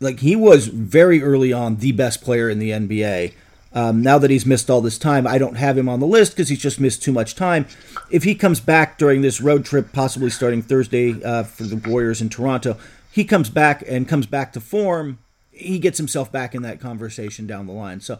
like 0.01 0.21
he 0.21 0.37
was 0.37 0.69
very 0.69 1.23
early 1.23 1.53
on 1.53 1.77
the 1.77 1.93
best 1.93 2.23
player 2.23 2.49
in 2.49 2.59
the 2.59 2.71
NBA. 2.71 3.33
Um, 3.73 4.03
now 4.03 4.19
that 4.19 4.31
he's 4.31 4.47
missed 4.47 4.71
all 4.71 4.81
this 4.81 4.97
time, 4.97 5.27
I 5.27 5.37
don't 5.37 5.57
have 5.57 5.77
him 5.77 5.89
on 5.89 6.01
the 6.01 6.07
list 6.07 6.33
because 6.33 6.49
he's 6.49 6.61
just 6.61 6.81
missed 6.81 7.03
too 7.03 7.13
much 7.13 7.35
time. 7.35 7.67
If 8.11 8.25
he 8.25 8.35
comes 8.35 8.59
back 8.59 8.97
during 8.97 9.21
this 9.21 9.41
road 9.41 9.65
trip, 9.65 9.93
possibly 9.93 10.31
starting 10.31 10.63
Thursday 10.63 11.23
uh, 11.23 11.43
for 11.43 11.65
the 11.65 11.77
Warriors 11.77 12.23
in 12.23 12.31
Toronto, 12.31 12.79
he 13.13 13.25
comes 13.25 13.51
back 13.51 13.85
and 13.87 14.09
comes 14.09 14.27
back 14.27 14.53
to 14.55 14.61
form. 14.61 15.19
He 15.51 15.79
gets 15.79 15.99
himself 15.99 16.33
back 16.33 16.55
in 16.55 16.63
that 16.63 16.81
conversation 16.81 17.47
down 17.47 17.67
the 17.67 17.73
line. 17.73 18.01
So 18.01 18.19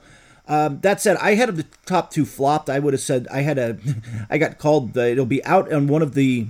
um, 0.49 0.81
that 0.81 1.01
said, 1.01 1.17
I 1.19 1.35
had 1.35 1.55
the 1.57 1.67
top 1.87 2.11
two 2.11 2.25
flopped. 2.25 2.71
I 2.71 2.79
would 2.79 2.93
have 2.93 3.01
said 3.01 3.27
I 3.29 3.41
had 3.41 3.59
a, 3.59 3.79
I 4.31 4.39
got 4.39 4.59
called. 4.59 4.93
The, 4.93 5.11
it'll 5.11 5.27
be 5.27 5.45
out 5.45 5.73
on 5.73 5.87
one 5.87 6.03
of 6.03 6.15
the 6.15 6.49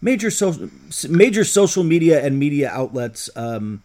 major 0.00 0.30
social 0.30 0.70
major 1.08 1.44
social 1.44 1.84
media 1.84 2.24
and 2.24 2.38
media 2.38 2.70
outlets. 2.70 3.30
Um, 3.36 3.82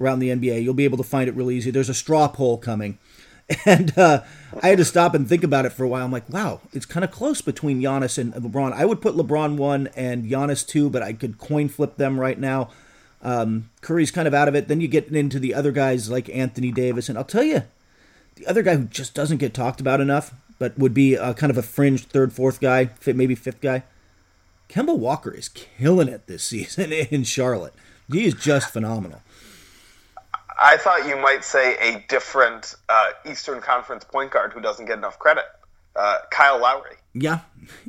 around 0.00 0.18
the 0.18 0.30
NBA. 0.30 0.62
You'll 0.62 0.74
be 0.74 0.84
able 0.84 0.98
to 0.98 1.04
find 1.04 1.28
it 1.28 1.34
really 1.34 1.56
easy. 1.56 1.70
There's 1.70 1.88
a 1.88 1.94
straw 1.94 2.28
poll 2.28 2.58
coming. 2.58 2.98
And 3.66 3.96
uh, 3.98 4.22
I 4.62 4.68
had 4.68 4.78
to 4.78 4.86
stop 4.86 5.14
and 5.14 5.28
think 5.28 5.44
about 5.44 5.66
it 5.66 5.72
for 5.72 5.84
a 5.84 5.88
while. 5.88 6.02
I'm 6.02 6.10
like, 6.10 6.30
wow, 6.30 6.62
it's 6.72 6.86
kind 6.86 7.04
of 7.04 7.10
close 7.10 7.42
between 7.42 7.82
Giannis 7.82 8.16
and 8.16 8.32
LeBron. 8.32 8.72
I 8.72 8.86
would 8.86 9.02
put 9.02 9.16
LeBron 9.16 9.58
one 9.58 9.90
and 9.94 10.24
Giannis 10.24 10.66
two, 10.66 10.88
but 10.88 11.02
I 11.02 11.12
could 11.12 11.36
coin 11.36 11.68
flip 11.68 11.98
them 11.98 12.18
right 12.18 12.38
now. 12.38 12.70
Um, 13.20 13.70
Curry's 13.82 14.10
kind 14.10 14.26
of 14.26 14.32
out 14.32 14.48
of 14.48 14.54
it. 14.54 14.68
Then 14.68 14.80
you 14.80 14.88
get 14.88 15.08
into 15.08 15.38
the 15.38 15.52
other 15.52 15.72
guys 15.72 16.10
like 16.10 16.30
Anthony 16.30 16.70
Davis. 16.70 17.10
And 17.10 17.18
I'll 17.18 17.24
tell 17.24 17.42
you, 17.42 17.64
the 18.36 18.46
other 18.46 18.62
guy 18.62 18.76
who 18.76 18.84
just 18.84 19.14
doesn't 19.14 19.38
get 19.38 19.54
talked 19.54 19.80
about 19.80 20.00
enough, 20.00 20.32
but 20.58 20.78
would 20.78 20.94
be 20.94 21.14
a, 21.14 21.34
kind 21.34 21.50
of 21.50 21.58
a 21.58 21.62
fringe 21.62 22.06
third, 22.06 22.32
fourth 22.32 22.60
guy, 22.60 22.90
maybe 23.06 23.34
fifth 23.34 23.60
guy. 23.60 23.82
Kemba 24.68 24.96
Walker 24.96 25.32
is 25.32 25.48
killing 25.48 26.08
it 26.08 26.26
this 26.26 26.44
season 26.44 26.92
in 26.92 27.24
Charlotte. 27.24 27.74
He 28.10 28.26
is 28.26 28.34
just 28.34 28.70
phenomenal. 28.70 29.22
I 30.58 30.76
thought 30.76 31.06
you 31.08 31.16
might 31.16 31.44
say 31.44 31.76
a 31.76 32.04
different 32.08 32.74
uh, 32.88 33.10
Eastern 33.28 33.60
Conference 33.60 34.04
point 34.04 34.30
guard 34.30 34.52
who 34.52 34.60
doesn't 34.60 34.86
get 34.86 34.98
enough 34.98 35.18
credit, 35.18 35.44
uh, 35.96 36.18
Kyle 36.30 36.60
Lowry. 36.60 36.96
Yeah, 37.12 37.40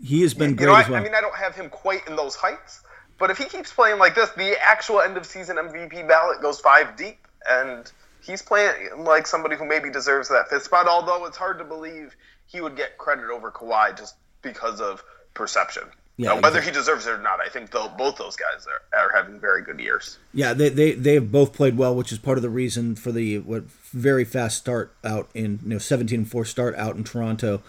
he 0.03 0.21
has 0.21 0.33
been 0.33 0.51
you 0.51 0.55
great 0.55 0.67
know, 0.67 0.75
as 0.75 0.89
well. 0.89 0.97
I, 0.97 1.01
I 1.01 1.03
mean, 1.03 1.15
I 1.15 1.21
don't 1.21 1.35
have 1.35 1.55
him 1.55 1.69
quite 1.69 2.07
in 2.07 2.15
those 2.15 2.35
heights, 2.35 2.81
but 3.17 3.31
if 3.31 3.37
he 3.37 3.45
keeps 3.45 3.71
playing 3.71 3.99
like 3.99 4.15
this, 4.15 4.29
the 4.31 4.55
actual 4.61 5.01
end 5.01 5.17
of 5.17 5.25
season 5.25 5.57
MVP 5.57 6.07
ballot 6.07 6.41
goes 6.41 6.59
five 6.59 6.95
deep, 6.95 7.19
and 7.49 7.91
he's 8.21 8.41
playing 8.41 8.73
like 9.03 9.27
somebody 9.27 9.55
who 9.55 9.65
maybe 9.65 9.89
deserves 9.89 10.29
that 10.29 10.49
fifth 10.49 10.63
spot. 10.63 10.87
Although 10.87 11.25
it's 11.25 11.37
hard 11.37 11.59
to 11.59 11.63
believe 11.63 12.15
he 12.47 12.61
would 12.61 12.75
get 12.75 12.97
credit 12.97 13.29
over 13.29 13.51
Kawhi 13.51 13.97
just 13.97 14.15
because 14.41 14.81
of 14.81 15.03
perception. 15.33 15.83
Yeah, 16.17 16.29
now, 16.29 16.35
whether 16.35 16.59
exactly. 16.59 16.71
he 16.71 16.77
deserves 16.79 17.07
it 17.07 17.11
or 17.11 17.21
not, 17.21 17.41
I 17.41 17.49
think 17.49 17.71
both 17.71 18.15
those 18.15 18.37
guys 18.37 18.65
are, 18.67 18.97
are 18.97 19.11
having 19.13 19.37
very 19.37 19.61
good 19.61 19.81
years. 19.81 20.17
Yeah, 20.33 20.53
they, 20.53 20.69
they 20.69 20.93
they 20.93 21.15
have 21.15 21.29
both 21.29 21.51
played 21.51 21.77
well, 21.77 21.93
which 21.93 22.13
is 22.13 22.19
part 22.19 22.37
of 22.37 22.41
the 22.41 22.49
reason 22.49 22.95
for 22.95 23.11
the 23.11 23.39
what 23.39 23.63
very 23.91 24.23
fast 24.23 24.57
start 24.57 24.93
out 25.03 25.29
in 25.33 25.59
you 25.63 25.71
know 25.71 25.77
17 25.77 26.19
and 26.19 26.31
4 26.31 26.45
start 26.45 26.73
out 26.75 26.95
in 26.95 27.03
Toronto, 27.03 27.61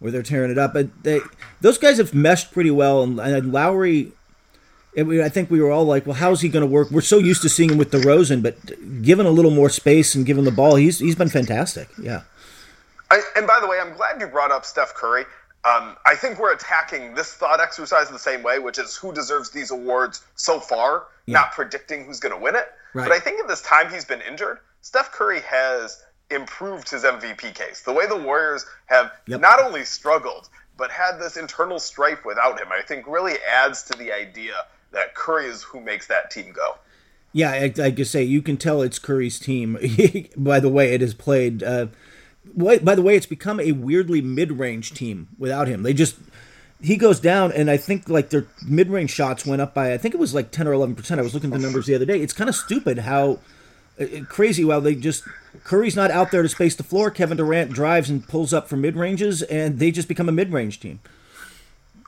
where 0.00 0.10
they're 0.10 0.24
tearing 0.24 0.50
it 0.50 0.58
up. 0.58 0.72
But 0.72 1.04
they 1.04 1.20
those 1.60 1.78
guys 1.78 1.98
have 1.98 2.12
meshed 2.12 2.50
pretty 2.50 2.72
well, 2.72 3.02
and, 3.02 3.20
and 3.20 3.52
Lowry. 3.52 4.12
I 4.96 5.28
think 5.28 5.50
we 5.50 5.60
were 5.60 5.70
all 5.70 5.84
like, 5.84 6.06
"Well, 6.06 6.14
how's 6.14 6.40
he 6.40 6.48
going 6.48 6.64
to 6.64 6.70
work?" 6.70 6.90
We're 6.90 7.00
so 7.00 7.18
used 7.18 7.42
to 7.42 7.48
seeing 7.48 7.70
him 7.70 7.78
with 7.78 7.90
the 7.90 7.98
DeRozan, 7.98 8.42
but 8.42 9.02
given 9.02 9.26
a 9.26 9.30
little 9.30 9.50
more 9.50 9.68
space 9.68 10.14
and 10.14 10.26
given 10.26 10.44
the 10.44 10.52
ball, 10.52 10.76
he's 10.76 10.98
he's 10.98 11.16
been 11.16 11.28
fantastic. 11.28 11.88
Yeah. 12.00 12.22
I, 13.10 13.20
and 13.36 13.46
by 13.46 13.58
the 13.60 13.68
way, 13.68 13.78
I'm 13.80 13.92
glad 13.94 14.20
you 14.20 14.26
brought 14.26 14.50
up 14.50 14.64
Steph 14.64 14.94
Curry 14.94 15.24
um, 15.64 15.96
I 16.04 16.14
think 16.14 16.38
we're 16.38 16.52
attacking 16.52 17.14
this 17.14 17.32
thought 17.32 17.60
exercise 17.60 18.10
the 18.10 18.18
same 18.18 18.42
way, 18.42 18.58
which 18.58 18.78
is 18.78 18.96
who 18.96 19.12
deserves 19.12 19.50
these 19.50 19.70
awards 19.70 20.22
so 20.34 20.60
far, 20.60 21.04
yeah. 21.26 21.34
not 21.34 21.52
predicting 21.52 22.04
who's 22.04 22.20
going 22.20 22.34
to 22.34 22.40
win 22.40 22.54
it. 22.54 22.66
Right. 22.92 23.08
But 23.08 23.12
I 23.12 23.18
think 23.18 23.40
in 23.40 23.46
this 23.46 23.62
time 23.62 23.90
he's 23.90 24.04
been 24.04 24.20
injured, 24.20 24.58
Steph 24.82 25.10
Curry 25.12 25.40
has 25.40 26.02
improved 26.30 26.90
his 26.90 27.04
MVP 27.04 27.54
case. 27.54 27.80
The 27.80 27.92
way 27.92 28.06
the 28.06 28.16
Warriors 28.16 28.66
have 28.86 29.12
yep. 29.26 29.40
not 29.40 29.62
only 29.62 29.84
struggled, 29.84 30.48
but 30.76 30.90
had 30.90 31.18
this 31.18 31.36
internal 31.36 31.78
strife 31.78 32.24
without 32.26 32.60
him, 32.60 32.68
I 32.70 32.82
think 32.82 33.06
really 33.06 33.34
adds 33.50 33.82
to 33.84 33.98
the 33.98 34.12
idea 34.12 34.54
that 34.92 35.14
Curry 35.14 35.46
is 35.46 35.62
who 35.62 35.80
makes 35.80 36.06
that 36.08 36.30
team 36.30 36.52
go. 36.52 36.76
Yeah, 37.32 37.50
I, 37.50 37.72
I 37.82 37.94
say 38.02 38.22
you 38.22 38.42
can 38.42 38.56
tell 38.56 38.82
it's 38.82 38.98
Curry's 38.98 39.40
team 39.40 39.78
by 40.36 40.60
the 40.60 40.68
way 40.68 40.92
it 40.92 41.02
is 41.02 41.14
played. 41.14 41.62
Uh, 41.62 41.86
by 42.56 42.94
the 42.94 43.02
way, 43.02 43.16
it's 43.16 43.26
become 43.26 43.60
a 43.60 43.72
weirdly 43.72 44.20
mid-range 44.20 44.92
team 44.92 45.28
without 45.38 45.68
him. 45.68 45.82
They 45.82 45.92
just 45.92 46.16
he 46.80 46.96
goes 46.96 47.18
down, 47.20 47.52
and 47.52 47.70
I 47.70 47.76
think 47.76 48.08
like 48.08 48.30
their 48.30 48.46
mid-range 48.66 49.10
shots 49.10 49.46
went 49.46 49.62
up 49.62 49.74
by 49.74 49.92
I 49.92 49.98
think 49.98 50.14
it 50.14 50.18
was 50.18 50.34
like 50.34 50.50
ten 50.50 50.68
or 50.68 50.72
eleven 50.72 50.94
percent. 50.94 51.20
I 51.20 51.22
was 51.22 51.34
looking 51.34 51.52
at 51.52 51.58
the 51.58 51.64
numbers 51.64 51.86
the 51.86 51.94
other 51.94 52.04
day. 52.04 52.20
It's 52.20 52.32
kind 52.32 52.48
of 52.48 52.54
stupid 52.54 52.98
how 52.98 53.38
uh, 53.98 54.04
uh, 54.04 54.24
crazy. 54.28 54.64
Well, 54.64 54.80
they 54.80 54.94
just 54.94 55.24
Curry's 55.64 55.96
not 55.96 56.10
out 56.10 56.30
there 56.30 56.42
to 56.42 56.48
space 56.48 56.74
the 56.76 56.82
floor. 56.82 57.10
Kevin 57.10 57.36
Durant 57.36 57.72
drives 57.72 58.10
and 58.10 58.26
pulls 58.28 58.52
up 58.52 58.68
for 58.68 58.76
mid 58.76 58.96
ranges, 58.96 59.42
and 59.42 59.78
they 59.78 59.90
just 59.90 60.08
become 60.08 60.28
a 60.28 60.32
mid-range 60.32 60.80
team. 60.80 61.00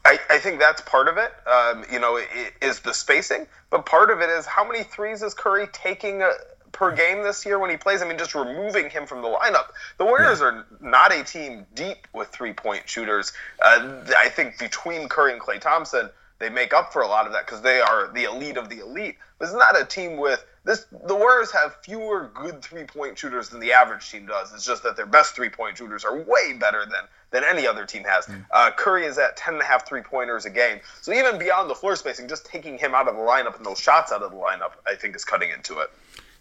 I, 0.04 0.20
I 0.30 0.38
think 0.38 0.60
that's 0.60 0.80
part 0.82 1.08
of 1.08 1.16
it. 1.16 1.32
Um, 1.48 1.84
you 1.90 1.98
know, 1.98 2.20
is 2.62 2.80
the 2.80 2.94
spacing, 2.94 3.46
but 3.70 3.86
part 3.86 4.10
of 4.10 4.20
it 4.20 4.30
is 4.30 4.46
how 4.46 4.64
many 4.64 4.84
threes 4.84 5.22
is 5.22 5.34
Curry 5.34 5.66
taking 5.72 6.22
a, 6.22 6.30
per 6.76 6.94
game 6.94 7.22
this 7.22 7.44
year 7.46 7.58
when 7.58 7.70
he 7.70 7.76
plays. 7.76 8.02
I 8.02 8.06
mean, 8.06 8.18
just 8.18 8.34
removing 8.34 8.90
him 8.90 9.06
from 9.06 9.22
the 9.22 9.28
lineup. 9.28 9.68
The 9.96 10.04
Warriors 10.04 10.40
yeah. 10.40 10.46
are 10.46 10.66
not 10.80 11.12
a 11.12 11.24
team 11.24 11.66
deep 11.74 12.06
with 12.12 12.28
three 12.28 12.52
point 12.52 12.88
shooters. 12.88 13.32
Uh, 13.60 14.04
I 14.16 14.28
think 14.28 14.58
between 14.58 15.08
Curry 15.08 15.32
and 15.32 15.40
Klay 15.40 15.58
Thompson, 15.58 16.10
they 16.38 16.50
make 16.50 16.74
up 16.74 16.92
for 16.92 17.00
a 17.00 17.08
lot 17.08 17.26
of 17.26 17.32
that 17.32 17.46
because 17.46 17.62
they 17.62 17.80
are 17.80 18.12
the 18.12 18.24
elite 18.24 18.58
of 18.58 18.68
the 18.68 18.80
elite. 18.80 19.16
But 19.38 19.46
it's 19.46 19.54
not 19.54 19.80
a 19.80 19.86
team 19.86 20.18
with 20.18 20.44
this. 20.64 20.84
The 21.06 21.14
Warriors 21.14 21.50
have 21.52 21.76
fewer 21.82 22.30
good 22.34 22.60
three 22.62 22.84
point 22.84 23.18
shooters 23.18 23.48
than 23.48 23.60
the 23.60 23.72
average 23.72 24.10
team 24.10 24.26
does. 24.26 24.52
It's 24.52 24.66
just 24.66 24.82
that 24.82 24.96
their 24.96 25.06
best 25.06 25.34
three 25.34 25.48
point 25.48 25.78
shooters 25.78 26.04
are 26.04 26.14
way 26.14 26.52
better 26.60 26.84
than 26.84 27.08
than 27.30 27.42
any 27.42 27.66
other 27.66 27.86
team 27.86 28.04
has. 28.04 28.26
Mm. 28.26 28.44
Uh, 28.52 28.70
Curry 28.76 29.06
is 29.06 29.16
at 29.18 29.36
10 29.36 29.54
and 29.54 29.62
a 29.62 29.66
half 29.66 29.88
three 29.88 30.02
pointers 30.02 30.44
a 30.44 30.50
game. 30.50 30.80
So 31.00 31.12
even 31.12 31.38
beyond 31.38 31.68
the 31.68 31.74
floor 31.74 31.96
spacing, 31.96 32.28
just 32.28 32.44
taking 32.44 32.78
him 32.78 32.94
out 32.94 33.08
of 33.08 33.16
the 33.16 33.22
lineup 33.22 33.56
and 33.56 33.64
those 33.66 33.80
shots 33.80 34.12
out 34.12 34.22
of 34.22 34.30
the 34.30 34.36
lineup, 34.36 34.72
I 34.86 34.94
think 34.94 35.16
is 35.16 35.24
cutting 35.24 35.50
into 35.50 35.80
it. 35.80 35.90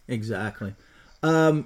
Exactly. 0.08 0.76
Um, 1.24 1.66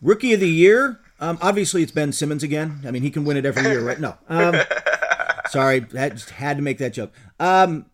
rookie 0.00 0.32
of 0.32 0.40
the 0.40 0.48
year. 0.48 1.00
Um, 1.20 1.38
obviously, 1.40 1.82
it's 1.82 1.92
Ben 1.92 2.12
Simmons 2.12 2.42
again. 2.42 2.80
I 2.86 2.90
mean, 2.90 3.02
he 3.02 3.10
can 3.10 3.24
win 3.24 3.36
it 3.36 3.44
every 3.44 3.62
year, 3.62 3.80
right? 3.80 3.98
No. 3.98 4.16
Um, 4.28 4.54
sorry, 5.50 5.86
I 5.98 6.10
just 6.10 6.30
had 6.30 6.56
to 6.58 6.62
make 6.62 6.78
that 6.78 6.92
joke. 6.92 7.12
Um, 7.40 7.86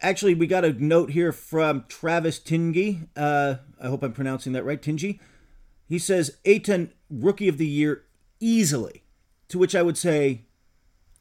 actually, 0.00 0.34
we 0.34 0.46
got 0.46 0.64
a 0.64 0.72
note 0.72 1.10
here 1.10 1.32
from 1.32 1.84
Travis 1.88 2.38
Tingy. 2.38 3.08
Uh, 3.16 3.56
I 3.80 3.88
hope 3.88 4.02
I'm 4.02 4.12
pronouncing 4.12 4.52
that 4.52 4.64
right, 4.64 4.80
Tingy. 4.80 5.18
He 5.88 5.98
says, 5.98 6.38
Ayton 6.44 6.92
rookie 7.10 7.48
of 7.48 7.58
the 7.58 7.66
year, 7.66 8.04
easily. 8.40 9.02
To 9.48 9.58
which 9.58 9.74
I 9.74 9.82
would 9.82 9.98
say, 9.98 10.42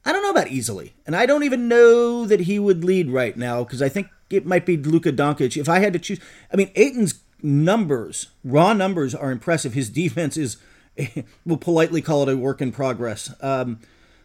I 0.06 0.14
don't 0.14 0.24
know 0.24 0.32
about 0.32 0.48
easily. 0.48 0.94
And 1.06 1.16
I 1.16 1.26
don't 1.26 1.44
even 1.44 1.68
know 1.68 2.26
that 2.26 2.42
he 2.42 2.60
would 2.60 2.84
lead 2.84 3.10
right 3.10 3.36
now 3.36 3.64
because 3.64 3.82
I 3.82 3.90
think 3.90 4.08
it 4.30 4.46
might 4.46 4.66
be 4.66 4.78
Luka 4.78 5.12
Doncic. 5.12 5.58
If 5.58 5.68
I 5.68 5.80
had 5.80 5.94
to 5.94 6.00
choose, 6.00 6.20
I 6.52 6.56
mean, 6.56 6.72
Ayton's 6.76 7.22
numbers, 7.44 8.28
raw 8.44 8.74
numbers, 8.74 9.14
are 9.16 9.32
impressive. 9.32 9.74
His 9.74 9.90
defense 9.90 10.38
is, 10.38 10.58
we'll 11.46 11.58
politely 11.58 12.02
call 12.02 12.24
it 12.24 12.34
a 12.34 12.38
work 12.38 12.62
in 12.62 12.72
progress. 12.72 13.34
Um, 13.42 13.80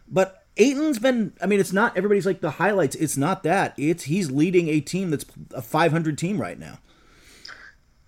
but 0.07 0.45
Ayton's 0.57 0.99
been, 0.99 1.33
I 1.41 1.45
mean, 1.45 1.59
it's 1.59 1.73
not 1.73 1.95
everybody's 1.97 2.25
like 2.25 2.41
the 2.41 2.51
highlights. 2.51 2.95
It's 2.95 3.17
not 3.17 3.43
that. 3.43 3.73
It's 3.77 4.03
he's 4.03 4.31
leading 4.31 4.69
a 4.69 4.79
team 4.79 5.11
that's 5.11 5.25
a 5.53 5.61
500 5.61 6.17
team 6.17 6.41
right 6.41 6.57
now. 6.57 6.79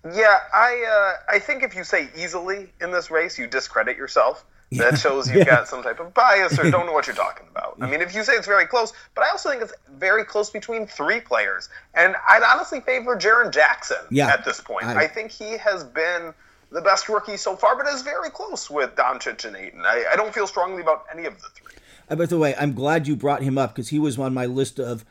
Yeah, 0.04 0.38
I 0.54 1.16
uh, 1.28 1.34
I 1.34 1.38
think 1.38 1.62
if 1.62 1.76
you 1.76 1.84
say 1.84 2.08
easily 2.16 2.72
in 2.80 2.90
this 2.90 3.10
race, 3.10 3.38
you 3.38 3.46
discredit 3.46 3.98
yourself. 3.98 4.46
That 4.72 4.98
shows 4.98 5.28
you've 5.28 5.38
yeah. 5.48 5.56
got 5.56 5.68
some 5.68 5.82
type 5.82 5.98
of 5.98 6.14
bias 6.14 6.58
or 6.58 6.70
don't 6.70 6.86
know 6.86 6.92
what 6.92 7.06
you're 7.06 7.16
talking 7.16 7.46
about. 7.50 7.76
I 7.80 7.90
mean, 7.90 8.00
if 8.00 8.14
you 8.14 8.22
say 8.22 8.34
it's 8.34 8.46
very 8.46 8.66
close, 8.66 8.92
but 9.14 9.24
I 9.24 9.30
also 9.30 9.50
think 9.50 9.62
it's 9.62 9.72
very 9.96 10.24
close 10.24 10.50
between 10.50 10.86
three 10.86 11.20
players. 11.20 11.68
And 11.94 12.14
I'd 12.28 12.42
honestly 12.42 12.80
favor 12.80 13.16
Jaren 13.16 13.52
Jackson 13.52 13.98
yeah. 14.10 14.28
at 14.28 14.44
this 14.44 14.60
point. 14.60 14.86
I, 14.86 15.04
I, 15.04 15.06
think 15.08 15.32
he 15.32 15.56
has 15.58 15.82
been 15.82 16.32
the 16.70 16.80
best 16.80 17.08
rookie 17.08 17.36
so 17.36 17.56
far, 17.56 17.76
but 17.76 17.92
is 17.92 18.02
very 18.02 18.30
close 18.30 18.70
with 18.70 18.94
Doncic 18.94 19.44
and 19.44 19.56
Ayton. 19.56 19.82
I, 19.84 20.04
I 20.12 20.16
don't 20.16 20.32
feel 20.32 20.46
strongly 20.46 20.82
about 20.82 21.04
any 21.12 21.24
of 21.24 21.34
the 21.40 21.48
three. 21.48 21.74
Uh, 22.08 22.16
by 22.16 22.26
the 22.26 22.38
way, 22.38 22.54
I'm 22.56 22.74
glad 22.74 23.08
you 23.08 23.16
brought 23.16 23.42
him 23.42 23.58
up 23.58 23.74
because 23.74 23.88
he 23.88 23.98
was 23.98 24.18
on 24.18 24.34
my 24.34 24.46
list 24.46 24.78
of 24.78 25.04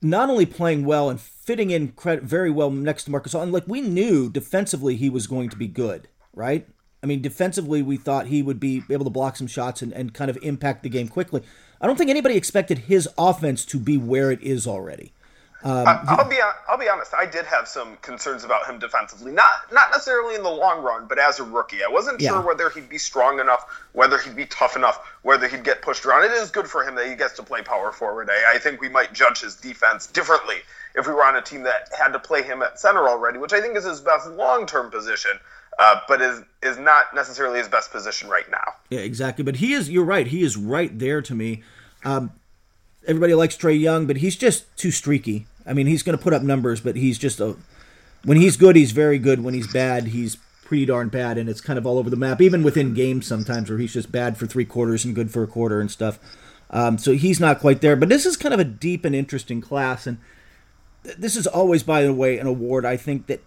not 0.00 0.28
only 0.28 0.46
playing 0.46 0.84
well 0.84 1.08
and 1.08 1.20
fitting 1.20 1.70
in 1.70 1.92
very 2.22 2.50
well 2.50 2.70
next 2.70 3.04
to 3.04 3.10
Marcus. 3.12 3.34
And 3.34 3.52
like 3.52 3.68
we 3.68 3.80
knew 3.80 4.28
defensively 4.28 4.96
he 4.96 5.08
was 5.08 5.26
going 5.26 5.48
to 5.50 5.56
be 5.56 5.68
good, 5.68 6.08
right? 6.34 6.66
I 7.02 7.06
mean, 7.06 7.20
defensively 7.20 7.82
we 7.82 7.96
thought 7.96 8.26
he 8.26 8.42
would 8.42 8.60
be 8.60 8.84
able 8.88 9.04
to 9.04 9.10
block 9.10 9.36
some 9.36 9.48
shots 9.48 9.82
and, 9.82 9.92
and 9.92 10.14
kind 10.14 10.30
of 10.30 10.38
impact 10.42 10.84
the 10.84 10.88
game 10.88 11.08
quickly. 11.08 11.42
I 11.80 11.86
don't 11.86 11.96
think 11.96 12.10
anybody 12.10 12.36
expected 12.36 12.78
his 12.78 13.08
offense 13.18 13.64
to 13.66 13.78
be 13.78 13.98
where 13.98 14.30
it 14.30 14.40
is 14.40 14.66
already. 14.68 15.12
Um, 15.64 15.84
I'll 15.86 16.28
be 16.28 16.38
I'll 16.68 16.78
be 16.78 16.88
honest. 16.88 17.14
I 17.14 17.24
did 17.24 17.44
have 17.46 17.68
some 17.68 17.96
concerns 17.98 18.42
about 18.42 18.66
him 18.66 18.80
defensively, 18.80 19.30
not 19.30 19.72
not 19.72 19.90
necessarily 19.90 20.34
in 20.34 20.42
the 20.42 20.50
long 20.50 20.82
run, 20.82 21.06
but 21.06 21.20
as 21.20 21.38
a 21.38 21.44
rookie, 21.44 21.84
I 21.84 21.88
wasn't 21.88 22.20
yeah. 22.20 22.30
sure 22.30 22.40
whether 22.40 22.68
he'd 22.68 22.88
be 22.88 22.98
strong 22.98 23.38
enough, 23.38 23.64
whether 23.92 24.18
he'd 24.18 24.34
be 24.34 24.46
tough 24.46 24.74
enough, 24.74 24.98
whether 25.22 25.46
he'd 25.46 25.62
get 25.62 25.80
pushed 25.80 26.04
around. 26.04 26.24
It 26.24 26.32
is 26.32 26.50
good 26.50 26.66
for 26.66 26.82
him 26.82 26.96
that 26.96 27.06
he 27.06 27.14
gets 27.14 27.34
to 27.34 27.44
play 27.44 27.62
power 27.62 27.92
forward. 27.92 28.28
I, 28.28 28.56
I 28.56 28.58
think 28.58 28.80
we 28.80 28.88
might 28.88 29.12
judge 29.12 29.40
his 29.40 29.54
defense 29.54 30.08
differently 30.08 30.56
if 30.96 31.06
we 31.06 31.12
were 31.12 31.24
on 31.24 31.36
a 31.36 31.42
team 31.42 31.62
that 31.62 31.90
had 31.96 32.12
to 32.12 32.18
play 32.18 32.42
him 32.42 32.60
at 32.62 32.80
center 32.80 33.08
already, 33.08 33.38
which 33.38 33.52
I 33.52 33.60
think 33.60 33.76
is 33.76 33.84
his 33.84 34.00
best 34.00 34.28
long 34.30 34.66
term 34.66 34.90
position. 34.90 35.38
Uh, 35.78 36.00
but 36.06 36.20
is 36.20 36.42
is 36.62 36.78
not 36.78 37.14
necessarily 37.14 37.58
his 37.58 37.68
best 37.68 37.90
position 37.90 38.28
right 38.28 38.48
now. 38.50 38.74
Yeah, 38.90 39.00
exactly. 39.00 39.42
But 39.42 39.56
he 39.56 39.72
is. 39.72 39.90
You're 39.90 40.04
right. 40.04 40.26
He 40.26 40.42
is 40.42 40.56
right 40.56 40.96
there 40.96 41.22
to 41.22 41.34
me. 41.34 41.62
Um, 42.04 42.32
everybody 43.06 43.34
likes 43.34 43.56
Trae 43.56 43.78
Young, 43.78 44.06
but 44.06 44.18
he's 44.18 44.36
just 44.36 44.76
too 44.76 44.90
streaky. 44.90 45.46
I 45.66 45.72
mean, 45.72 45.86
he's 45.86 46.02
going 46.02 46.16
to 46.16 46.22
put 46.22 46.32
up 46.32 46.42
numbers, 46.42 46.80
but 46.80 46.96
he's 46.96 47.18
just 47.18 47.40
a. 47.40 47.56
When 48.24 48.36
he's 48.36 48.56
good, 48.56 48.76
he's 48.76 48.92
very 48.92 49.18
good. 49.18 49.42
When 49.42 49.54
he's 49.54 49.72
bad, 49.72 50.08
he's 50.08 50.36
pretty 50.64 50.86
darn 50.86 51.08
bad, 51.08 51.38
and 51.38 51.48
it's 51.48 51.60
kind 51.60 51.78
of 51.78 51.86
all 51.86 51.98
over 51.98 52.10
the 52.10 52.16
map, 52.16 52.40
even 52.40 52.62
within 52.62 52.94
games 52.94 53.26
sometimes, 53.26 53.68
where 53.68 53.78
he's 53.78 53.92
just 53.92 54.12
bad 54.12 54.36
for 54.36 54.46
three 54.46 54.64
quarters 54.64 55.04
and 55.04 55.14
good 55.14 55.30
for 55.30 55.42
a 55.42 55.46
quarter 55.46 55.80
and 55.80 55.90
stuff. 55.90 56.18
Um, 56.70 56.98
so 56.98 57.12
he's 57.12 57.40
not 57.40 57.60
quite 57.60 57.80
there. 57.80 57.96
But 57.96 58.08
this 58.08 58.24
is 58.24 58.36
kind 58.36 58.54
of 58.54 58.60
a 58.60 58.64
deep 58.64 59.04
and 59.04 59.14
interesting 59.14 59.60
class, 59.60 60.06
and 60.06 60.18
this 61.02 61.36
is 61.36 61.46
always, 61.46 61.82
by 61.82 62.02
the 62.02 62.14
way, 62.14 62.38
an 62.38 62.46
award. 62.46 62.84
I 62.84 62.96
think 62.96 63.26
that 63.26 63.42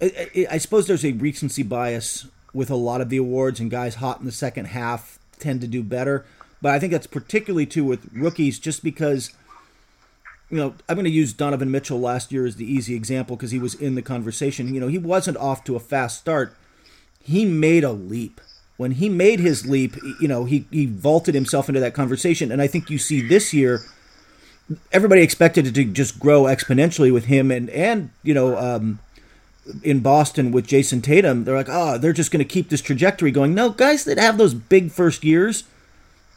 I, 0.00 0.46
I 0.50 0.58
suppose 0.58 0.86
there's 0.86 1.04
a 1.04 1.12
recency 1.12 1.62
bias 1.62 2.26
with 2.52 2.70
a 2.70 2.76
lot 2.76 3.00
of 3.00 3.08
the 3.08 3.16
awards, 3.16 3.60
and 3.60 3.70
guys 3.70 3.96
hot 3.96 4.20
in 4.20 4.26
the 4.26 4.32
second 4.32 4.66
half 4.66 5.18
tend 5.38 5.60
to 5.60 5.66
do 5.66 5.82
better. 5.82 6.24
But 6.62 6.72
I 6.72 6.78
think 6.78 6.92
that's 6.92 7.06
particularly 7.06 7.66
true 7.66 7.84
with 7.84 8.08
rookies, 8.12 8.58
just 8.58 8.82
because 8.82 9.32
you 10.50 10.56
know, 10.56 10.74
I'm 10.88 10.94
going 10.94 11.04
to 11.04 11.10
use 11.10 11.32
Donovan 11.32 11.70
Mitchell 11.70 12.00
last 12.00 12.30
year 12.30 12.46
as 12.46 12.56
the 12.56 12.70
easy 12.70 12.94
example 12.94 13.36
because 13.36 13.50
he 13.50 13.58
was 13.58 13.74
in 13.74 13.94
the 13.94 14.02
conversation. 14.02 14.72
You 14.72 14.80
know, 14.80 14.88
he 14.88 14.98
wasn't 14.98 15.36
off 15.38 15.64
to 15.64 15.76
a 15.76 15.80
fast 15.80 16.18
start. 16.18 16.54
He 17.22 17.44
made 17.44 17.82
a 17.82 17.92
leap. 17.92 18.40
When 18.76 18.92
he 18.92 19.08
made 19.08 19.40
his 19.40 19.66
leap, 19.66 19.96
you 20.20 20.28
know, 20.28 20.44
he, 20.44 20.66
he 20.70 20.86
vaulted 20.86 21.34
himself 21.34 21.68
into 21.68 21.80
that 21.80 21.94
conversation. 21.94 22.52
And 22.52 22.62
I 22.62 22.66
think 22.66 22.90
you 22.90 22.98
see 22.98 23.20
this 23.20 23.52
year, 23.52 23.80
everybody 24.92 25.22
expected 25.22 25.66
it 25.66 25.74
to 25.74 25.84
just 25.84 26.20
grow 26.20 26.42
exponentially 26.42 27.12
with 27.12 27.24
him. 27.24 27.50
And, 27.50 27.70
and 27.70 28.10
you 28.22 28.34
know, 28.34 28.56
um, 28.56 29.00
in 29.82 30.00
Boston 30.00 30.52
with 30.52 30.66
Jayson 30.66 31.02
Tatum, 31.02 31.44
they're 31.44 31.56
like, 31.56 31.68
oh, 31.68 31.98
they're 31.98 32.12
just 32.12 32.30
going 32.30 32.44
to 32.44 32.44
keep 32.44 32.68
this 32.68 32.80
trajectory 32.80 33.30
going. 33.30 33.54
No, 33.54 33.70
guys 33.70 34.04
that 34.04 34.18
have 34.18 34.38
those 34.38 34.54
big 34.54 34.90
first 34.90 35.24
years– 35.24 35.64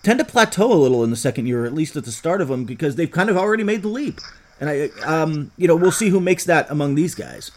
tend 0.03 0.19
to 0.19 0.25
plateau 0.25 0.71
a 0.71 0.75
little 0.75 1.03
in 1.03 1.09
the 1.09 1.15
second 1.15 1.47
year, 1.47 1.65
at 1.65 1.73
least 1.73 1.95
at 1.95 2.05
the 2.05 2.11
start 2.11 2.41
of 2.41 2.47
them, 2.47 2.65
because 2.65 2.95
they've 2.95 3.11
kind 3.11 3.29
of 3.29 3.37
already 3.37 3.63
made 3.63 3.81
the 3.81 3.87
leap. 3.87 4.19
And 4.59 4.69
I, 4.69 4.89
um, 5.05 5.51
you 5.57 5.67
know, 5.67 5.75
we'll 5.75 5.91
see 5.91 6.09
who 6.09 6.19
makes 6.19 6.45
that 6.45 6.69
among 6.69 6.95
these 6.95 7.15
guys. 7.15 7.51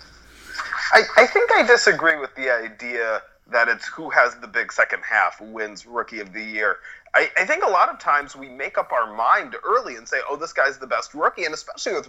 I, 0.92 1.02
I 1.16 1.26
think 1.26 1.50
I 1.52 1.66
disagree 1.66 2.18
with 2.18 2.34
the 2.36 2.50
idea 2.50 3.22
that 3.50 3.68
it's 3.68 3.86
who 3.88 4.10
has 4.10 4.34
the 4.36 4.46
big 4.46 4.72
second 4.72 5.02
half 5.02 5.40
wins 5.40 5.86
rookie 5.86 6.20
of 6.20 6.32
the 6.32 6.42
year. 6.42 6.78
I, 7.14 7.30
I 7.36 7.44
think 7.44 7.64
a 7.64 7.68
lot 7.68 7.88
of 7.88 7.98
times 7.98 8.34
we 8.36 8.48
make 8.48 8.78
up 8.78 8.92
our 8.92 9.14
mind 9.14 9.56
early 9.64 9.96
and 9.96 10.08
say, 10.08 10.18
oh, 10.28 10.36
this 10.36 10.52
guy's 10.52 10.78
the 10.78 10.86
best 10.86 11.12
rookie. 11.14 11.44
And 11.44 11.52
especially 11.52 11.94
with 11.94 12.08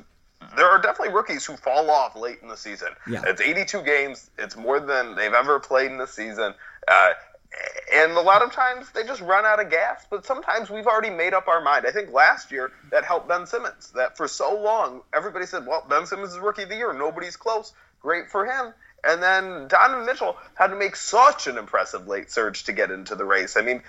there 0.55 0.69
are 0.69 0.81
definitely 0.81 1.13
rookies 1.13 1.45
who 1.45 1.55
fall 1.55 1.89
off 1.89 2.15
late 2.15 2.39
in 2.41 2.47
the 2.47 2.57
season. 2.57 2.89
Yeah. 3.07 3.23
It's 3.25 3.41
82 3.41 3.81
games. 3.83 4.29
It's 4.37 4.55
more 4.55 4.79
than 4.79 5.15
they've 5.15 5.33
ever 5.33 5.59
played 5.59 5.91
in 5.91 5.97
the 5.97 6.07
season. 6.07 6.53
Uh, 6.87 7.09
and 7.93 8.13
a 8.13 8.21
lot 8.21 8.41
of 8.41 8.51
times 8.51 8.89
they 8.91 9.03
just 9.03 9.21
run 9.21 9.45
out 9.45 9.61
of 9.61 9.69
gas. 9.69 10.05
But 10.09 10.25
sometimes 10.25 10.69
we've 10.69 10.87
already 10.87 11.09
made 11.09 11.33
up 11.33 11.47
our 11.47 11.61
mind. 11.61 11.85
I 11.87 11.91
think 11.91 12.11
last 12.11 12.51
year 12.51 12.71
that 12.91 13.03
helped 13.03 13.27
Ben 13.27 13.45
Simmons. 13.45 13.91
That 13.95 14.17
for 14.17 14.27
so 14.27 14.59
long 14.59 15.01
everybody 15.13 15.45
said, 15.45 15.65
"Well, 15.65 15.85
Ben 15.87 16.05
Simmons 16.05 16.33
is 16.33 16.39
rookie 16.39 16.63
of 16.63 16.69
the 16.69 16.75
year. 16.75 16.93
Nobody's 16.93 17.35
close. 17.35 17.73
Great 18.01 18.29
for 18.29 18.45
him." 18.45 18.73
And 19.03 19.21
then 19.21 19.67
Donovan 19.67 20.05
Mitchell 20.05 20.37
had 20.55 20.67
to 20.67 20.75
make 20.75 20.95
such 20.95 21.47
an 21.47 21.57
impressive 21.57 22.07
late 22.07 22.31
surge 22.31 22.63
to 22.65 22.71
get 22.71 22.89
into 22.89 23.15
the 23.15 23.25
race. 23.25 23.57
I 23.57 23.61
mean, 23.61 23.83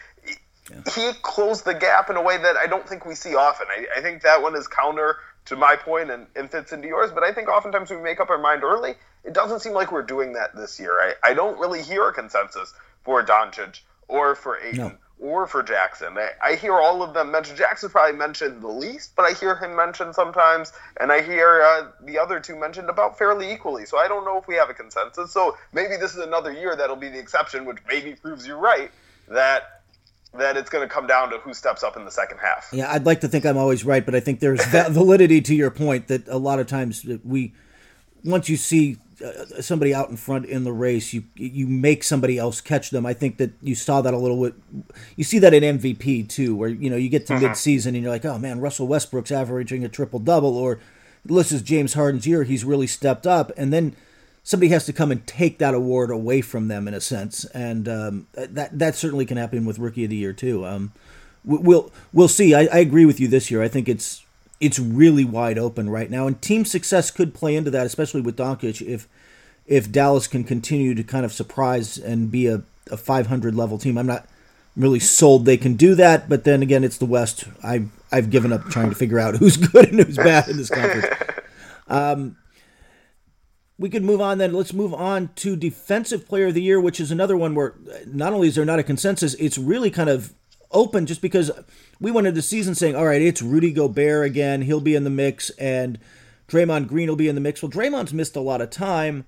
yeah. 0.68 0.80
he 0.92 1.12
closed 1.22 1.64
the 1.64 1.74
gap 1.74 2.10
in 2.10 2.16
a 2.16 2.22
way 2.22 2.36
that 2.36 2.56
I 2.56 2.66
don't 2.66 2.88
think 2.88 3.06
we 3.06 3.14
see 3.14 3.34
often. 3.36 3.68
I, 3.70 3.86
I 3.96 4.00
think 4.02 4.22
that 4.22 4.42
one 4.42 4.56
is 4.56 4.66
counter 4.66 5.18
to 5.46 5.56
my 5.56 5.76
point 5.76 6.10
and, 6.10 6.26
and, 6.34 6.50
fits 6.50 6.72
into 6.72 6.88
yours. 6.88 7.10
But 7.12 7.22
I 7.22 7.32
think 7.32 7.48
oftentimes 7.48 7.90
we 7.90 7.98
make 7.98 8.20
up 8.20 8.30
our 8.30 8.38
mind 8.38 8.62
early. 8.62 8.94
It 9.24 9.34
doesn't 9.34 9.60
seem 9.60 9.72
like 9.72 9.92
we're 9.92 10.02
doing 10.02 10.32
that 10.34 10.54
this 10.54 10.80
year. 10.80 10.98
I, 11.00 11.30
I 11.30 11.34
don't 11.34 11.58
really 11.58 11.82
hear 11.82 12.08
a 12.08 12.12
consensus 12.12 12.72
for 13.02 13.22
Doncic 13.22 13.80
or 14.08 14.34
for 14.34 14.58
Ayton 14.58 14.78
no. 15.20 15.26
or 15.26 15.46
for 15.46 15.62
Jackson. 15.62 16.16
I, 16.16 16.30
I, 16.42 16.54
hear 16.56 16.74
all 16.74 17.02
of 17.02 17.14
them 17.14 17.30
mentioned. 17.30 17.58
Jackson 17.58 17.90
probably 17.90 18.18
mentioned 18.18 18.62
the 18.62 18.68
least, 18.68 19.16
but 19.16 19.24
I 19.24 19.32
hear 19.32 19.56
him 19.56 19.76
mentioned 19.76 20.14
sometimes, 20.14 20.72
and 20.98 21.12
I 21.12 21.22
hear 21.22 21.62
uh, 21.62 21.90
the 22.04 22.18
other 22.18 22.40
two 22.40 22.56
mentioned 22.56 22.88
about 22.88 23.18
fairly 23.18 23.52
equally. 23.52 23.86
So 23.86 23.98
I 23.98 24.08
don't 24.08 24.24
know 24.24 24.38
if 24.38 24.46
we 24.46 24.54
have 24.56 24.70
a 24.70 24.74
consensus. 24.74 25.30
So 25.30 25.56
maybe 25.72 25.96
this 25.96 26.14
is 26.14 26.18
another 26.18 26.52
year 26.52 26.76
that'll 26.76 26.96
be 26.96 27.08
the 27.08 27.18
exception, 27.18 27.64
which 27.64 27.78
maybe 27.88 28.14
proves 28.14 28.46
you 28.46 28.54
right 28.54 28.90
that 29.28 29.73
that 30.38 30.56
it's 30.56 30.70
going 30.70 30.86
to 30.86 30.92
come 30.92 31.06
down 31.06 31.30
to 31.30 31.38
who 31.38 31.54
steps 31.54 31.82
up 31.82 31.96
in 31.96 32.04
the 32.04 32.10
second 32.10 32.38
half. 32.38 32.68
Yeah, 32.72 32.90
I'd 32.90 33.06
like 33.06 33.20
to 33.20 33.28
think 33.28 33.44
I'm 33.46 33.56
always 33.56 33.84
right, 33.84 34.04
but 34.04 34.14
I 34.14 34.20
think 34.20 34.40
there's 34.40 34.64
validity 34.90 35.40
to 35.42 35.54
your 35.54 35.70
point 35.70 36.08
that 36.08 36.26
a 36.28 36.38
lot 36.38 36.58
of 36.58 36.66
times 36.66 37.06
we 37.24 37.54
once 38.24 38.48
you 38.48 38.56
see 38.56 38.96
uh, 39.24 39.60
somebody 39.60 39.94
out 39.94 40.08
in 40.08 40.16
front 40.16 40.46
in 40.46 40.64
the 40.64 40.72
race, 40.72 41.12
you 41.12 41.24
you 41.36 41.66
make 41.66 42.02
somebody 42.02 42.38
else 42.38 42.60
catch 42.60 42.90
them. 42.90 43.06
I 43.06 43.14
think 43.14 43.36
that 43.38 43.52
you 43.60 43.74
saw 43.74 44.00
that 44.00 44.14
a 44.14 44.18
little 44.18 44.42
bit. 44.42 44.54
You 45.16 45.24
see 45.24 45.38
that 45.40 45.54
in 45.54 45.78
MVP 45.78 46.28
too, 46.28 46.56
where 46.56 46.68
you 46.68 46.90
know 46.90 46.96
you 46.96 47.08
get 47.08 47.26
to 47.26 47.38
mid-season 47.38 47.94
and 47.94 48.02
you're 48.02 48.12
like, 48.12 48.24
oh 48.24 48.38
man, 48.38 48.60
Russell 48.60 48.88
Westbrook's 48.88 49.30
averaging 49.30 49.84
a 49.84 49.88
triple 49.88 50.18
double, 50.18 50.56
or 50.56 50.80
this 51.24 51.52
is 51.52 51.62
James 51.62 51.94
Harden's 51.94 52.26
year, 52.26 52.42
he's 52.42 52.64
really 52.64 52.86
stepped 52.86 53.26
up, 53.26 53.52
and 53.56 53.72
then 53.72 53.94
somebody 54.44 54.68
has 54.68 54.86
to 54.86 54.92
come 54.92 55.10
and 55.10 55.26
take 55.26 55.58
that 55.58 55.74
award 55.74 56.10
away 56.10 56.42
from 56.42 56.68
them 56.68 56.86
in 56.86 56.94
a 56.94 57.00
sense, 57.00 57.44
and 57.46 57.88
um, 57.88 58.28
that 58.34 58.78
that 58.78 58.94
certainly 58.94 59.26
can 59.26 59.38
happen 59.38 59.64
with 59.64 59.80
Rookie 59.80 60.04
of 60.04 60.10
the 60.10 60.16
Year 60.16 60.32
too. 60.32 60.64
Um, 60.64 60.92
we'll 61.44 61.90
we'll 62.12 62.28
see. 62.28 62.54
I, 62.54 62.68
I 62.72 62.78
agree 62.78 63.06
with 63.06 63.18
you 63.18 63.26
this 63.26 63.50
year. 63.50 63.62
I 63.62 63.68
think 63.68 63.88
it's 63.88 64.24
it's 64.60 64.78
really 64.78 65.24
wide 65.24 65.58
open 65.58 65.90
right 65.90 66.10
now, 66.10 66.26
and 66.28 66.40
team 66.40 66.64
success 66.64 67.10
could 67.10 67.34
play 67.34 67.56
into 67.56 67.70
that, 67.72 67.86
especially 67.86 68.20
with 68.20 68.36
Doncic 68.36 68.86
if 68.86 69.08
if 69.66 69.90
Dallas 69.90 70.26
can 70.26 70.44
continue 70.44 70.94
to 70.94 71.02
kind 71.02 71.24
of 71.24 71.32
surprise 71.32 71.96
and 71.96 72.30
be 72.30 72.46
a, 72.46 72.62
a 72.90 72.98
500 72.98 73.54
level 73.54 73.78
team. 73.78 73.96
I'm 73.96 74.06
not 74.06 74.28
really 74.76 75.00
sold 75.00 75.46
they 75.46 75.56
can 75.56 75.74
do 75.74 75.94
that, 75.94 76.28
but 76.28 76.44
then 76.44 76.62
again, 76.62 76.84
it's 76.84 76.98
the 76.98 77.06
West. 77.06 77.44
I 77.62 77.86
I've 78.12 78.30
given 78.30 78.52
up 78.52 78.66
trying 78.66 78.90
to 78.90 78.94
figure 78.94 79.18
out 79.18 79.36
who's 79.36 79.56
good 79.72 79.88
and 79.88 80.00
who's 80.00 80.16
bad 80.16 80.48
in 80.48 80.56
this 80.56 80.70
conference. 80.70 81.06
Um, 81.86 82.38
we 83.78 83.90
could 83.90 84.04
move 84.04 84.20
on 84.20 84.38
then. 84.38 84.52
Let's 84.52 84.72
move 84.72 84.94
on 84.94 85.30
to 85.36 85.56
Defensive 85.56 86.26
Player 86.28 86.46
of 86.46 86.54
the 86.54 86.62
Year, 86.62 86.80
which 86.80 87.00
is 87.00 87.10
another 87.10 87.36
one 87.36 87.54
where 87.54 87.74
not 88.06 88.32
only 88.32 88.48
is 88.48 88.54
there 88.54 88.64
not 88.64 88.78
a 88.78 88.84
consensus, 88.84 89.34
it's 89.34 89.58
really 89.58 89.90
kind 89.90 90.08
of 90.08 90.32
open 90.70 91.06
just 91.06 91.22
because 91.22 91.50
we 92.00 92.10
went 92.10 92.26
into 92.26 92.36
the 92.36 92.42
season 92.42 92.74
saying, 92.74 92.96
all 92.96 93.06
right, 93.06 93.22
it's 93.22 93.42
Rudy 93.42 93.72
Gobert 93.72 94.26
again. 94.26 94.62
He'll 94.62 94.80
be 94.80 94.94
in 94.94 95.04
the 95.04 95.10
mix, 95.10 95.50
and 95.50 95.98
Draymond 96.48 96.88
Green 96.88 97.08
will 97.08 97.16
be 97.16 97.28
in 97.28 97.34
the 97.34 97.40
mix. 97.40 97.62
Well, 97.62 97.70
Draymond's 97.70 98.12
missed 98.12 98.36
a 98.36 98.40
lot 98.40 98.60
of 98.60 98.70
time. 98.70 99.24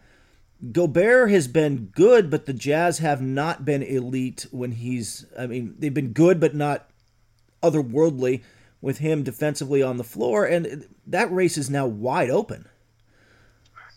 Gobert 0.73 1.31
has 1.31 1.49
been 1.49 1.91
good, 1.95 2.31
but 2.31 2.47
the 2.47 2.53
Jazz 2.53 2.99
have 2.99 3.21
not 3.21 3.65
been 3.65 3.83
elite 3.83 4.47
when 4.51 4.73
he's. 4.73 5.27
I 5.39 5.47
mean, 5.47 5.75
they've 5.79 5.93
been 5.93 6.13
good, 6.13 6.41
but 6.41 6.55
not 6.55 6.89
otherworldly 7.63 8.43
with 8.81 8.99
him 8.99 9.23
defensively 9.23 9.83
on 9.83 9.97
the 9.97 10.05
floor, 10.05 10.45
and 10.45 10.87
that 11.07 11.33
race 11.33 11.59
is 11.59 11.69
now 11.69 11.87
wide 11.87 12.31
open. 12.31 12.69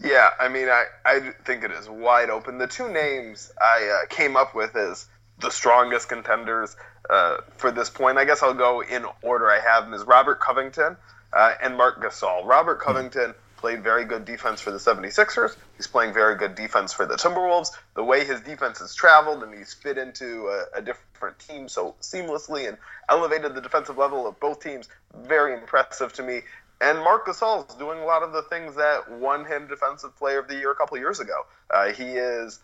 Yeah, 0.01 0.29
I 0.39 0.47
mean, 0.47 0.69
I, 0.69 0.85
I 1.05 1.31
think 1.43 1.63
it 1.63 1.71
is 1.71 1.89
wide 1.89 2.29
open. 2.29 2.57
The 2.57 2.67
two 2.67 2.89
names 2.89 3.51
I 3.62 4.03
uh, 4.03 4.07
came 4.07 4.38
up 4.38 4.55
with 4.55 4.75
as 4.75 5.05
the 5.39 5.49
strongest 5.49 6.07
contenders 6.07 6.75
uh, 7.09 7.38
for 7.57 7.71
this 7.71 7.89
point. 7.89 8.17
I 8.17 8.25
guess 8.25 8.41
I'll 8.41 8.53
go 8.53 8.81
in 8.81 9.05
order 9.21 9.49
I 9.49 9.59
have 9.59 9.85
them 9.85 9.93
is 9.93 10.03
Robert 10.03 10.39
Covington 10.39 10.95
uh, 11.33 11.53
and 11.62 11.75
Marc 11.75 12.01
Gasol. 12.01 12.45
Robert 12.45 12.79
Covington 12.79 13.33
played 13.57 13.83
very 13.83 14.05
good 14.05 14.23
defense 14.23 14.62
for 14.62 14.71
the 14.71 14.77
76ers. 14.77 15.55
He's 15.75 15.88
playing 15.88 16.13
very 16.13 16.38
good 16.38 16.55
defense 16.55 16.93
for 16.93 17.05
the 17.05 17.15
Timberwolves. 17.15 17.71
The 17.93 18.03
way 18.03 18.23
his 18.23 18.39
defense 18.39 18.79
has 18.79 18.95
traveled 18.95 19.43
and 19.43 19.53
he's 19.53 19.73
fit 19.73 19.97
into 19.97 20.47
a, 20.47 20.79
a 20.79 20.81
different 20.81 21.39
team 21.39 21.67
so 21.67 21.95
seamlessly 22.01 22.69
and 22.69 22.77
elevated 23.09 23.55
the 23.55 23.62
defensive 23.62 23.97
level 23.97 24.27
of 24.27 24.39
both 24.39 24.63
teams, 24.63 24.88
very 25.13 25.53
impressive 25.53 26.13
to 26.13 26.23
me. 26.23 26.41
And 26.81 26.99
Marc 26.99 27.27
Gasol 27.27 27.69
is 27.69 27.75
doing 27.75 27.99
a 27.99 28.05
lot 28.05 28.23
of 28.23 28.31
the 28.31 28.43
things 28.43 28.75
that 28.75 29.11
won 29.11 29.45
him 29.45 29.67
Defensive 29.67 30.15
Player 30.15 30.39
of 30.39 30.47
the 30.47 30.55
Year 30.55 30.71
a 30.71 30.75
couple 30.75 30.97
years 30.97 31.19
ago. 31.19 31.45
Uh, 31.69 31.91
he 31.91 32.03
is 32.03 32.59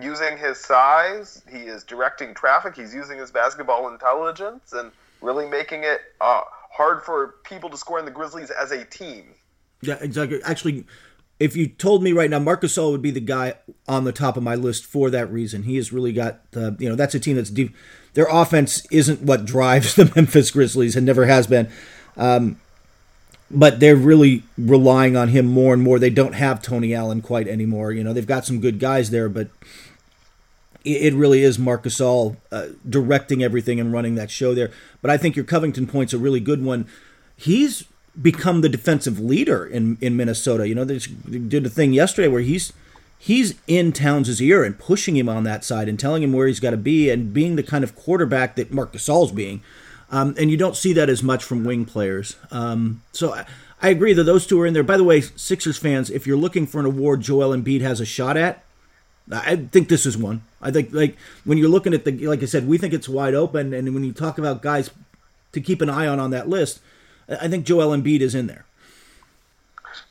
using 0.00 0.36
his 0.36 0.58
size. 0.58 1.42
He 1.50 1.58
is 1.58 1.82
directing 1.82 2.34
traffic. 2.34 2.76
He's 2.76 2.94
using 2.94 3.18
his 3.18 3.30
basketball 3.30 3.88
intelligence 3.88 4.72
and 4.72 4.92
really 5.20 5.46
making 5.46 5.82
it 5.82 6.00
uh, 6.20 6.42
hard 6.70 7.02
for 7.02 7.36
people 7.44 7.70
to 7.70 7.76
score 7.76 7.98
in 7.98 8.04
the 8.04 8.10
Grizzlies 8.10 8.50
as 8.50 8.70
a 8.70 8.84
team. 8.84 9.34
Yeah, 9.82 9.98
exactly. 10.00 10.40
Actually, 10.44 10.86
if 11.40 11.56
you 11.56 11.66
told 11.66 12.02
me 12.02 12.12
right 12.12 12.30
now, 12.30 12.38
Marc 12.38 12.62
Gasol 12.62 12.92
would 12.92 13.02
be 13.02 13.10
the 13.10 13.20
guy 13.20 13.54
on 13.88 14.04
the 14.04 14.12
top 14.12 14.36
of 14.36 14.42
my 14.42 14.54
list 14.54 14.86
for 14.86 15.10
that 15.10 15.30
reason. 15.30 15.64
He 15.64 15.76
has 15.76 15.92
really 15.92 16.12
got, 16.12 16.52
the, 16.52 16.76
you 16.78 16.88
know, 16.88 16.94
that's 16.94 17.14
a 17.14 17.20
team 17.20 17.36
that's 17.36 17.50
deep. 17.50 17.74
Their 18.14 18.26
offense 18.30 18.86
isn't 18.90 19.22
what 19.22 19.44
drives 19.44 19.94
the 19.96 20.10
Memphis 20.14 20.50
Grizzlies 20.50 20.96
and 20.96 21.04
never 21.04 21.26
has 21.26 21.46
been. 21.46 21.70
Um, 22.16 22.60
but 23.50 23.80
they're 23.80 23.96
really 23.96 24.42
relying 24.58 25.16
on 25.16 25.28
him 25.28 25.46
more 25.46 25.72
and 25.72 25.82
more. 25.82 25.98
They 25.98 26.10
don't 26.10 26.34
have 26.34 26.62
Tony 26.62 26.94
Allen 26.94 27.22
quite 27.22 27.46
anymore. 27.46 27.92
You 27.92 28.02
know, 28.02 28.12
they've 28.12 28.26
got 28.26 28.44
some 28.44 28.60
good 28.60 28.78
guys 28.80 29.10
there, 29.10 29.28
but 29.28 29.48
it, 30.84 31.14
really 31.14 31.42
is 31.42 31.58
Marc 31.58 31.84
Gasol 31.84 32.36
uh, 32.52 32.66
directing 32.88 33.42
everything 33.42 33.80
and 33.80 33.92
running 33.92 34.14
that 34.16 34.30
show 34.30 34.54
there. 34.54 34.70
But 35.02 35.10
I 35.10 35.16
think 35.16 35.36
your 35.36 35.44
Covington 35.44 35.86
point's 35.86 36.12
a 36.12 36.18
really 36.18 36.40
good 36.40 36.64
one. 36.64 36.86
He's 37.36 37.84
become 38.20 38.62
the 38.62 38.68
defensive 38.68 39.18
leader 39.20 39.66
in 39.66 39.98
in 40.00 40.16
Minnesota. 40.16 40.66
You 40.66 40.74
know, 40.74 40.84
they 40.84 40.98
did 40.98 41.66
a 41.66 41.70
thing 41.70 41.92
yesterday 41.92 42.28
where 42.28 42.40
he's 42.40 42.72
he's 43.18 43.54
in 43.66 43.92
Towns' 43.92 44.40
ear 44.40 44.64
and 44.64 44.78
pushing 44.78 45.16
him 45.16 45.28
on 45.28 45.44
that 45.44 45.64
side 45.64 45.88
and 45.88 45.98
telling 45.98 46.22
him 46.22 46.32
where 46.32 46.46
he's 46.46 46.60
got 46.60 46.70
to 46.70 46.76
be 46.76 47.10
and 47.10 47.32
being 47.32 47.56
the 47.56 47.62
kind 47.62 47.84
of 47.84 47.96
quarterback 47.96 48.56
that 48.56 48.72
Marc 48.72 48.92
Gasol's 48.92 49.32
being. 49.32 49.62
Um, 50.10 50.34
and 50.38 50.50
you 50.50 50.56
don't 50.56 50.76
see 50.76 50.92
that 50.92 51.08
as 51.08 51.22
much 51.22 51.42
from 51.42 51.64
wing 51.64 51.84
players. 51.84 52.36
Um, 52.50 53.02
so 53.12 53.34
I, 53.34 53.46
I, 53.82 53.88
agree 53.88 54.12
that 54.12 54.22
those 54.22 54.46
two 54.46 54.60
are 54.60 54.66
in 54.66 54.72
there. 54.72 54.84
By 54.84 54.96
the 54.96 55.04
way, 55.04 55.20
Sixers 55.20 55.78
fans, 55.78 56.10
if 56.10 56.26
you're 56.26 56.36
looking 56.36 56.66
for 56.66 56.78
an 56.78 56.86
award 56.86 57.22
Joel 57.22 57.56
Embiid 57.56 57.80
has 57.80 58.00
a 58.00 58.06
shot 58.06 58.36
at, 58.36 58.62
I 59.32 59.56
think 59.56 59.88
this 59.88 60.06
is 60.06 60.16
one. 60.16 60.42
I 60.62 60.70
think 60.70 60.92
like 60.92 61.16
when 61.44 61.58
you're 61.58 61.68
looking 61.68 61.92
at 61.92 62.04
the 62.04 62.12
like 62.26 62.42
I 62.42 62.46
said, 62.46 62.68
we 62.68 62.78
think 62.78 62.94
it's 62.94 63.08
wide 63.08 63.34
open, 63.34 63.74
and 63.74 63.92
when 63.92 64.04
you 64.04 64.12
talk 64.12 64.38
about 64.38 64.62
guys 64.62 64.90
to 65.52 65.60
keep 65.60 65.80
an 65.80 65.90
eye 65.90 66.06
on 66.06 66.20
on 66.20 66.30
that 66.30 66.48
list, 66.48 66.80
I 67.28 67.48
think 67.48 67.66
Joel 67.66 67.96
Embiid 67.96 68.20
is 68.20 68.34
in 68.34 68.46
there. 68.46 68.66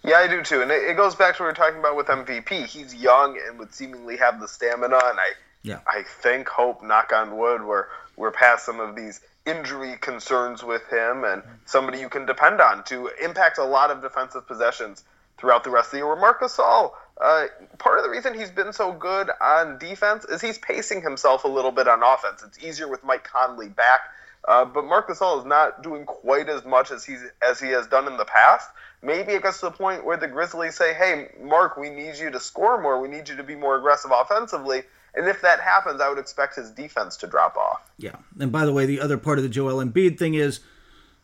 Yeah, 0.03 0.17
I 0.17 0.27
do 0.27 0.43
too, 0.43 0.62
and 0.62 0.69
it 0.69 0.95
goes 0.97 1.15
back 1.15 1.38
to 1.38 1.43
what 1.43 1.47
we 1.47 1.49
were 1.51 1.53
talking 1.53 1.79
about 1.79 1.95
with 1.95 2.08
MVP. 2.08 2.65
He's 2.65 2.93
young 2.93 3.39
and 3.47 3.58
would 3.58 3.73
seemingly 3.73 4.17
have 4.17 4.39
the 4.39 4.47
stamina, 4.47 4.99
and 5.03 5.19
I, 5.19 5.31
yeah. 5.63 5.79
I 5.88 6.03
think, 6.03 6.47
hope, 6.47 6.84
knock 6.84 7.12
on 7.13 7.38
wood, 7.38 7.63
we're 7.63 7.88
we're 8.17 8.31
past 8.31 8.65
some 8.65 8.79
of 8.79 8.95
these 8.95 9.21
injury 9.45 9.95
concerns 10.01 10.63
with 10.63 10.88
him, 10.89 11.23
and 11.23 11.43
somebody 11.65 11.99
you 11.99 12.10
can 12.10 12.25
depend 12.25 12.62
on 12.62 12.84
to 12.86 13.10
impact 13.23 13.58
a 13.58 13.63
lot 13.63 13.91
of 13.91 14.01
defensive 14.01 14.47
possessions 14.47 15.03
throughout 15.38 15.63
the 15.63 15.69
rest 15.69 15.88
of 15.88 15.91
the 15.91 15.97
year. 15.97 16.08
Where 16.08 16.15
Marc 16.15 16.41
Gasol, 16.41 16.91
uh, 17.21 17.45
part 17.77 17.99
of 17.99 18.03
the 18.03 18.10
reason 18.10 18.34
he's 18.34 18.51
been 18.51 18.73
so 18.73 18.91
good 18.91 19.29
on 19.41 19.77
defense 19.77 20.25
is 20.25 20.41
he's 20.41 20.58
pacing 20.58 21.01
himself 21.01 21.43
a 21.43 21.47
little 21.47 21.71
bit 21.71 21.88
on 21.88 22.01
offense. 22.03 22.43
It's 22.43 22.63
easier 22.63 22.88
with 22.88 23.03
Mike 23.03 23.23
Conley 23.23 23.69
back, 23.69 24.01
uh, 24.47 24.65
but 24.65 24.86
Marc 24.86 25.10
Gasol 25.10 25.39
is 25.39 25.45
not 25.45 25.84
doing 25.84 26.05
quite 26.05 26.49
as 26.49 26.65
much 26.65 26.91
as 26.91 27.05
he's 27.05 27.23
as 27.47 27.60
he 27.60 27.69
has 27.69 27.88
done 27.88 28.08
in 28.08 28.17
the 28.17 28.25
past. 28.25 28.69
Maybe 29.01 29.34
it 29.34 29.43
gets 29.43 29.60
to 29.60 29.67
the 29.67 29.71
point 29.71 30.03
where 30.05 30.17
the 30.17 30.27
Grizzlies 30.27 30.75
say, 30.75 30.93
"Hey, 30.93 31.29
Mark, 31.39 31.77
we 31.77 31.89
need 31.89 32.15
you 32.15 32.31
to 32.31 32.39
score 32.39 32.81
more. 32.81 32.99
We 32.99 33.08
need 33.08 33.29
you 33.29 33.36
to 33.36 33.43
be 33.43 33.55
more 33.55 33.75
aggressive 33.75 34.12
offensively." 34.12 34.84
And 35.15 35.28
if 35.28 35.41
that 35.41 35.62
happens, 35.62 36.01
I 36.01 36.10
would 36.10 36.17
expect 36.17 36.56
his 36.56 36.71
defense 36.71 37.15
to 37.17 37.28
drop 37.28 37.56
off. 37.56 37.89
Yeah. 37.97 38.17
And 38.39 38.51
by 38.51 38.65
the 38.65 38.73
way, 38.73 38.86
the 38.86 38.99
other 38.99 39.17
part 39.17 39.38
of 39.38 39.43
the 39.43 39.49
Joel 39.49 39.84
Embiid 39.84 40.17
thing 40.17 40.34
is 40.34 40.60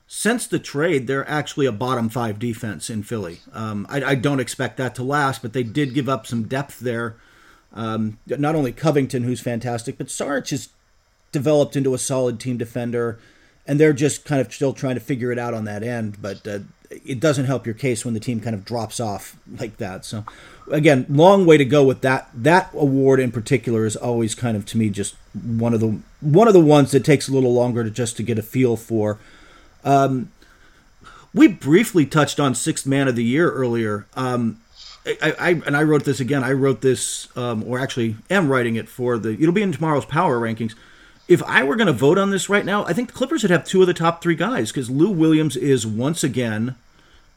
since 0.08 0.46
the 0.46 0.60
trade, 0.60 1.08
they're 1.08 1.30
actually 1.30 1.66
a 1.66 1.72
bottom 1.72 2.10
five 2.10 2.38
defense 2.38 2.90
in 2.90 3.04
Philly. 3.04 3.40
Um, 3.54 3.86
I, 3.90 4.04
I, 4.04 4.16
don't 4.16 4.42
expect 4.42 4.76
that 4.76 4.94
to 4.96 5.04
last, 5.04 5.42
but 5.42 5.54
they 5.54 5.64
did 5.64 5.94
give 5.94 6.10
up 6.10 6.28
some 6.28 6.44
depth 6.44 6.80
there. 6.80 7.16
Um, 7.74 8.18
not 8.28 8.54
only 8.54 8.74
Covington, 8.74 9.24
who's 9.24 9.40
fantastic, 9.40 9.98
but 9.98 10.08
Saric 10.08 10.50
has 10.50 10.68
developed 11.32 11.78
into 11.78 11.94
a 11.94 11.98
solid 11.98 12.42
team 12.42 12.58
defender, 12.58 13.20
and 13.66 13.80
they're 13.80 13.94
just 13.94 14.26
kind 14.26 14.42
of 14.42 14.54
still 14.54 14.74
trying 14.74 14.96
to 14.96 15.02
figure 15.02 15.32
it 15.32 15.40
out 15.40 15.54
on 15.54 15.64
that 15.64 15.82
end. 15.82 16.22
But 16.22 16.46
uh, 16.46 16.60
it 16.90 17.22
doesn't 17.22 17.46
help 17.46 17.66
your 17.66 17.76
case 17.76 18.04
when 18.04 18.14
the 18.14 18.20
team 18.20 18.42
kind 18.42 18.54
of 18.54 18.66
drops 18.66 19.00
off 19.00 19.38
like 19.60 19.78
that. 19.78 20.04
So 20.04 20.26
again, 20.72 21.06
long 21.10 21.46
way 21.46 21.58
to 21.58 21.66
go 21.66 21.84
with 21.84 22.02
that. 22.02 22.30
That 22.34 22.70
award 22.74 23.20
in 23.20 23.32
particular 23.32 23.86
is 23.86 23.96
always 23.96 24.36
kind 24.36 24.58
of 24.58 24.66
to 24.68 24.78
me 24.78 24.90
just 24.90 25.16
one 25.34 25.74
of 25.74 25.80
the 25.80 26.00
one 26.20 26.48
of 26.48 26.54
the 26.54 26.60
ones 26.60 26.92
that 26.92 27.06
takes 27.06 27.28
a 27.28 27.34
little 27.34 27.54
longer 27.54 27.84
to 27.84 27.90
just 27.90 28.18
to 28.18 28.24
get 28.24 28.40
a 28.40 28.44
feel 28.44 28.76
for. 28.76 29.20
Um, 29.84 30.32
we 31.34 31.48
briefly 31.48 32.06
touched 32.06 32.40
on 32.40 32.56
sixth 32.56 32.86
man 32.86 33.08
of 33.08 33.16
the 33.16 33.24
year 33.24 33.52
earlier. 33.52 34.06
Um, 34.16 34.60
I, 35.06 35.34
I, 35.40 35.50
and 35.66 35.76
I 35.76 35.84
wrote 35.84 36.04
this 36.04 36.20
again. 36.20 36.44
I 36.44 36.52
wrote 36.52 36.82
this, 36.82 37.28
um, 37.36 37.64
or 37.64 37.80
actually 37.80 38.18
am 38.30 38.50
writing 38.50 38.76
it 38.76 38.88
for 38.88 39.18
the. 39.18 39.32
It'll 39.34 39.52
be 39.52 39.64
in 39.64 39.72
tomorrow's 39.72 40.06
power 40.06 40.40
rankings. 40.40 40.76
If 41.28 41.42
I 41.44 41.64
were 41.64 41.76
going 41.76 41.88
to 41.88 41.94
vote 41.94 42.18
on 42.18 42.30
this 42.30 42.50
right 42.50 42.66
now, 42.66 42.86
I 42.86 42.94
think 42.94 43.08
the 43.08 43.14
Clippers 43.14 43.42
would 43.42 43.52
have 43.52 43.66
two 43.66 43.82
of 43.82 43.88
the 43.88 43.94
top 43.94 44.22
three 44.22 44.36
guys 44.36 44.72
because 44.72 44.90
Lou 44.90 45.10
Williams 45.10 45.56
is 45.56 45.88
once 45.88 46.24
again 46.24 46.76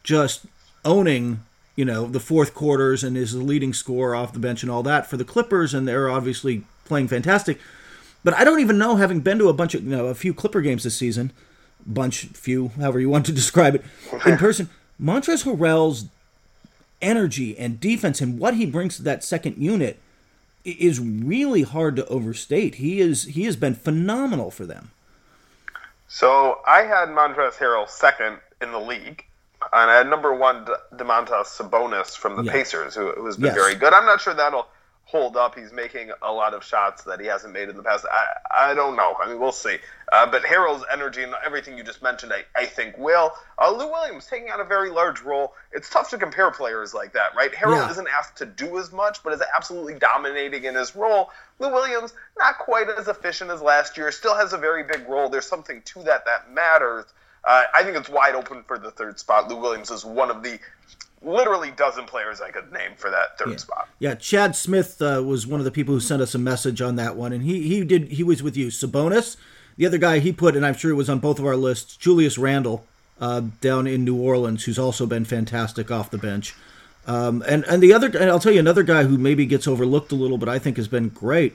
just 0.02 0.46
owning 0.84 1.40
you 1.76 1.84
know 1.84 2.06
the 2.06 2.20
fourth 2.20 2.54
quarters 2.54 3.02
and 3.02 3.16
is 3.16 3.32
the 3.32 3.42
leading 3.42 3.72
scorer 3.72 4.14
off 4.14 4.32
the 4.32 4.38
bench 4.38 4.62
and 4.62 4.70
all 4.70 4.82
that 4.82 5.06
for 5.06 5.16
the 5.16 5.24
Clippers, 5.24 5.74
and 5.74 5.86
they're 5.86 6.10
obviously 6.10 6.64
playing 6.84 7.08
fantastic. 7.08 7.58
But 8.22 8.34
I 8.34 8.44
don't 8.44 8.60
even 8.60 8.78
know, 8.78 8.96
having 8.96 9.20
been 9.20 9.38
to 9.38 9.48
a 9.48 9.52
bunch 9.52 9.74
of 9.74 9.84
you 9.84 9.90
know 9.90 10.06
a 10.06 10.14
few 10.14 10.34
Clipper 10.34 10.60
games 10.60 10.84
this 10.84 10.96
season, 10.96 11.32
bunch, 11.86 12.26
few, 12.26 12.68
however 12.68 13.00
you 13.00 13.08
want 13.08 13.26
to 13.26 13.32
describe 13.42 13.74
it, 13.74 13.84
in 14.26 14.36
person. 14.36 14.70
Montrezl 15.00 15.56
Harrell's 15.56 16.06
energy 17.02 17.58
and 17.58 17.80
defense 17.80 18.20
and 18.20 18.38
what 18.38 18.54
he 18.54 18.64
brings 18.64 18.96
to 18.96 19.02
that 19.02 19.22
second 19.22 19.58
unit 19.58 20.00
is 20.64 20.98
really 20.98 21.62
hard 21.62 21.96
to 21.96 22.06
overstate. 22.06 22.76
He 22.76 23.00
is 23.00 23.24
he 23.24 23.44
has 23.44 23.56
been 23.56 23.74
phenomenal 23.74 24.50
for 24.50 24.64
them. 24.64 24.90
So 26.08 26.60
I 26.66 26.82
had 26.82 27.08
Montrezl 27.08 27.54
Harrell 27.54 27.88
second 27.88 28.38
in 28.62 28.72
the 28.72 28.80
league 28.80 29.24
and 29.72 29.90
I 29.90 29.96
had 29.96 30.08
number 30.08 30.34
one 30.34 30.66
Domantas 30.94 31.46
Sabonis 31.46 32.16
from 32.16 32.36
the 32.36 32.42
yeah. 32.44 32.52
Pacers, 32.52 32.94
who, 32.94 33.12
who 33.12 33.26
has 33.26 33.36
been 33.36 33.46
yes. 33.46 33.54
very 33.54 33.74
good. 33.74 33.92
I'm 33.92 34.06
not 34.06 34.20
sure 34.20 34.34
that'll 34.34 34.68
hold 35.04 35.36
up. 35.36 35.54
He's 35.56 35.72
making 35.72 36.10
a 36.22 36.32
lot 36.32 36.54
of 36.54 36.64
shots 36.64 37.04
that 37.04 37.20
he 37.20 37.26
hasn't 37.26 37.52
made 37.52 37.68
in 37.68 37.76
the 37.76 37.82
past. 37.82 38.04
I, 38.10 38.70
I 38.70 38.74
don't 38.74 38.96
know. 38.96 39.14
I 39.22 39.28
mean, 39.28 39.38
we'll 39.38 39.52
see. 39.52 39.76
Uh, 40.10 40.26
but 40.26 40.42
Harrell's 40.42 40.84
energy 40.92 41.22
and 41.22 41.34
everything 41.44 41.76
you 41.76 41.84
just 41.84 42.02
mentioned, 42.02 42.32
I, 42.32 42.44
I 42.60 42.66
think 42.66 42.96
will. 42.98 43.32
Uh, 43.58 43.70
Lou 43.70 43.88
Williams 43.90 44.26
taking 44.26 44.50
on 44.50 44.60
a 44.60 44.64
very 44.64 44.90
large 44.90 45.22
role. 45.22 45.54
It's 45.72 45.88
tough 45.90 46.10
to 46.10 46.18
compare 46.18 46.50
players 46.50 46.94
like 46.94 47.12
that, 47.12 47.34
right? 47.36 47.54
Harold 47.54 47.78
yeah. 47.78 47.90
isn't 47.90 48.08
asked 48.08 48.36
to 48.38 48.46
do 48.46 48.78
as 48.78 48.92
much, 48.92 49.22
but 49.22 49.32
is 49.32 49.42
absolutely 49.56 49.94
dominating 49.94 50.64
in 50.64 50.74
his 50.74 50.96
role. 50.96 51.30
Lou 51.58 51.70
Williams, 51.70 52.14
not 52.38 52.58
quite 52.58 52.88
as 52.88 53.06
efficient 53.06 53.50
as 53.50 53.62
last 53.62 53.96
year, 53.96 54.10
still 54.10 54.34
has 54.34 54.52
a 54.52 54.58
very 54.58 54.82
big 54.82 55.08
role. 55.08 55.28
There's 55.28 55.46
something 55.46 55.82
to 55.82 56.02
that 56.04 56.24
that 56.24 56.50
matters. 56.50 57.04
Uh, 57.46 57.64
I 57.74 57.82
think 57.82 57.96
it's 57.96 58.08
wide 58.08 58.34
open 58.34 58.62
for 58.62 58.78
the 58.78 58.90
third 58.90 59.18
spot. 59.18 59.48
Lou 59.48 59.56
Williams 59.56 59.90
is 59.90 60.04
one 60.04 60.30
of 60.30 60.42
the 60.42 60.58
literally 61.22 61.70
dozen 61.70 62.04
players 62.04 62.40
I 62.40 62.50
could 62.50 62.72
name 62.72 62.92
for 62.96 63.10
that 63.10 63.38
third 63.38 63.50
yeah. 63.50 63.56
spot. 63.56 63.88
Yeah, 63.98 64.14
Chad 64.14 64.56
Smith 64.56 65.00
uh, 65.00 65.22
was 65.24 65.46
one 65.46 65.60
of 65.60 65.64
the 65.64 65.70
people 65.70 65.94
who 65.94 66.00
sent 66.00 66.22
us 66.22 66.34
a 66.34 66.38
message 66.38 66.80
on 66.80 66.96
that 66.96 67.16
one, 67.16 67.32
and 67.32 67.42
he 67.42 67.68
he 67.68 67.84
did 67.84 68.08
he 68.12 68.22
was 68.22 68.42
with 68.42 68.56
you. 68.56 68.68
Sabonis, 68.68 69.36
the 69.76 69.86
other 69.86 69.98
guy 69.98 70.18
he 70.18 70.32
put, 70.32 70.56
and 70.56 70.64
I'm 70.64 70.74
sure 70.74 70.90
it 70.90 70.94
was 70.94 71.10
on 71.10 71.18
both 71.18 71.38
of 71.38 71.46
our 71.46 71.56
lists. 71.56 71.96
Julius 71.96 72.38
Randle 72.38 72.84
uh, 73.20 73.42
down 73.60 73.86
in 73.86 74.04
New 74.04 74.16
Orleans, 74.16 74.64
who's 74.64 74.78
also 74.78 75.06
been 75.06 75.24
fantastic 75.24 75.90
off 75.90 76.10
the 76.10 76.18
bench. 76.18 76.54
Um, 77.06 77.42
and 77.46 77.64
and 77.64 77.82
the 77.82 77.92
other, 77.92 78.06
and 78.06 78.30
I'll 78.30 78.40
tell 78.40 78.52
you 78.52 78.60
another 78.60 78.82
guy 78.82 79.04
who 79.04 79.18
maybe 79.18 79.44
gets 79.46 79.68
overlooked 79.68 80.12
a 80.12 80.14
little, 80.14 80.38
but 80.38 80.48
I 80.48 80.58
think 80.58 80.76
has 80.76 80.88
been 80.88 81.10
great. 81.10 81.54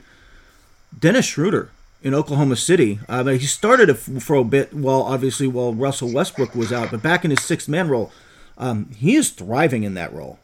Dennis 0.97 1.25
Schroeder 1.25 1.71
in 2.01 2.13
Oklahoma 2.13 2.55
City. 2.55 2.99
Uh, 3.07 3.23
he 3.25 3.45
started 3.45 3.93
for 3.97 4.35
a 4.35 4.43
bit 4.43 4.73
while 4.73 5.01
obviously 5.01 5.47
while 5.47 5.73
Russell 5.73 6.11
Westbrook 6.11 6.55
was 6.55 6.71
out, 6.71 6.91
but 6.91 7.01
back 7.01 7.25
in 7.25 7.31
his 7.31 7.41
sixth 7.41 7.67
man 7.67 7.89
role, 7.89 8.11
um, 8.57 8.89
he 8.95 9.15
is 9.15 9.29
thriving 9.31 9.83
in 9.83 9.93
that 9.95 10.13
role. 10.13 10.39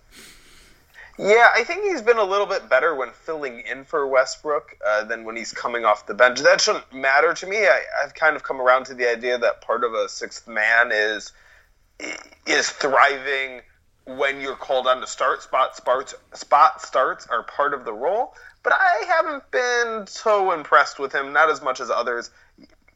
Yeah, 1.18 1.48
I 1.56 1.63
think 1.63 1.84
he's 1.84 2.02
been 2.02 2.18
a 2.18 2.24
little 2.24 2.46
bit 2.46 2.68
better 2.70 2.94
when 2.94 3.12
filling 3.12 3.62
in 3.62 3.86
for 3.86 4.06
Westbrook 4.06 4.78
uh, 4.86 5.06
than 5.06 5.24
when 5.24 5.38
he's 5.38 5.54
coming 5.54 5.86
off 5.86 6.08
the 6.08 6.13
bench. 6.13 6.41
That 6.41 6.60
shouldn't 6.60 6.94
matter 6.94 7.34
to 7.34 7.48
me. 7.48 7.58
I, 7.58 7.82
have 8.02 8.13
kind 8.13 8.36
of 8.36 8.44
come 8.44 8.60
around 8.60 8.86
to 8.88 8.94
the 8.94 9.10
idea 9.10 9.38
that 9.38 9.62
part 9.62 9.86
of 9.86 9.94
a 9.94 10.10
sixth 10.10 10.46
man 10.48 10.91
is 10.91 11.32
is 12.46 12.70
thriving 12.70 13.62
when 14.04 14.41
you're 14.41 14.58
called 14.58 14.88
on 14.88 15.00
to 15.00 15.08
start. 15.08 15.41
Spot 15.41 15.82
spot 16.34 16.82
starts 16.82 17.27
are 17.27 17.44
part 17.44 17.73
of 17.73 17.86
the 17.86 17.94
role 17.94 18.34
but 18.66 18.74
I 18.74 19.04
haven't 19.08 19.50
been 19.52 20.08
so 20.08 20.52
impressed 20.52 21.00
with 21.00 21.13
him. 21.13 21.32
Not 21.32 21.50
as 21.50 21.62
much 21.62 21.80
as 21.80 21.90
others. 21.90 22.32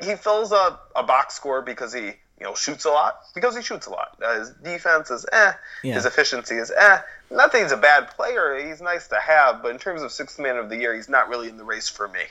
He 0.01 0.15
fills 0.15 0.51
a, 0.51 0.79
a 0.95 1.03
box 1.03 1.35
score 1.35 1.61
because 1.61 1.93
he 1.93 2.01
you 2.01 2.45
know 2.45 2.55
shoots 2.55 2.85
a 2.85 2.89
lot 2.89 3.21
because 3.35 3.55
he 3.55 3.61
shoots 3.61 3.85
a 3.85 3.91
lot. 3.91 4.17
Uh, 4.25 4.39
his 4.39 4.49
defense 4.49 5.11
is 5.11 5.25
eh. 5.31 5.53
Yeah. 5.83 5.93
His 5.93 6.05
efficiency 6.05 6.55
is 6.55 6.71
eh. 6.75 6.99
Not 7.29 7.51
that 7.51 7.61
he's 7.61 7.71
a 7.71 7.77
bad 7.77 8.09
player. 8.09 8.57
He's 8.67 8.81
nice 8.81 9.07
to 9.09 9.19
have, 9.19 9.61
but 9.61 9.71
in 9.71 9.77
terms 9.77 10.01
of 10.01 10.11
sixth 10.11 10.39
man 10.39 10.57
of 10.57 10.69
the 10.69 10.75
year, 10.75 10.95
he's 10.95 11.07
not 11.07 11.29
really 11.29 11.47
in 11.47 11.57
the 11.57 11.63
race 11.63 11.87
for 11.87 12.07
me. 12.07 12.21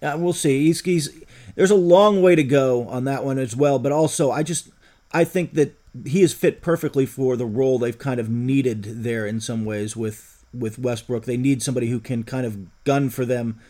Yeah, 0.00 0.14
we'll 0.14 0.32
see. 0.32 0.66
He's, 0.66 0.80
he's 0.80 1.24
there's 1.56 1.72
a 1.72 1.76
long 1.76 2.22
way 2.22 2.36
to 2.36 2.44
go 2.44 2.88
on 2.88 3.04
that 3.04 3.22
one 3.22 3.38
as 3.38 3.54
well. 3.54 3.78
But 3.78 3.92
also, 3.92 4.30
I 4.30 4.42
just 4.42 4.70
I 5.12 5.24
think 5.24 5.52
that 5.54 5.74
he 6.06 6.22
is 6.22 6.32
fit 6.32 6.62
perfectly 6.62 7.04
for 7.04 7.36
the 7.36 7.44
role 7.44 7.78
they've 7.78 7.98
kind 7.98 8.18
of 8.18 8.30
needed 8.30 9.02
there 9.02 9.26
in 9.26 9.40
some 9.40 9.66
ways 9.66 9.94
with 9.94 10.37
with 10.52 10.78
Westbrook. 10.78 11.24
They 11.24 11.36
need 11.36 11.62
somebody 11.62 11.88
who 11.88 12.00
can 12.00 12.24
kind 12.24 12.46
of 12.46 12.84
gun 12.84 13.10
for 13.10 13.24
them 13.24 13.60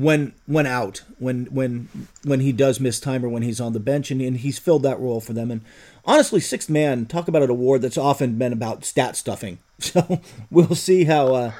when 0.00 0.32
when 0.46 0.66
out 0.66 1.02
when 1.18 1.46
when 1.46 1.88
when 2.24 2.40
he 2.40 2.52
does 2.52 2.80
miss 2.80 2.98
time 2.98 3.24
or 3.24 3.28
when 3.28 3.42
he's 3.42 3.60
on 3.60 3.72
the 3.72 3.80
bench 3.80 4.10
and, 4.10 4.20
and 4.20 4.38
he's 4.38 4.58
filled 4.58 4.82
that 4.82 4.98
role 4.98 5.20
for 5.20 5.32
them. 5.32 5.50
And 5.50 5.60
honestly 6.04 6.40
sixth 6.40 6.68
man 6.68 7.06
talk 7.06 7.28
about 7.28 7.42
an 7.42 7.50
award 7.50 7.82
that's 7.82 7.98
often 7.98 8.36
been 8.36 8.52
about 8.52 8.84
stat 8.84 9.16
stuffing. 9.16 9.58
So 9.80 10.20
we'll 10.52 10.76
see 10.76 11.04
how 11.04 11.34
uh, 11.34 11.52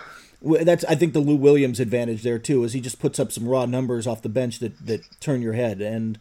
that's 0.62 0.85
I 0.85 0.95
think 0.95 1.14
the 1.14 1.20
Lou 1.20 1.35
Williams 1.35 1.80
advantage 1.80 2.22
there 2.22 2.39
too 2.39 2.62
is 2.62 2.72
he 2.72 2.80
just 2.80 3.01
puts 3.01 3.18
up 3.18 3.32
some 3.32 3.49
raw 3.49 3.66
numbers 3.66 4.07
off 4.07 4.22
the 4.22 4.28
bench 4.28 4.61
that 4.61 4.87
that 4.87 5.03
turn 5.18 5.43
your 5.43 5.55
head. 5.55 5.80
And 5.80 6.20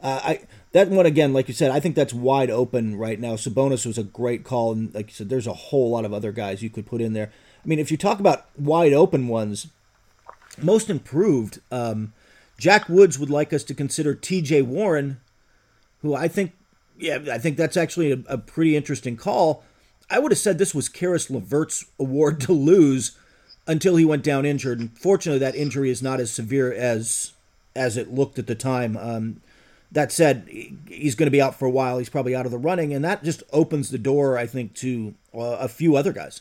uh, 0.00 0.20
I 0.24 0.40
that 0.72 0.88
one 0.88 1.04
again 1.04 1.34
like 1.34 1.46
you 1.46 1.54
said 1.54 1.70
I 1.70 1.80
think 1.80 1.96
that's 1.96 2.14
wide 2.14 2.50
open 2.50 2.96
right 2.96 3.20
now. 3.20 3.34
Sabonis 3.34 3.84
was 3.84 3.98
a 3.98 4.04
great 4.04 4.42
call 4.42 4.72
and 4.72 4.94
like 4.94 5.08
you 5.08 5.14
said 5.14 5.28
there's 5.28 5.46
a 5.46 5.52
whole 5.52 5.90
lot 5.90 6.06
of 6.06 6.14
other 6.14 6.32
guys 6.32 6.62
you 6.62 6.70
could 6.70 6.86
put 6.86 7.02
in 7.02 7.12
there 7.12 7.30
I 7.64 7.68
mean 7.68 7.78
if 7.78 7.90
you 7.90 7.96
talk 7.96 8.20
about 8.20 8.46
wide 8.58 8.92
open 8.92 9.28
ones 9.28 9.68
most 10.62 10.90
improved. 10.90 11.60
Um, 11.70 12.12
Jack 12.58 12.88
Woods 12.88 13.18
would 13.18 13.30
like 13.30 13.52
us 13.52 13.64
to 13.64 13.74
consider 13.74 14.14
T.J. 14.14 14.62
Warren, 14.62 15.20
who 16.02 16.14
I 16.14 16.28
think, 16.28 16.52
yeah, 16.98 17.18
I 17.30 17.38
think 17.38 17.56
that's 17.56 17.76
actually 17.76 18.12
a, 18.12 18.18
a 18.28 18.38
pretty 18.38 18.76
interesting 18.76 19.16
call. 19.16 19.64
I 20.10 20.18
would 20.18 20.32
have 20.32 20.38
said 20.38 20.58
this 20.58 20.74
was 20.74 20.88
Caris 20.88 21.30
LeVert's 21.30 21.86
award 21.98 22.40
to 22.42 22.52
lose 22.52 23.18
until 23.66 23.96
he 23.96 24.04
went 24.04 24.22
down 24.22 24.44
injured. 24.44 24.78
And 24.78 24.96
fortunately, 24.98 25.40
that 25.40 25.56
injury 25.56 25.90
is 25.90 26.02
not 26.02 26.20
as 26.20 26.30
severe 26.30 26.72
as 26.72 27.32
as 27.76 27.96
it 27.96 28.12
looked 28.14 28.38
at 28.38 28.46
the 28.46 28.54
time. 28.54 28.96
Um, 28.96 29.40
that 29.90 30.12
said, 30.12 30.48
he's 30.88 31.14
going 31.14 31.26
to 31.26 31.32
be 31.32 31.42
out 31.42 31.58
for 31.58 31.66
a 31.66 31.70
while. 31.70 31.98
He's 31.98 32.08
probably 32.08 32.34
out 32.34 32.46
of 32.46 32.52
the 32.52 32.58
running, 32.58 32.92
and 32.92 33.04
that 33.04 33.24
just 33.24 33.42
opens 33.52 33.90
the 33.90 33.98
door, 33.98 34.36
I 34.38 34.46
think, 34.46 34.74
to 34.74 35.14
uh, 35.34 35.56
a 35.58 35.68
few 35.68 35.96
other 35.96 36.12
guys. 36.12 36.40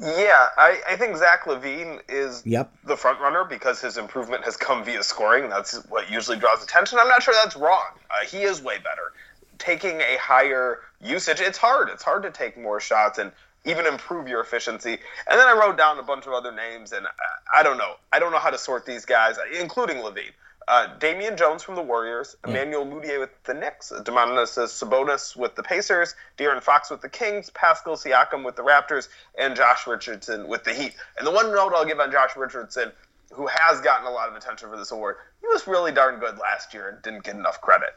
Yeah, 0.00 0.46
I, 0.56 0.80
I 0.90 0.96
think 0.96 1.16
Zach 1.16 1.44
LaVine 1.44 2.00
is 2.08 2.42
yep. 2.46 2.72
the 2.84 2.96
front 2.96 3.20
runner 3.20 3.44
because 3.44 3.80
his 3.80 3.96
improvement 3.96 4.44
has 4.44 4.56
come 4.56 4.84
via 4.84 5.02
scoring. 5.02 5.48
That's 5.48 5.84
what 5.86 6.08
usually 6.10 6.38
draws 6.38 6.62
attention. 6.62 6.98
I'm 7.00 7.08
not 7.08 7.22
sure 7.22 7.34
that's 7.34 7.56
wrong. 7.56 7.86
Uh, 8.10 8.24
he 8.26 8.42
is 8.42 8.62
way 8.62 8.76
better. 8.78 9.12
Taking 9.58 10.00
a 10.00 10.16
higher 10.20 10.80
usage, 11.02 11.40
it's 11.40 11.58
hard. 11.58 11.88
It's 11.88 12.04
hard 12.04 12.22
to 12.22 12.30
take 12.30 12.56
more 12.56 12.78
shots 12.78 13.18
and 13.18 13.32
even 13.64 13.86
improve 13.86 14.28
your 14.28 14.40
efficiency. 14.40 14.98
And 15.28 15.38
then 15.40 15.48
I 15.48 15.58
wrote 15.60 15.76
down 15.76 15.98
a 15.98 16.02
bunch 16.04 16.26
of 16.26 16.32
other 16.32 16.52
names, 16.52 16.92
and 16.92 17.06
I, 17.06 17.60
I 17.60 17.62
don't 17.64 17.76
know. 17.76 17.94
I 18.12 18.20
don't 18.20 18.30
know 18.30 18.38
how 18.38 18.50
to 18.50 18.58
sort 18.58 18.86
these 18.86 19.04
guys, 19.04 19.36
including 19.58 19.96
LaVine. 19.96 20.32
Uh, 20.68 20.86
Damian 20.98 21.34
Jones 21.38 21.62
from 21.62 21.76
the 21.76 21.82
Warriors, 21.82 22.36
yeah. 22.44 22.50
Emmanuel 22.50 22.84
Mudiay 22.84 23.18
with 23.18 23.30
the 23.44 23.54
Knicks, 23.54 23.90
Domantas 23.90 24.58
Sabonis 24.68 25.34
with 25.34 25.56
the 25.56 25.62
Pacers, 25.62 26.14
De'Aaron 26.36 26.62
Fox 26.62 26.90
with 26.90 27.00
the 27.00 27.08
Kings, 27.08 27.48
Pascal 27.48 27.96
Siakam 27.96 28.44
with 28.44 28.54
the 28.54 28.62
Raptors, 28.62 29.08
and 29.38 29.56
Josh 29.56 29.86
Richardson 29.86 30.46
with 30.46 30.64
the 30.64 30.74
Heat. 30.74 30.94
And 31.16 31.26
the 31.26 31.30
one 31.30 31.50
note 31.50 31.72
I'll 31.74 31.86
give 31.86 32.00
on 32.00 32.12
Josh 32.12 32.36
Richardson, 32.36 32.92
who 33.32 33.46
has 33.46 33.80
gotten 33.80 34.06
a 34.06 34.10
lot 34.10 34.28
of 34.28 34.36
attention 34.36 34.68
for 34.68 34.76
this 34.76 34.90
award, 34.90 35.16
he 35.40 35.46
was 35.46 35.66
really 35.66 35.90
darn 35.90 36.20
good 36.20 36.36
last 36.36 36.74
year 36.74 36.90
and 36.90 37.02
didn't 37.02 37.24
get 37.24 37.34
enough 37.34 37.62
credit. 37.62 37.96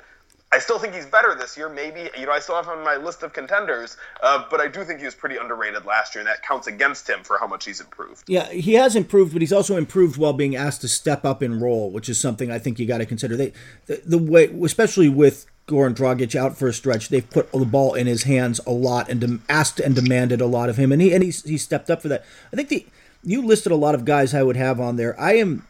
I 0.53 0.59
still 0.59 0.79
think 0.79 0.93
he's 0.93 1.05
better 1.05 1.33
this 1.33 1.55
year. 1.55 1.69
Maybe 1.69 2.09
you 2.17 2.25
know 2.25 2.33
I 2.33 2.39
still 2.39 2.55
have 2.55 2.65
him 2.65 2.79
on 2.79 2.83
my 2.83 2.97
list 2.97 3.23
of 3.23 3.31
contenders, 3.31 3.95
uh, 4.21 4.43
but 4.49 4.59
I 4.59 4.67
do 4.67 4.83
think 4.83 4.99
he 4.99 5.05
was 5.05 5.15
pretty 5.15 5.37
underrated 5.37 5.85
last 5.85 6.13
year, 6.13 6.19
and 6.19 6.27
that 6.27 6.43
counts 6.43 6.67
against 6.67 7.09
him 7.09 7.23
for 7.23 7.37
how 7.37 7.47
much 7.47 7.63
he's 7.63 7.79
improved. 7.79 8.23
Yeah, 8.27 8.49
he 8.49 8.73
has 8.73 8.95
improved, 8.95 9.31
but 9.31 9.41
he's 9.41 9.53
also 9.53 9.77
improved 9.77 10.17
while 10.17 10.33
being 10.33 10.55
asked 10.55 10.81
to 10.81 10.89
step 10.89 11.23
up 11.23 11.41
in 11.41 11.61
role, 11.61 11.89
which 11.89 12.09
is 12.09 12.19
something 12.19 12.51
I 12.51 12.59
think 12.59 12.79
you 12.79 12.85
got 12.85 12.97
to 12.97 13.05
consider. 13.05 13.37
They 13.37 13.53
the, 13.85 14.01
the, 14.05 14.17
way, 14.17 14.53
especially 14.61 15.07
with 15.07 15.45
Goran 15.67 15.95
Dragic 15.95 16.35
out 16.35 16.57
for 16.57 16.67
a 16.67 16.73
stretch, 16.73 17.07
they've 17.07 17.29
put 17.29 17.49
the 17.53 17.65
ball 17.65 17.93
in 17.93 18.07
his 18.07 18.23
hands 18.23 18.59
a 18.67 18.71
lot 18.71 19.09
and 19.09 19.21
de- 19.21 19.39
asked 19.47 19.79
and 19.79 19.95
demanded 19.95 20.41
a 20.41 20.47
lot 20.47 20.67
of 20.67 20.75
him, 20.75 20.91
and 20.91 21.01
he 21.01 21.13
and 21.13 21.23
he's 21.23 21.43
he 21.43 21.57
stepped 21.57 21.89
up 21.89 22.01
for 22.01 22.09
that. 22.09 22.25
I 22.51 22.57
think 22.57 22.67
the 22.67 22.85
you 23.23 23.41
listed 23.41 23.71
a 23.71 23.77
lot 23.77 23.95
of 23.95 24.03
guys 24.03 24.33
I 24.33 24.43
would 24.43 24.57
have 24.57 24.81
on 24.81 24.97
there. 24.97 25.17
I 25.17 25.35
am 25.35 25.65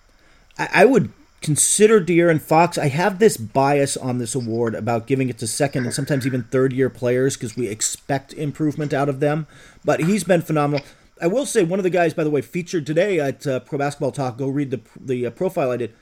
I, 0.58 0.70
I 0.74 0.86
would 0.86 1.12
consider 1.42 2.00
De'Aaron 2.00 2.40
Fox. 2.40 2.78
I 2.78 2.88
have 2.88 3.20
this 3.20 3.36
bias 3.36 3.98
on 3.98 4.20
this 4.20 4.36
award 4.36 4.76
about 4.76 5.08
giving 5.08 5.30
it 5.30 5.38
to 5.40 5.48
second 5.48 5.86
and 5.86 5.94
sometimes 5.94 6.26
even 6.26 6.44
third 6.44 6.72
year 6.72 6.90
players 6.90 7.36
because 7.36 7.56
we 7.56 7.68
expect 7.68 8.34
improvement 8.34 8.94
out 8.94 9.10
of 9.10 9.20
them. 9.20 9.48
But 9.84 10.02
he's 10.02 10.24
been 10.24 10.42
phenomenal. 10.42 10.86
I 11.22 11.28
will 11.28 11.46
say 11.46 11.64
one 11.64 11.80
of 11.80 11.84
the 11.84 11.90
guys, 11.90 12.14
by 12.14 12.24
the 12.24 12.30
way, 12.30 12.42
featured 12.42 12.86
today 12.86 13.20
at 13.20 13.46
uh, 13.46 13.60
Pro 13.60 13.78
Basketball 13.78 14.12
Talk. 14.12 14.38
Go 14.38 14.48
read 14.48 14.72
the 14.72 14.82
the 15.00 15.28
uh, 15.28 15.30
profile 15.32 15.72
I 15.72 15.78
did. 15.78 15.94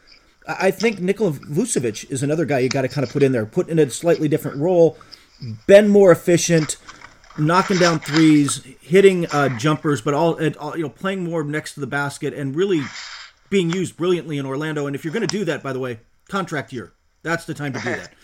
I 0.48 0.72
think 0.72 1.00
Nikola 1.00 1.32
Vucevic 1.32 2.10
is 2.10 2.24
another 2.24 2.46
guy 2.46 2.60
you 2.60 2.70
got 2.70 2.82
to 2.82 2.88
kind 2.88 3.06
of 3.06 3.12
put 3.12 3.22
in 3.22 3.34
there, 3.34 3.46
put 3.46 3.70
in 3.70 3.78
a 3.78 3.90
slightly 3.90 4.28
different 4.28 4.58
role, 4.58 4.98
been 5.68 5.90
more 5.90 6.12
efficient, 6.12 6.78
knocking 7.38 7.78
down 7.78 8.00
threes, 8.00 8.66
hitting 8.82 9.28
uh, 9.28 9.50
jumpers, 9.60 10.02
but 10.02 10.14
all, 10.14 10.40
all 10.58 10.76
you 10.76 10.84
know, 10.84 10.90
playing 10.90 11.24
more 11.24 11.44
next 11.44 11.76
to 11.76 11.80
the 11.80 11.88
basket 11.88 12.34
and 12.34 12.56
really 12.56 12.82
being 13.50 13.70
used 13.70 13.98
brilliantly 13.98 14.38
in 14.38 14.46
Orlando. 14.46 14.88
And 14.88 14.96
if 14.96 15.04
you're 15.04 15.14
going 15.14 15.28
to 15.28 15.38
do 15.38 15.46
that, 15.46 15.64
by 15.64 15.74
the 15.74 15.80
way, 15.80 16.00
contract 16.28 16.72
year. 16.72 16.94
That's 17.24 17.46
the 17.46 17.54
time 17.54 17.74
to 17.74 17.80
do 17.80 17.90
that. 17.90 18.14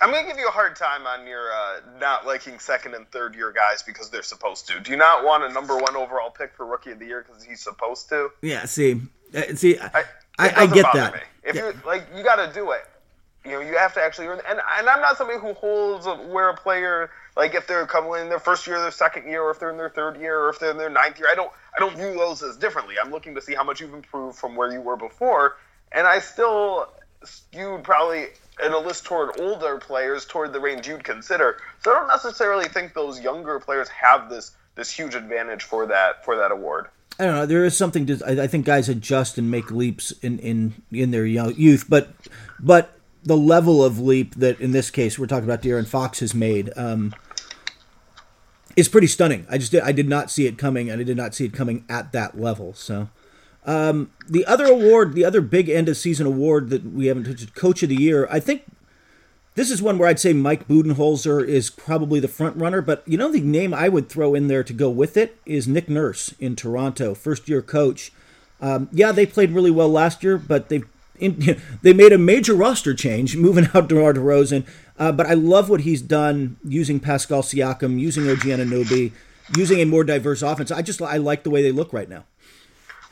I'm 0.00 0.10
going 0.10 0.24
to 0.24 0.30
give 0.30 0.38
you 0.38 0.46
a 0.46 0.52
hard 0.52 0.76
time 0.76 1.06
on 1.06 1.26
your 1.26 1.52
uh, 1.52 1.80
not 1.98 2.24
liking 2.24 2.60
second 2.60 2.94
and 2.94 3.08
third 3.10 3.34
year 3.34 3.50
guys 3.50 3.82
because 3.82 4.10
they're 4.10 4.22
supposed 4.22 4.68
to. 4.68 4.78
Do 4.78 4.92
you 4.92 4.96
not 4.96 5.24
want 5.24 5.42
a 5.42 5.48
number 5.48 5.76
one 5.76 5.96
overall 5.96 6.30
pick 6.30 6.54
for 6.54 6.66
rookie 6.66 6.92
of 6.92 7.00
the 7.00 7.06
year 7.06 7.24
because 7.26 7.42
he's 7.42 7.60
supposed 7.60 8.08
to? 8.10 8.30
Yeah. 8.42 8.64
See, 8.64 9.00
uh, 9.34 9.54
see, 9.56 9.78
I, 9.78 10.04
I, 10.38 10.52
I 10.62 10.66
get 10.68 10.86
that. 10.94 11.14
Me. 11.14 11.20
If 11.42 11.56
yeah. 11.56 11.68
you 11.68 11.74
like, 11.84 12.06
you 12.16 12.22
got 12.22 12.36
to 12.36 12.52
do 12.54 12.70
it. 12.70 12.82
You 13.44 13.52
know, 13.52 13.60
you 13.60 13.76
have 13.76 13.92
to 13.94 14.00
actually 14.00 14.28
earn. 14.28 14.40
And 14.48 14.60
and 14.78 14.88
I'm 14.88 15.00
not 15.00 15.18
somebody 15.18 15.40
who 15.40 15.52
holds 15.54 16.06
where 16.06 16.50
a 16.50 16.56
player 16.56 17.10
like 17.36 17.54
if 17.54 17.66
they're 17.66 17.86
coming 17.86 18.20
in 18.20 18.28
their 18.28 18.38
first 18.38 18.66
year, 18.66 18.80
their 18.80 18.90
second 18.90 19.28
year, 19.28 19.42
or 19.42 19.50
if 19.50 19.58
they're 19.58 19.70
in 19.70 19.76
their 19.76 19.90
third 19.90 20.18
year, 20.18 20.40
or 20.40 20.50
if 20.50 20.58
they're 20.58 20.70
in 20.70 20.76
their 20.76 20.90
ninth 20.90 21.18
year. 21.18 21.28
I 21.30 21.34
don't 21.34 21.50
I 21.76 21.80
don't 21.80 21.96
view 21.96 22.14
those 22.14 22.42
as 22.42 22.56
differently. 22.56 22.96
I'm 23.02 23.10
looking 23.10 23.34
to 23.34 23.40
see 23.40 23.54
how 23.54 23.64
much 23.64 23.80
you've 23.80 23.94
improved 23.94 24.36
from 24.36 24.56
where 24.56 24.72
you 24.72 24.80
were 24.80 24.96
before, 24.96 25.56
and 25.92 26.06
I 26.06 26.18
still 26.18 26.88
skewed 27.24 27.84
probably 27.84 28.26
in 28.64 28.72
a 28.72 28.78
list 28.78 29.04
toward 29.04 29.40
older 29.40 29.78
players 29.78 30.26
toward 30.26 30.52
the 30.52 30.60
range 30.60 30.86
you'd 30.86 31.04
consider. 31.04 31.58
So 31.82 31.92
I 31.92 32.00
don't 32.00 32.08
necessarily 32.08 32.68
think 32.68 32.94
those 32.94 33.20
younger 33.20 33.58
players 33.60 33.88
have 33.88 34.28
this 34.28 34.52
this 34.74 34.90
huge 34.90 35.14
advantage 35.14 35.62
for 35.62 35.86
that 35.86 36.24
for 36.24 36.36
that 36.36 36.50
award. 36.50 36.88
I 37.18 37.24
don't 37.24 37.34
know. 37.34 37.46
There 37.46 37.64
is 37.64 37.76
something 37.76 38.06
to. 38.06 38.42
I, 38.42 38.46
think 38.46 38.64
guys 38.64 38.88
adjust 38.88 39.36
and 39.36 39.50
make 39.50 39.70
leaps 39.70 40.12
in 40.22 40.38
in 40.38 40.74
in 40.90 41.10
their 41.10 41.26
young 41.26 41.54
youth, 41.54 41.86
but 41.88 42.10
but 42.58 42.98
the 43.24 43.36
level 43.36 43.84
of 43.84 44.00
leap 44.00 44.34
that 44.34 44.60
in 44.60 44.72
this 44.72 44.90
case 44.90 45.18
we're 45.18 45.26
talking 45.26 45.44
about 45.44 45.62
De'Aaron 45.62 45.86
Fox 45.86 46.20
has 46.20 46.34
made 46.34 46.70
um, 46.76 47.14
is 48.76 48.88
pretty 48.88 49.06
stunning. 49.06 49.46
I 49.50 49.58
just 49.58 49.72
did, 49.72 49.82
I 49.82 49.92
did 49.92 50.08
not 50.08 50.30
see 50.30 50.46
it 50.46 50.58
coming, 50.58 50.90
and 50.90 51.00
I 51.00 51.04
did 51.04 51.16
not 51.16 51.34
see 51.34 51.44
it 51.44 51.52
coming 51.52 51.84
at 51.88 52.12
that 52.12 52.40
level. 52.40 52.74
So 52.74 53.08
um, 53.64 54.10
the 54.28 54.44
other 54.46 54.66
award, 54.66 55.14
the 55.14 55.24
other 55.24 55.40
big 55.40 55.68
end 55.68 55.88
of 55.88 55.96
season 55.96 56.26
award 56.26 56.70
that 56.70 56.84
we 56.84 57.06
haven't 57.06 57.24
touched, 57.24 57.54
Coach 57.54 57.82
of 57.82 57.88
the 57.88 57.96
Year, 57.96 58.26
I 58.30 58.40
think 58.40 58.64
this 59.54 59.70
is 59.70 59.82
one 59.82 59.98
where 59.98 60.08
I'd 60.08 60.20
say 60.20 60.32
Mike 60.32 60.66
Budenholzer 60.66 61.46
is 61.46 61.70
probably 61.70 62.18
the 62.18 62.28
front 62.28 62.56
runner. 62.56 62.80
But 62.80 63.06
you 63.06 63.18
know 63.18 63.30
the 63.30 63.40
name 63.40 63.74
I 63.74 63.88
would 63.88 64.08
throw 64.08 64.34
in 64.34 64.48
there 64.48 64.64
to 64.64 64.72
go 64.72 64.90
with 64.90 65.16
it 65.16 65.38
is 65.44 65.68
Nick 65.68 65.88
Nurse 65.88 66.34
in 66.38 66.56
Toronto, 66.56 67.14
first 67.14 67.48
year 67.48 67.62
coach. 67.62 68.12
Um, 68.60 68.88
yeah, 68.92 69.12
they 69.12 69.26
played 69.26 69.50
really 69.50 69.70
well 69.70 69.88
last 69.88 70.22
year, 70.22 70.38
but 70.38 70.68
they've 70.68 70.86
in, 71.22 71.60
they 71.82 71.92
made 71.92 72.12
a 72.12 72.18
major 72.18 72.54
roster 72.54 72.94
change, 72.94 73.36
moving 73.36 73.68
out 73.74 73.88
DeMar 73.88 74.14
DeRozan. 74.14 74.66
Uh, 74.98 75.12
but 75.12 75.26
I 75.26 75.34
love 75.34 75.68
what 75.68 75.82
he's 75.82 76.02
done 76.02 76.56
using 76.64 77.00
Pascal 77.00 77.42
Siakam, 77.42 77.98
using 77.98 78.28
OG 78.28 78.40
Anunoby, 78.40 79.12
using 79.56 79.80
a 79.80 79.84
more 79.84 80.04
diverse 80.04 80.42
offense. 80.42 80.70
I 80.70 80.82
just 80.82 81.00
I 81.00 81.16
like 81.16 81.44
the 81.44 81.50
way 81.50 81.62
they 81.62 81.72
look 81.72 81.92
right 81.92 82.08
now. 82.08 82.24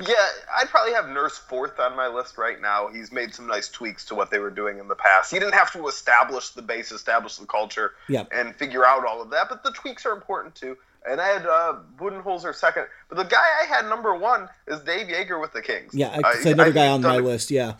Yeah, 0.07 0.15
I'd 0.57 0.69
probably 0.69 0.95
have 0.95 1.09
Nurse 1.09 1.37
fourth 1.37 1.79
on 1.79 1.95
my 1.95 2.09
list 2.09 2.39
right 2.39 2.61
now. 2.61 2.89
He's 2.89 3.13
made 3.13 3.35
some 3.35 3.47
nice 3.47 3.69
tweaks 3.69 4.05
to 4.07 4.15
what 4.15 4.31
they 4.31 4.39
were 4.39 4.51
doing 4.51 4.79
in 4.79 4.89
the 4.89 4.95
past. 4.95 5.31
He 5.31 5.39
didn't 5.39 5.55
have 5.55 5.71
to 5.73 5.89
establish 5.89 6.51
the 6.51 6.63
base, 6.63 6.91
establish 6.91 7.37
the 7.37 7.45
culture, 7.47 7.93
and 8.33 8.57
figure 8.57 8.87
out 8.87 9.05
all 9.05 9.21
of 9.21 9.31
that, 9.31 9.51
but 9.51 9.63
the 9.63 9.73
tweaks 9.73 10.07
are 10.07 10.13
important 10.13 10.55
too. 10.55 10.77
And 11.09 11.21
I 11.21 11.29
had 11.29 11.47
uh, 11.47 11.77
Budenholzer 11.97 12.55
second, 12.55 12.85
but 13.09 13.17
the 13.17 13.25
guy 13.25 13.43
I 13.63 13.67
had 13.67 13.87
number 13.89 14.15
one 14.15 14.49
is 14.67 14.81
Dave 14.81 15.07
Joerger 15.07 15.41
with 15.41 15.53
the 15.53 15.63
Kings. 15.63 15.95
Yeah, 15.95 16.09
uh, 16.09 16.33
another 16.45 16.73
guy 16.73 16.89
on 16.89 17.01
my 17.01 17.17
a, 17.17 17.21
list. 17.21 17.51
Yeah, 17.51 17.75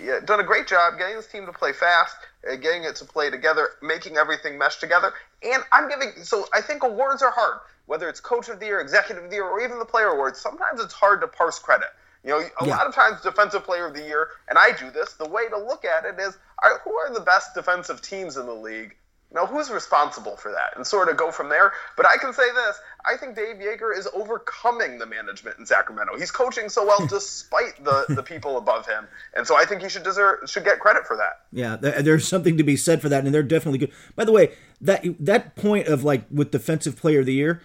yeah, 0.00 0.20
done 0.24 0.40
a 0.40 0.44
great 0.44 0.66
job 0.66 0.98
getting 0.98 1.16
this 1.16 1.26
team 1.26 1.46
to 1.46 1.52
play 1.52 1.72
fast, 1.72 2.16
uh, 2.50 2.56
getting 2.56 2.84
it 2.84 2.96
to 2.96 3.04
play 3.04 3.30
together, 3.30 3.70
making 3.82 4.16
everything 4.16 4.58
mesh 4.58 4.76
together. 4.76 5.12
And 5.42 5.62
I'm 5.72 5.88
giving 5.88 6.12
so 6.22 6.46
I 6.52 6.60
think 6.60 6.82
awards 6.82 7.22
are 7.22 7.30
hard, 7.30 7.60
whether 7.86 8.08
it's 8.08 8.20
coach 8.20 8.48
of 8.48 8.60
the 8.60 8.66
year, 8.66 8.80
executive 8.80 9.24
of 9.24 9.30
the 9.30 9.36
year, 9.36 9.46
or 9.46 9.60
even 9.60 9.78
the 9.78 9.84
player 9.84 10.08
awards. 10.08 10.38
Sometimes 10.38 10.80
it's 10.80 10.94
hard 10.94 11.20
to 11.22 11.26
parse 11.26 11.58
credit. 11.58 11.88
You 12.24 12.30
know, 12.30 12.38
a 12.38 12.66
yeah. 12.66 12.76
lot 12.76 12.86
of 12.86 12.94
times 12.94 13.20
defensive 13.22 13.64
player 13.64 13.86
of 13.86 13.94
the 13.94 14.02
year, 14.02 14.28
and 14.48 14.58
I 14.58 14.72
do 14.72 14.90
this. 14.90 15.14
The 15.14 15.28
way 15.28 15.48
to 15.48 15.56
look 15.56 15.84
at 15.84 16.04
it 16.04 16.20
is, 16.20 16.36
all 16.62 16.70
right, 16.70 16.80
who 16.84 16.92
are 16.92 17.14
the 17.14 17.20
best 17.20 17.54
defensive 17.54 18.02
teams 18.02 18.36
in 18.36 18.46
the 18.46 18.54
league? 18.54 18.96
Now, 19.30 19.44
who's 19.44 19.70
responsible 19.70 20.36
for 20.36 20.50
that? 20.52 20.74
And 20.76 20.86
sort 20.86 21.10
of 21.10 21.18
go 21.18 21.30
from 21.30 21.50
there. 21.50 21.72
But 21.96 22.06
I 22.06 22.16
can 22.16 22.32
say 22.32 22.50
this 22.54 22.80
I 23.04 23.16
think 23.16 23.36
Dave 23.36 23.56
Joerger 23.56 23.96
is 23.96 24.08
overcoming 24.14 24.98
the 24.98 25.06
management 25.06 25.58
in 25.58 25.66
Sacramento. 25.66 26.16
He's 26.16 26.30
coaching 26.30 26.68
so 26.68 26.86
well 26.86 27.06
despite 27.10 27.84
the, 27.84 28.06
the 28.08 28.22
people 28.22 28.56
above 28.56 28.86
him. 28.86 29.06
And 29.36 29.46
so 29.46 29.56
I 29.56 29.66
think 29.66 29.82
he 29.82 29.88
should 29.88 30.02
deserve 30.02 30.48
should 30.48 30.64
get 30.64 30.80
credit 30.80 31.06
for 31.06 31.16
that. 31.16 31.40
Yeah, 31.52 31.76
there's 31.76 32.26
something 32.26 32.56
to 32.56 32.64
be 32.64 32.76
said 32.76 33.02
for 33.02 33.08
that. 33.10 33.24
And 33.24 33.34
they're 33.34 33.42
definitely 33.42 33.78
good. 33.78 33.92
By 34.16 34.24
the 34.24 34.32
way, 34.32 34.52
that 34.80 35.04
that 35.20 35.56
point 35.56 35.88
of 35.88 36.04
like 36.04 36.24
with 36.30 36.50
defensive 36.50 36.96
player 36.96 37.20
of 37.20 37.26
the 37.26 37.34
year, 37.34 37.60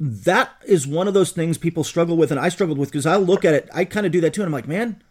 that 0.00 0.50
is 0.66 0.86
one 0.86 1.08
of 1.08 1.14
those 1.14 1.32
things 1.32 1.58
people 1.58 1.84
struggle 1.84 2.16
with, 2.16 2.30
and 2.30 2.40
I 2.40 2.48
struggled 2.48 2.78
with 2.78 2.90
because 2.90 3.06
I 3.06 3.16
look 3.16 3.44
at 3.44 3.54
it, 3.54 3.68
I 3.74 3.84
kind 3.84 4.06
of 4.06 4.12
do 4.12 4.20
that 4.22 4.34
too, 4.34 4.42
and 4.42 4.48
I'm 4.48 4.52
like, 4.52 4.68
man, 4.68 5.02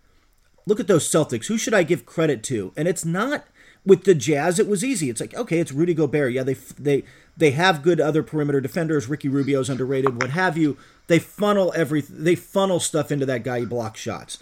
look 0.68 0.80
at 0.80 0.88
those 0.88 1.10
Celtics. 1.10 1.48
Who 1.48 1.58
should 1.58 1.74
I 1.74 1.84
give 1.84 2.06
credit 2.06 2.44
to? 2.44 2.72
And 2.78 2.88
it's 2.88 3.06
not 3.06 3.46
with 3.86 4.04
the 4.04 4.16
Jazz. 4.16 4.60
It 4.60 4.68
was 4.68 4.84
easy. 4.84 5.10
It's 5.10 5.22
like, 5.22 5.34
okay, 5.36 5.60
it's 5.60 5.72
Rudy 5.72 5.94
Gobert. 5.94 6.34
Yeah, 6.34 6.44
they 6.44 6.54
they 6.54 7.04
they 7.38 7.52
have 7.52 7.84
good 7.84 8.02
other 8.02 8.24
perimeter 8.24 8.62
defenders. 8.62 9.08
Ricky 9.08 9.30
Rubio's 9.30 9.70
underrated, 9.70 10.22
what 10.22 10.32
have 10.32 10.58
you. 10.58 10.78
They 11.08 11.20
funnel 11.20 11.72
every 11.76 12.02
they 12.02 12.36
funnel 12.36 12.80
stuff 12.80 13.12
into 13.12 13.26
that 13.26 13.44
guy. 13.44 13.60
He 13.60 13.66
blocks 13.66 14.00
shots. 14.00 14.40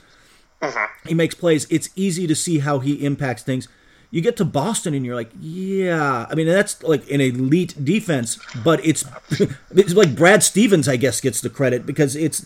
Uh-huh. 0.62 0.88
He 1.06 1.14
makes 1.14 1.36
plays. 1.36 1.68
It's 1.70 1.90
easy 1.96 2.26
to 2.28 2.36
see 2.36 2.60
how 2.60 2.80
he 2.80 3.06
impacts 3.06 3.44
things. 3.44 3.68
You 4.12 4.22
get 4.22 4.38
to 4.38 4.46
Boston 4.46 4.94
and 4.94 5.06
you're 5.06 5.16
like, 5.16 5.32
yeah. 5.42 6.28
I 6.30 6.36
mean, 6.36 6.46
that's 6.46 6.82
like 6.84 7.10
an 7.10 7.20
elite 7.20 7.84
defense, 7.84 8.40
but 8.64 8.84
it's 8.86 9.04
it's 9.72 9.94
like 9.94 10.16
Brad 10.16 10.44
Stevens, 10.44 10.88
I 10.88 10.96
guess, 10.96 11.20
gets 11.20 11.42
the 11.42 11.50
credit 11.50 11.86
because 11.86 12.16
it's 12.16 12.46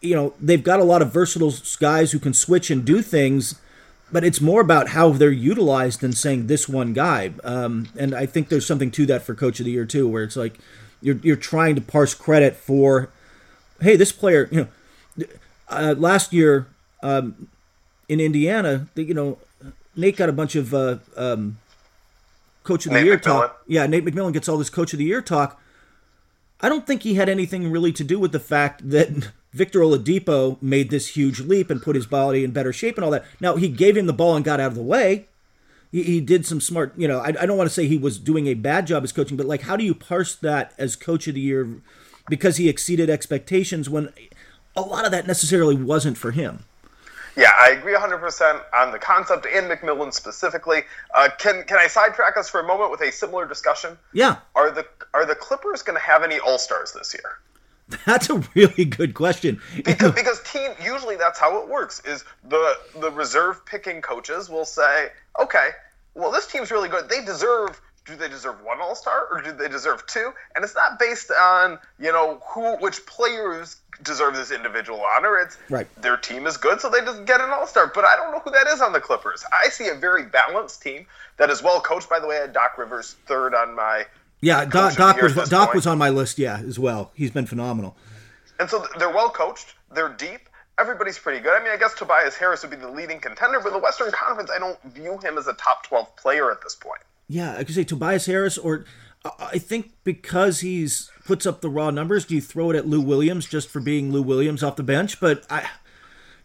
you 0.00 0.14
know 0.14 0.34
they've 0.40 0.62
got 0.62 0.78
a 0.78 0.84
lot 0.84 1.02
of 1.02 1.12
versatile 1.12 1.54
guys 1.80 2.12
who 2.12 2.18
can 2.18 2.34
switch 2.34 2.70
and 2.70 2.84
do 2.84 3.02
things 3.02 3.58
but 4.10 4.24
it's 4.24 4.40
more 4.40 4.60
about 4.60 4.90
how 4.90 5.10
they're 5.10 5.30
utilized 5.30 6.00
than 6.00 6.12
saying 6.12 6.46
this 6.46 6.68
one 6.68 6.92
guy. 6.92 7.32
Um, 7.42 7.88
and 7.98 8.14
I 8.14 8.26
think 8.26 8.48
there's 8.48 8.66
something 8.66 8.90
to 8.92 9.06
that 9.06 9.22
for 9.22 9.34
Coach 9.34 9.60
of 9.60 9.66
the 9.66 9.72
Year 9.72 9.84
too, 9.84 10.08
where 10.08 10.22
it's 10.22 10.36
like 10.36 10.58
you're 11.00 11.18
you're 11.22 11.36
trying 11.36 11.74
to 11.74 11.80
parse 11.80 12.14
credit 12.14 12.56
for, 12.56 13.10
hey, 13.80 13.96
this 13.96 14.12
player, 14.12 14.48
you 14.50 14.68
know, 15.18 15.26
uh, 15.68 15.94
last 15.98 16.32
year 16.32 16.68
um, 17.02 17.48
in 18.08 18.20
Indiana, 18.20 18.88
you 18.94 19.14
know, 19.14 19.38
Nate 19.96 20.16
got 20.16 20.28
a 20.28 20.32
bunch 20.32 20.54
of 20.54 20.72
uh, 20.72 20.98
um, 21.16 21.58
Coach 22.62 22.86
of 22.86 22.92
the 22.92 22.98
Nate 22.98 23.06
Year 23.06 23.18
McMillan. 23.18 23.22
talk. 23.22 23.62
Yeah, 23.66 23.86
Nate 23.86 24.04
McMillan 24.04 24.32
gets 24.32 24.48
all 24.48 24.58
this 24.58 24.70
Coach 24.70 24.92
of 24.92 24.98
the 24.98 25.04
Year 25.04 25.22
talk. 25.22 25.60
I 26.60 26.68
don't 26.68 26.86
think 26.86 27.02
he 27.02 27.14
had 27.14 27.28
anything 27.28 27.70
really 27.70 27.92
to 27.92 28.04
do 28.04 28.18
with 28.18 28.32
the 28.32 28.40
fact 28.40 28.88
that 28.88 29.30
Victor 29.56 29.80
Oladipo 29.80 30.60
made 30.60 30.90
this 30.90 31.16
huge 31.16 31.40
leap 31.40 31.70
and 31.70 31.82
put 31.82 31.96
his 31.96 32.06
body 32.06 32.44
in 32.44 32.50
better 32.50 32.74
shape 32.74 32.96
and 32.96 33.04
all 33.04 33.10
that. 33.10 33.24
Now 33.40 33.56
he 33.56 33.68
gave 33.68 33.96
him 33.96 34.06
the 34.06 34.12
ball 34.12 34.36
and 34.36 34.44
got 34.44 34.60
out 34.60 34.68
of 34.68 34.74
the 34.74 34.82
way. 34.82 35.28
He, 35.90 36.02
he 36.02 36.20
did 36.20 36.44
some 36.44 36.60
smart, 36.60 36.92
you 36.96 37.08
know. 37.08 37.20
I, 37.20 37.28
I 37.28 37.46
don't 37.46 37.56
want 37.56 37.70
to 37.70 37.74
say 37.74 37.86
he 37.86 37.96
was 37.96 38.18
doing 38.18 38.48
a 38.48 38.54
bad 38.54 38.86
job 38.86 39.02
as 39.02 39.12
coaching, 39.12 39.36
but 39.36 39.46
like, 39.46 39.62
how 39.62 39.76
do 39.76 39.84
you 39.84 39.94
parse 39.94 40.34
that 40.34 40.74
as 40.76 40.94
coach 40.94 41.26
of 41.26 41.34
the 41.34 41.40
year 41.40 41.80
because 42.28 42.58
he 42.58 42.68
exceeded 42.68 43.08
expectations 43.08 43.88
when 43.88 44.12
a 44.76 44.82
lot 44.82 45.06
of 45.06 45.10
that 45.12 45.26
necessarily 45.26 45.74
wasn't 45.74 46.18
for 46.18 46.32
him? 46.32 46.64
Yeah, 47.34 47.52
I 47.58 47.70
agree 47.70 47.94
100% 47.94 48.62
on 48.74 48.92
the 48.92 48.98
concept 48.98 49.46
and 49.46 49.70
McMillan 49.70 50.12
specifically. 50.12 50.82
Uh, 51.14 51.28
can 51.38 51.64
can 51.64 51.78
I 51.78 51.86
sidetrack 51.86 52.36
us 52.36 52.48
for 52.48 52.60
a 52.60 52.66
moment 52.66 52.90
with 52.90 53.00
a 53.02 53.12
similar 53.12 53.46
discussion? 53.46 53.98
Yeah. 54.12 54.36
Are 54.54 54.70
the 54.70 54.86
are 55.14 55.24
the 55.24 55.34
Clippers 55.34 55.82
going 55.82 55.98
to 55.98 56.04
have 56.04 56.22
any 56.22 56.38
All 56.38 56.58
Stars 56.58 56.92
this 56.92 57.14
year? 57.14 57.38
That's 58.04 58.30
a 58.30 58.42
really 58.54 58.84
good 58.84 59.14
question. 59.14 59.60
because, 59.76 60.12
because 60.12 60.42
team 60.42 60.72
usually 60.82 61.16
that's 61.16 61.38
how 61.38 61.60
it 61.62 61.68
works 61.68 62.02
is 62.04 62.24
the 62.48 62.76
the 63.00 63.10
reserve 63.10 63.64
picking 63.64 64.00
coaches 64.02 64.48
will 64.48 64.64
say, 64.64 65.10
okay, 65.40 65.70
well 66.14 66.30
this 66.32 66.46
team's 66.46 66.70
really 66.70 66.88
good. 66.88 67.08
They 67.08 67.24
deserve 67.24 67.80
do 68.06 68.14
they 68.14 68.28
deserve 68.28 68.62
one 68.62 68.80
All 68.80 68.94
Star 68.94 69.26
or 69.30 69.42
do 69.42 69.52
they 69.52 69.68
deserve 69.68 70.06
two? 70.06 70.32
And 70.54 70.64
it's 70.64 70.74
not 70.74 70.98
based 70.98 71.30
on 71.30 71.78
you 71.98 72.12
know 72.12 72.40
who 72.48 72.76
which 72.78 73.04
players 73.06 73.76
deserve 74.02 74.34
this 74.34 74.50
individual 74.50 75.02
honor. 75.16 75.38
It's 75.38 75.56
right. 75.70 75.86
their 76.02 76.16
team 76.16 76.46
is 76.46 76.56
good, 76.56 76.80
so 76.80 76.90
they 76.90 77.00
just 77.00 77.24
get 77.24 77.40
an 77.40 77.50
All 77.50 77.66
Star. 77.66 77.90
But 77.92 78.04
I 78.04 78.16
don't 78.16 78.32
know 78.32 78.40
who 78.40 78.50
that 78.50 78.66
is 78.68 78.80
on 78.80 78.92
the 78.92 79.00
Clippers. 79.00 79.44
I 79.52 79.68
see 79.68 79.88
a 79.88 79.94
very 79.94 80.24
balanced 80.24 80.82
team 80.82 81.06
that 81.36 81.50
is 81.50 81.62
well 81.62 81.80
coached. 81.80 82.08
By 82.08 82.20
the 82.20 82.26
way, 82.26 82.38
I 82.38 82.42
had 82.42 82.52
Doc 82.52 82.78
Rivers 82.78 83.16
third 83.26 83.54
on 83.54 83.74
my 83.74 84.06
yeah, 84.40 84.64
Doc, 84.64 84.96
Doc 84.96 85.20
was 85.20 85.34
Doc 85.48 85.68
point. 85.68 85.74
was 85.76 85.86
on 85.86 85.98
my 85.98 86.10
list. 86.10 86.38
Yeah, 86.38 86.58
as 86.58 86.78
well. 86.78 87.10
He's 87.14 87.30
been 87.30 87.46
phenomenal. 87.46 87.96
And 88.58 88.68
so 88.68 88.86
they're 88.98 89.12
well 89.12 89.30
coached. 89.30 89.74
They're 89.92 90.08
deep. 90.08 90.48
Everybody's 90.78 91.18
pretty 91.18 91.40
good. 91.40 91.58
I 91.58 91.62
mean, 91.62 91.72
I 91.72 91.76
guess 91.78 91.94
Tobias 91.94 92.36
Harris 92.36 92.62
would 92.62 92.70
be 92.70 92.76
the 92.76 92.90
leading 92.90 93.18
contender, 93.18 93.60
but 93.60 93.72
the 93.72 93.78
Western 93.78 94.10
Conference, 94.12 94.50
I 94.54 94.58
don't 94.58 94.80
view 94.92 95.18
him 95.22 95.38
as 95.38 95.46
a 95.46 95.54
top 95.54 95.86
twelve 95.86 96.14
player 96.16 96.50
at 96.50 96.62
this 96.62 96.74
point. 96.74 97.00
Yeah, 97.28 97.56
I 97.56 97.64
could 97.64 97.74
say 97.74 97.84
Tobias 97.84 98.26
Harris, 98.26 98.58
or 98.58 98.84
I 99.40 99.58
think 99.58 99.92
because 100.04 100.60
he's 100.60 101.10
puts 101.24 101.46
up 101.46 101.60
the 101.60 101.70
raw 101.70 101.90
numbers, 101.90 102.24
do 102.24 102.34
you 102.34 102.40
throw 102.40 102.70
it 102.70 102.76
at 102.76 102.86
Lou 102.86 103.00
Williams 103.00 103.46
just 103.46 103.68
for 103.68 103.80
being 103.80 104.12
Lou 104.12 104.22
Williams 104.22 104.62
off 104.62 104.76
the 104.76 104.82
bench? 104.82 105.18
But 105.18 105.44
I, 105.50 105.68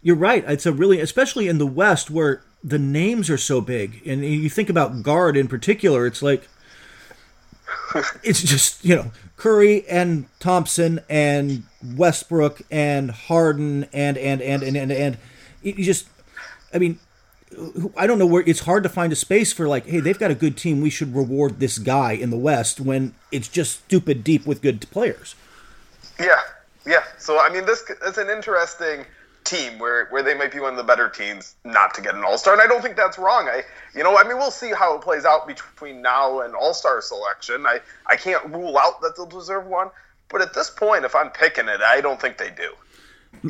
you're 0.02 0.16
right. 0.16 0.44
It's 0.48 0.66
a 0.66 0.72
really, 0.72 1.00
especially 1.00 1.48
in 1.48 1.58
the 1.58 1.68
West 1.68 2.10
where 2.10 2.42
the 2.64 2.80
names 2.80 3.30
are 3.30 3.38
so 3.38 3.62
big, 3.62 4.02
and 4.08 4.24
you 4.24 4.50
think 4.50 4.70
about 4.70 5.04
guard 5.04 5.36
in 5.36 5.48
particular. 5.48 6.06
It's 6.06 6.22
like 6.22 6.48
it's 8.24 8.42
just 8.42 8.84
you 8.84 8.96
know 8.96 9.12
Curry 9.38 9.88
and 9.88 10.26
Thompson 10.40 11.02
and 11.10 11.64
Westbrook 11.96 12.62
and 12.70 13.12
Harden 13.12 13.88
and 13.94 14.18
and 14.18 14.42
and 14.42 14.64
and 14.64 14.78
and, 14.78 14.92
and 14.92 15.18
you 15.62 15.84
just 15.84 16.08
I 16.74 16.78
mean 16.78 17.00
I 17.98 18.08
don't 18.08 18.20
know 18.20 18.26
where 18.26 18.44
it's 18.46 18.62
hard 18.62 18.84
to 18.84 18.90
find 18.90 19.12
a 19.12 19.16
space 19.16 19.52
for 19.52 19.68
like 19.68 19.86
hey 19.86 20.00
they've 20.00 20.20
got 20.20 20.32
a 20.32 20.36
good 20.36 20.58
team 20.58 20.82
we 20.82 20.90
should 20.90 21.16
reward 21.16 21.60
this 21.60 21.78
guy 21.78 22.14
in 22.14 22.30
the 22.30 22.38
West 22.38 22.80
when 22.80 23.14
it's 23.32 23.48
just 23.48 23.84
stupid 23.86 24.24
deep 24.24 24.46
with 24.46 24.62
good 24.62 24.90
players. 24.92 25.36
Yeah, 26.20 26.40
yeah. 26.86 27.04
So 27.18 27.40
I 27.40 27.50
mean 27.50 27.66
this 27.66 27.84
it's 28.06 28.18
an 28.18 28.30
interesting 28.30 29.06
team 29.52 29.80
where, 29.80 30.08
where 30.08 30.24
they 30.24 30.34
might 30.34 30.52
be 30.52 30.60
one 30.60 30.72
of 30.72 30.78
the 30.78 30.84
better 30.84 31.10
teams 31.10 31.56
not 31.66 31.94
to 31.96 32.02
get 32.02 32.16
an 32.16 32.24
All 32.24 32.38
Star, 32.38 32.54
and 32.54 32.62
I 32.62 32.68
don't 32.68 32.82
think 32.82 32.96
that's 32.96 33.18
wrong. 33.18 33.48
I 33.48 33.64
you 33.96 34.04
know 34.04 34.18
I 34.18 34.24
mean 34.24 34.38
we'll 34.38 34.52
see 34.52 34.72
how 34.72 34.96
it 34.96 35.02
plays 35.02 35.26
out 35.26 35.48
between 35.48 36.02
now 36.02 36.42
and 36.42 36.56
All 36.56 36.74
Star 36.74 37.02
selection. 37.02 37.66
I 37.66 37.80
I 38.08 38.16
can't 38.16 38.44
rule 38.54 38.78
out 38.78 39.02
that 39.02 39.16
they'll 39.16 39.26
deserve 39.26 39.68
one, 39.68 39.90
but 40.30 40.42
at 40.42 40.54
this 40.54 40.70
point, 40.70 41.06
if 41.06 41.16
I'm 41.16 41.30
picking 41.30 41.68
it, 41.68 41.82
I 41.82 42.02
don't 42.02 42.20
think 42.20 42.38
they 42.38 42.50
do. 42.50 42.74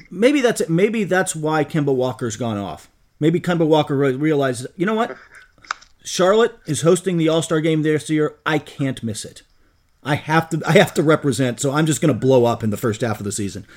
Maybe 0.09 0.41
that's 0.41 0.67
maybe 0.67 1.03
that's 1.03 1.35
why 1.35 1.63
Kemba 1.63 1.93
Walker's 1.93 2.35
gone 2.35 2.57
off. 2.57 2.89
Maybe 3.19 3.39
Kemba 3.39 3.67
Walker 3.67 3.95
realizes 3.95 4.67
you 4.75 4.85
know 4.85 4.95
what. 4.95 5.15
Charlotte 6.03 6.57
is 6.65 6.81
hosting 6.81 7.17
the 7.17 7.29
All 7.29 7.43
Star 7.43 7.61
game 7.61 7.83
this 7.83 8.09
year. 8.09 8.37
I 8.45 8.57
can't 8.57 9.03
miss 9.03 9.23
it. 9.23 9.43
I 10.03 10.15
have 10.15 10.49
to. 10.49 10.61
I 10.65 10.73
have 10.73 10.93
to 10.95 11.03
represent. 11.03 11.59
So 11.59 11.71
I'm 11.71 11.85
just 11.85 12.01
going 12.01 12.13
to 12.13 12.19
blow 12.19 12.45
up 12.45 12.63
in 12.63 12.71
the 12.71 12.77
first 12.77 13.01
half 13.01 13.19
of 13.19 13.23
the 13.23 13.31
season. 13.31 13.67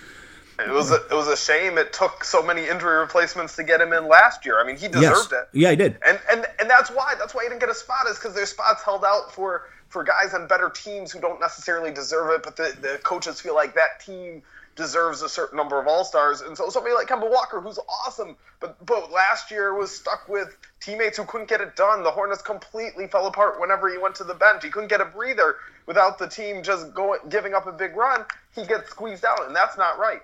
It 0.59 0.71
was 0.71 0.91
a, 0.91 0.97
it 1.11 1.13
was 1.13 1.27
a 1.27 1.37
shame 1.37 1.79
it 1.79 1.93
took 1.93 2.25
so 2.25 2.43
many 2.43 2.69
injury 2.69 2.99
replacements 2.99 3.57
to 3.57 3.65
get 3.65 3.81
him 3.81 3.93
in 3.93 4.09
last 4.09 4.47
year. 4.47 4.61
I 4.61 4.65
mean, 4.65 4.77
he 4.77 4.87
deserved 4.87 5.33
yes. 5.33 5.33
it. 5.33 5.49
Yeah, 5.53 5.71
he 5.71 5.77
did. 5.77 5.99
And 6.07 6.21
and 6.31 6.47
and 6.61 6.71
that's 6.71 6.91
why 6.91 7.15
that's 7.19 7.35
why 7.35 7.43
he 7.43 7.49
didn't 7.49 7.61
get 7.61 7.71
a 7.71 7.75
spot 7.75 8.07
is 8.09 8.17
because 8.17 8.35
there's 8.35 8.51
spots 8.51 8.83
held 8.85 9.05
out 9.05 9.33
for 9.33 9.69
for 9.89 10.05
guys 10.05 10.35
on 10.35 10.47
better 10.47 10.71
teams 10.71 11.13
who 11.13 11.21
don't 11.21 11.41
necessarily 11.41 11.93
deserve 11.93 12.31
it, 12.31 12.43
but 12.43 12.57
the, 12.57 12.77
the 12.81 12.99
coaches 13.05 13.41
feel 13.41 13.55
like 13.55 13.75
that 13.75 14.01
team 14.05 14.43
deserves 14.77 15.23
a 15.23 15.29
certain 15.29 15.57
number 15.57 15.79
of 15.79 15.87
all 15.87 16.05
stars. 16.05 16.41
And 16.41 16.57
so 16.57 16.69
somebody 16.69 16.95
like 16.95 17.07
Kemba 17.07 17.31
Walker, 17.31 17.61
who's 17.61 17.79
awesome, 18.07 18.37
but 18.61 18.85
but 18.85 19.11
last 19.11 19.51
year 19.51 19.75
was 19.75 19.91
stuck 19.91 20.29
with 20.29 20.57
teammates 20.81 21.17
who 21.17 21.25
couldn't 21.25 21.49
get 21.49 21.61
it 21.61 21.77
done. 21.77 22.03
The 22.03 22.11
Hornets 22.11 22.43
completely 22.43 23.07
fell 23.07 23.27
apart 23.27 23.61
whenever 23.61 23.89
he 23.91 23.99
went 23.99 24.15
to 24.17 24.25
the 24.25 24.35
bench. 24.35 24.65
He 24.65 24.71
couldn't 24.71 24.89
get 24.89 25.01
a 25.01 25.05
breather 25.05 25.57
without 25.87 26.19
the 26.19 26.27
team 26.27 26.63
just 26.63 26.93
going 26.95 27.21
giving 27.29 27.55
up 27.55 27.67
a 27.67 27.73
big 27.73 27.97
run. 27.97 28.25
He 28.55 28.67
gets 28.67 28.91
squeezed 28.91 29.25
out, 29.25 29.47
and 29.47 29.55
that's 29.55 29.79
not 29.79 29.99
right. 29.99 30.23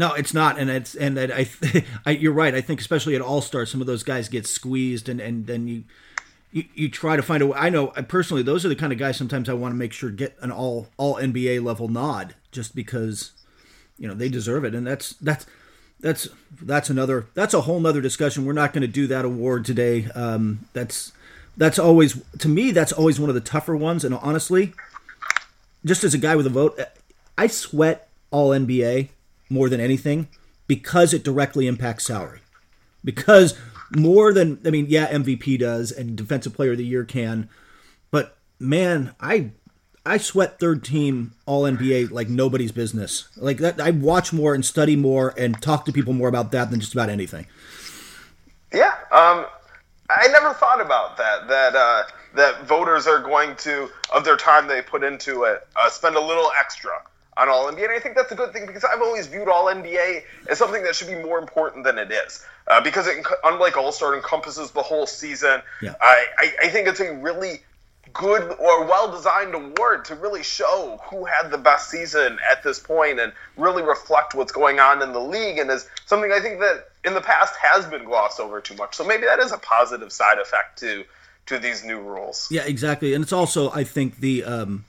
No, 0.00 0.14
it's 0.14 0.32
not, 0.32 0.58
and 0.58 0.70
it's 0.70 0.94
and 0.94 1.18
I, 1.18 1.46
I, 2.06 2.12
you're 2.12 2.32
right. 2.32 2.54
I 2.54 2.62
think 2.62 2.80
especially 2.80 3.14
at 3.16 3.20
All 3.20 3.42
Star, 3.42 3.66
some 3.66 3.82
of 3.82 3.86
those 3.86 4.02
guys 4.02 4.30
get 4.30 4.46
squeezed, 4.46 5.10
and 5.10 5.20
and 5.20 5.46
then 5.46 5.68
you, 5.68 5.84
you 6.52 6.64
you 6.72 6.88
try 6.88 7.16
to 7.16 7.22
find 7.22 7.42
a. 7.42 7.52
I 7.52 7.68
know 7.68 7.88
personally, 7.88 8.42
those 8.42 8.64
are 8.64 8.70
the 8.70 8.76
kind 8.76 8.94
of 8.94 8.98
guys 8.98 9.18
sometimes 9.18 9.50
I 9.50 9.52
want 9.52 9.72
to 9.72 9.76
make 9.76 9.92
sure 9.92 10.08
get 10.08 10.38
an 10.40 10.50
all 10.50 10.88
all 10.96 11.16
NBA 11.16 11.62
level 11.62 11.88
nod, 11.88 12.34
just 12.50 12.74
because, 12.74 13.32
you 13.98 14.08
know, 14.08 14.14
they 14.14 14.30
deserve 14.30 14.64
it, 14.64 14.74
and 14.74 14.86
that's 14.86 15.10
that's 15.16 15.44
that's 16.00 16.28
that's 16.62 16.88
another 16.88 17.26
that's 17.34 17.52
a 17.52 17.60
whole 17.60 17.78
nother 17.78 18.00
discussion. 18.00 18.46
We're 18.46 18.54
not 18.54 18.72
going 18.72 18.80
to 18.80 18.88
do 18.88 19.06
that 19.08 19.26
award 19.26 19.66
today. 19.66 20.06
Um, 20.14 20.66
that's 20.72 21.12
that's 21.58 21.78
always 21.78 22.22
to 22.38 22.48
me 22.48 22.70
that's 22.70 22.92
always 22.92 23.20
one 23.20 23.28
of 23.28 23.34
the 23.34 23.42
tougher 23.42 23.76
ones, 23.76 24.02
and 24.06 24.14
honestly, 24.14 24.72
just 25.84 26.04
as 26.04 26.14
a 26.14 26.18
guy 26.18 26.36
with 26.36 26.46
a 26.46 26.48
vote, 26.48 26.80
I 27.36 27.48
sweat 27.48 28.08
all 28.30 28.48
NBA 28.48 29.10
more 29.50 29.68
than 29.68 29.80
anything 29.80 30.28
because 30.66 31.12
it 31.12 31.24
directly 31.24 31.66
impacts 31.66 32.06
salary. 32.06 32.40
Because 33.04 33.58
more 33.94 34.32
than 34.32 34.60
I 34.64 34.70
mean, 34.70 34.86
yeah, 34.88 35.12
MVP 35.12 35.58
does 35.58 35.90
and 35.90 36.16
defensive 36.16 36.54
player 36.54 36.72
of 36.72 36.78
the 36.78 36.84
year 36.84 37.04
can, 37.04 37.48
but 38.10 38.38
man, 38.58 39.14
I 39.20 39.50
I 40.06 40.18
sweat 40.18 40.58
third 40.58 40.84
team 40.84 41.32
all 41.44 41.64
NBA 41.64 42.10
like 42.10 42.28
nobody's 42.28 42.72
business. 42.72 43.28
Like 43.36 43.58
that 43.58 43.80
I 43.80 43.90
watch 43.90 44.32
more 44.32 44.54
and 44.54 44.64
study 44.64 44.96
more 44.96 45.34
and 45.36 45.60
talk 45.60 45.84
to 45.86 45.92
people 45.92 46.12
more 46.12 46.28
about 46.28 46.52
that 46.52 46.70
than 46.70 46.80
just 46.80 46.92
about 46.92 47.08
anything. 47.08 47.46
Yeah, 48.72 48.94
um 49.10 49.46
I 50.08 50.26
never 50.28 50.54
thought 50.54 50.80
about 50.80 51.16
that 51.16 51.48
that 51.48 51.74
uh 51.74 52.04
that 52.34 52.64
voters 52.64 53.06
are 53.06 53.20
going 53.20 53.56
to 53.56 53.90
of 54.14 54.24
their 54.24 54.36
time 54.36 54.68
they 54.68 54.82
put 54.82 55.02
into 55.02 55.44
it 55.44 55.66
uh, 55.76 55.90
spend 55.90 56.14
a 56.14 56.20
little 56.20 56.50
extra 56.58 56.92
on 57.40 57.48
All 57.48 57.72
NBA, 57.72 57.84
and 57.84 57.92
I 57.92 57.98
think 57.98 58.14
that's 58.14 58.30
a 58.30 58.34
good 58.34 58.52
thing 58.52 58.66
because 58.66 58.84
I've 58.84 59.00
always 59.00 59.26
viewed 59.26 59.48
All 59.48 59.66
NBA 59.66 60.22
as 60.48 60.58
something 60.58 60.82
that 60.82 60.94
should 60.94 61.08
be 61.08 61.14
more 61.14 61.38
important 61.38 61.84
than 61.84 61.98
it 61.98 62.10
is. 62.12 62.44
Uh, 62.66 62.80
because 62.80 63.06
it, 63.06 63.24
unlike 63.44 63.76
All 63.76 63.92
Star, 63.92 64.14
encompasses 64.14 64.70
the 64.70 64.82
whole 64.82 65.06
season. 65.06 65.62
Yeah. 65.82 65.94
I, 66.00 66.26
I, 66.38 66.52
I 66.64 66.68
think 66.68 66.86
it's 66.86 67.00
a 67.00 67.14
really 67.14 67.60
good 68.12 68.56
or 68.58 68.84
well 68.84 69.10
designed 69.10 69.54
award 69.54 70.04
to 70.04 70.14
really 70.16 70.42
show 70.42 71.00
who 71.04 71.24
had 71.24 71.50
the 71.50 71.58
best 71.58 71.90
season 71.90 72.38
at 72.50 72.62
this 72.62 72.78
point 72.78 73.20
and 73.20 73.32
really 73.56 73.82
reflect 73.82 74.34
what's 74.34 74.52
going 74.52 74.80
on 74.80 75.00
in 75.02 75.12
the 75.12 75.20
league 75.20 75.58
and 75.58 75.70
is 75.70 75.88
something 76.06 76.32
I 76.32 76.40
think 76.40 76.60
that 76.60 76.88
in 77.04 77.14
the 77.14 77.20
past 77.20 77.54
has 77.56 77.86
been 77.86 78.04
glossed 78.04 78.40
over 78.40 78.60
too 78.60 78.74
much. 78.74 78.94
So 78.96 79.04
maybe 79.04 79.26
that 79.26 79.38
is 79.38 79.52
a 79.52 79.58
positive 79.58 80.12
side 80.12 80.38
effect 80.38 80.78
to 80.80 81.04
to 81.46 81.58
these 81.58 81.84
new 81.84 82.00
rules. 82.00 82.48
Yeah, 82.50 82.62
exactly. 82.62 83.14
And 83.14 83.22
it's 83.22 83.32
also 83.32 83.70
I 83.70 83.84
think 83.84 84.18
the 84.18 84.44
um 84.44 84.84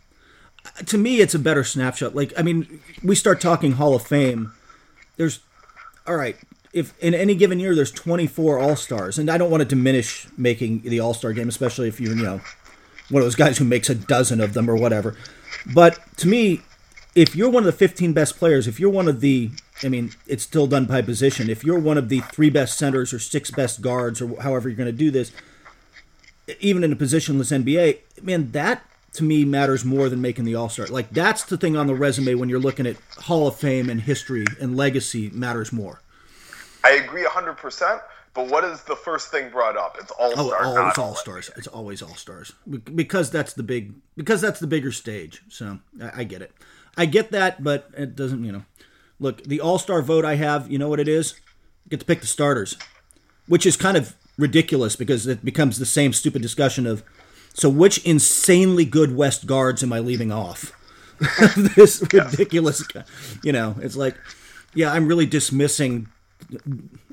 to 0.86 0.98
me 0.98 1.22
it's 1.22 1.36
a 1.36 1.40
better 1.40 1.64
snapshot. 1.64 2.16
Like 2.16 2.34
I 2.38 2.42
mean, 2.42 2.82
we 3.04 3.16
start 3.16 3.42
talking 3.42 3.74
Hall 3.74 3.96
of 3.96 4.06
Fame. 4.06 4.54
There's 5.18 5.40
all 6.08 6.16
right, 6.16 6.36
if 6.74 6.98
in 7.00 7.14
any 7.14 7.36
given 7.36 7.60
year 7.60 7.76
there's 7.76 7.92
24 7.92 8.60
All-Stars 8.60 9.20
and 9.20 9.30
I 9.30 9.38
don't 9.38 9.52
want 9.52 9.62
to 9.62 9.68
diminish 9.68 10.28
making 10.38 10.82
the 10.82 11.00
All-Star 11.00 11.34
game 11.34 11.48
especially 11.50 11.88
if 11.88 12.00
you're, 12.00 12.16
you 12.16 12.24
know, 12.24 12.42
one 13.10 13.22
of 13.22 13.26
those 13.26 13.36
guys 13.36 13.58
who 13.58 13.66
makes 13.66 13.90
a 13.90 13.96
dozen 13.96 14.42
of 14.42 14.54
them 14.54 14.70
or 14.70 14.76
whatever. 14.76 15.16
But 15.74 16.00
to 16.18 16.28
me, 16.28 16.62
if 17.14 17.36
you're 17.36 17.50
one 17.50 17.64
of 17.64 17.66
the 17.66 17.74
15 17.74 18.14
best 18.14 18.38
players, 18.38 18.68
if 18.68 18.80
you're 18.80 18.90
one 18.90 19.08
of 19.08 19.20
the, 19.20 19.52
I 19.84 19.90
mean, 19.90 20.12
it's 20.28 20.44
still 20.44 20.66
done 20.66 20.86
by 20.86 21.02
position. 21.02 21.50
If 21.50 21.64
you're 21.64 21.80
one 21.80 21.98
of 21.98 22.10
the 22.10 22.22
three 22.22 22.50
best 22.50 22.78
centers 22.78 23.14
or 23.14 23.20
six 23.20 23.52
best 23.52 23.82
guards 23.82 24.22
or 24.22 24.42
however 24.42 24.70
you're 24.70 24.78
going 24.78 24.88
to 24.88 24.94
do 24.94 25.12
this, 25.12 25.32
even 26.60 26.84
in 26.84 26.92
a 26.92 26.96
positionless 26.96 27.52
NBA, 27.52 28.24
man, 28.24 28.52
that 28.52 28.84
to 29.14 29.24
me 29.24 29.44
matters 29.46 29.84
more 29.84 30.10
than 30.10 30.22
making 30.22 30.46
the 30.46 30.56
All 30.56 30.70
Star. 30.70 30.88
Like 30.88 31.10
that's 31.10 31.44
the 31.44 31.58
thing 31.58 31.76
on 31.76 31.88
the 31.88 31.96
resume 31.96 32.36
when 32.36 32.50
you're 32.50 32.60
looking 32.60 32.86
at 32.86 32.98
Hall 33.18 33.48
of 33.48 33.56
Fame 33.56 33.90
and 33.90 34.02
history 34.02 34.46
and 34.60 34.76
legacy 34.78 35.30
matters 35.30 35.72
more. 35.72 36.02
I 36.84 36.92
agree 36.92 37.24
100%. 37.24 38.02
But 38.34 38.48
what 38.48 38.64
is 38.64 38.82
the 38.84 38.96
first 38.96 39.30
thing 39.30 39.50
brought 39.50 39.76
up? 39.76 39.98
It's 40.00 40.12
all 40.12 40.32
stars. 40.32 40.54
Oh, 40.62 40.76
oh, 40.78 40.88
it's 40.88 40.98
all 40.98 41.16
stars. 41.16 41.52
It's 41.58 41.68
always 41.68 42.02
all 42.02 42.16
stars 42.16 42.54
because 42.96 43.30
that's 43.30 43.54
the 43.54 43.64
big 43.64 43.94
because 44.16 44.40
that's 44.40 44.62
the 44.62 44.68
bigger 44.68 44.92
stage. 44.94 45.42
So 45.50 45.80
I, 46.02 46.22
I 46.22 46.24
get 46.24 46.42
it. 46.42 46.54
I 46.96 47.08
get 47.08 47.32
that, 47.32 47.62
but 47.62 47.90
it 47.98 48.16
doesn't. 48.16 48.46
You 48.46 48.54
know, 48.54 48.66
look, 49.20 49.44
the 49.44 49.60
all 49.60 49.78
star 49.78 50.02
vote 50.02 50.24
I 50.24 50.36
have. 50.36 50.72
You 50.72 50.78
know 50.78 50.88
what 50.88 51.02
it 51.02 51.10
is? 51.10 51.34
I 51.86 51.90
get 51.90 52.00
to 52.00 52.06
pick 52.06 52.22
the 52.22 52.28
starters, 52.28 52.78
which 53.48 53.66
is 53.66 53.76
kind 53.76 53.98
of 53.98 54.16
ridiculous 54.38 54.96
because 54.96 55.28
it 55.28 55.44
becomes 55.44 55.78
the 55.78 55.86
same 55.86 56.14
stupid 56.14 56.42
discussion 56.42 56.88
of 56.88 57.04
so 57.54 57.70
which 57.70 58.04
insanely 58.06 58.86
good 58.86 59.16
West 59.16 59.46
guards 59.46 59.84
am 59.84 59.94
I 59.94 60.00
leaving 60.00 60.32
off? 60.32 60.74
this 61.76 62.02
ridiculous, 62.12 62.84
you 63.44 63.52
know, 63.52 63.76
it's 63.82 63.96
like, 63.96 64.16
yeah, 64.74 64.92
I'm 64.92 65.08
really 65.08 65.26
dismissing 65.26 66.08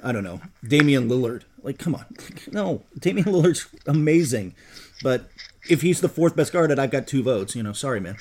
I 0.03 0.13
don't 0.13 0.25
know, 0.25 0.41
Damian 0.67 1.09
Lillard. 1.09 1.43
Like, 1.63 1.79
come 1.79 1.95
on. 1.95 2.07
No, 2.51 2.85
Damian 2.99 3.27
Lillard's 3.27 3.69
amazing. 3.87 4.55
But 5.03 5.29
if 5.69 5.83
he's 5.83 6.01
the 6.01 6.09
fourth 6.09 6.35
best 6.35 6.53
guard, 6.53 6.71
and 6.71 6.81
I've 6.81 6.91
got 6.91 7.07
two 7.07 7.23
votes, 7.23 7.55
you 7.55 7.63
know, 7.63 7.73
sorry, 7.73 8.01
man. 8.01 8.17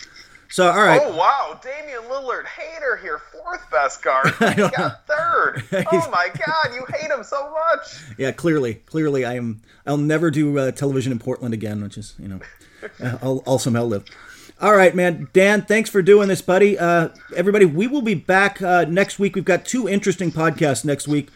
So, 0.49 0.69
all 0.69 0.77
right. 0.77 1.01
Oh, 1.03 1.15
wow. 1.15 1.59
Damian 1.61 2.03
Lillard, 2.03 2.45
hater 2.45 2.97
here, 2.97 3.19
fourth 3.31 3.69
best 3.71 4.01
guard. 4.01 4.33
He 4.55 4.61
got 4.61 5.05
third. 5.07 5.63
oh, 5.91 6.09
my 6.11 6.29
God. 6.29 6.73
You 6.73 6.85
hate 6.97 7.11
him 7.11 7.23
so 7.23 7.51
much. 7.51 8.01
Yeah, 8.17 8.31
clearly. 8.31 8.75
Clearly, 8.75 9.25
I 9.25 9.35
am. 9.35 9.61
I'll 9.85 9.97
never 9.97 10.31
do 10.31 10.57
uh, 10.57 10.71
television 10.71 11.11
in 11.11 11.19
Portland 11.19 11.53
again, 11.53 11.81
which 11.83 11.97
is, 11.97 12.15
you 12.17 12.27
know, 12.27 12.39
I'll, 13.21 13.43
I'll 13.45 13.59
somehow 13.59 13.83
live. 13.83 14.05
All 14.59 14.75
right, 14.75 14.95
man. 14.95 15.27
Dan, 15.33 15.61
thanks 15.63 15.89
for 15.89 16.01
doing 16.01 16.29
this, 16.29 16.41
buddy. 16.41 16.79
Uh, 16.79 17.09
everybody, 17.35 17.65
we 17.65 17.85
will 17.85 18.01
be 18.01 18.15
back 18.15 18.61
uh, 18.61 18.85
next 18.85 19.19
week. 19.19 19.35
We've 19.35 19.45
got 19.45 19.65
two 19.65 19.87
interesting 19.87 20.31
podcasts 20.31 20.83
next 20.83 21.07
week. 21.07 21.29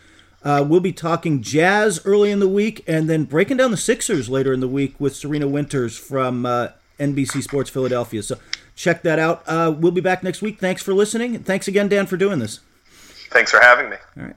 Uh, 0.43 0.65
we'll 0.67 0.79
be 0.79 0.91
talking 0.91 1.41
Jazz 1.41 2.01
early 2.03 2.31
in 2.31 2.39
the 2.39 2.47
week 2.47 2.83
and 2.87 3.07
then 3.07 3.25
breaking 3.25 3.57
down 3.57 3.69
the 3.69 3.77
Sixers 3.77 4.27
later 4.27 4.53
in 4.53 4.59
the 4.59 4.67
week 4.67 4.99
with 4.99 5.15
Serena 5.15 5.47
Winters 5.47 5.95
from 5.97 6.47
uh, 6.47 6.69
NBC 6.99 7.43
Sports 7.43 7.69
Philadelphia. 7.69 8.23
So 8.23 8.39
check 8.81 9.03
that 9.03 9.19
out. 9.19 9.43
Uh, 9.45 9.73
we'll 9.77 9.91
be 9.91 10.01
back 10.01 10.23
next 10.23 10.41
week. 10.41 10.59
Thanks 10.59 10.81
for 10.81 10.93
listening. 10.93 11.43
Thanks 11.43 11.67
again, 11.67 11.87
Dan, 11.87 12.07
for 12.07 12.17
doing 12.17 12.39
this. 12.39 12.59
Thanks 13.29 13.51
for 13.51 13.59
having 13.59 13.89
me. 13.89 13.97
All 14.17 14.23
right. 14.23 14.35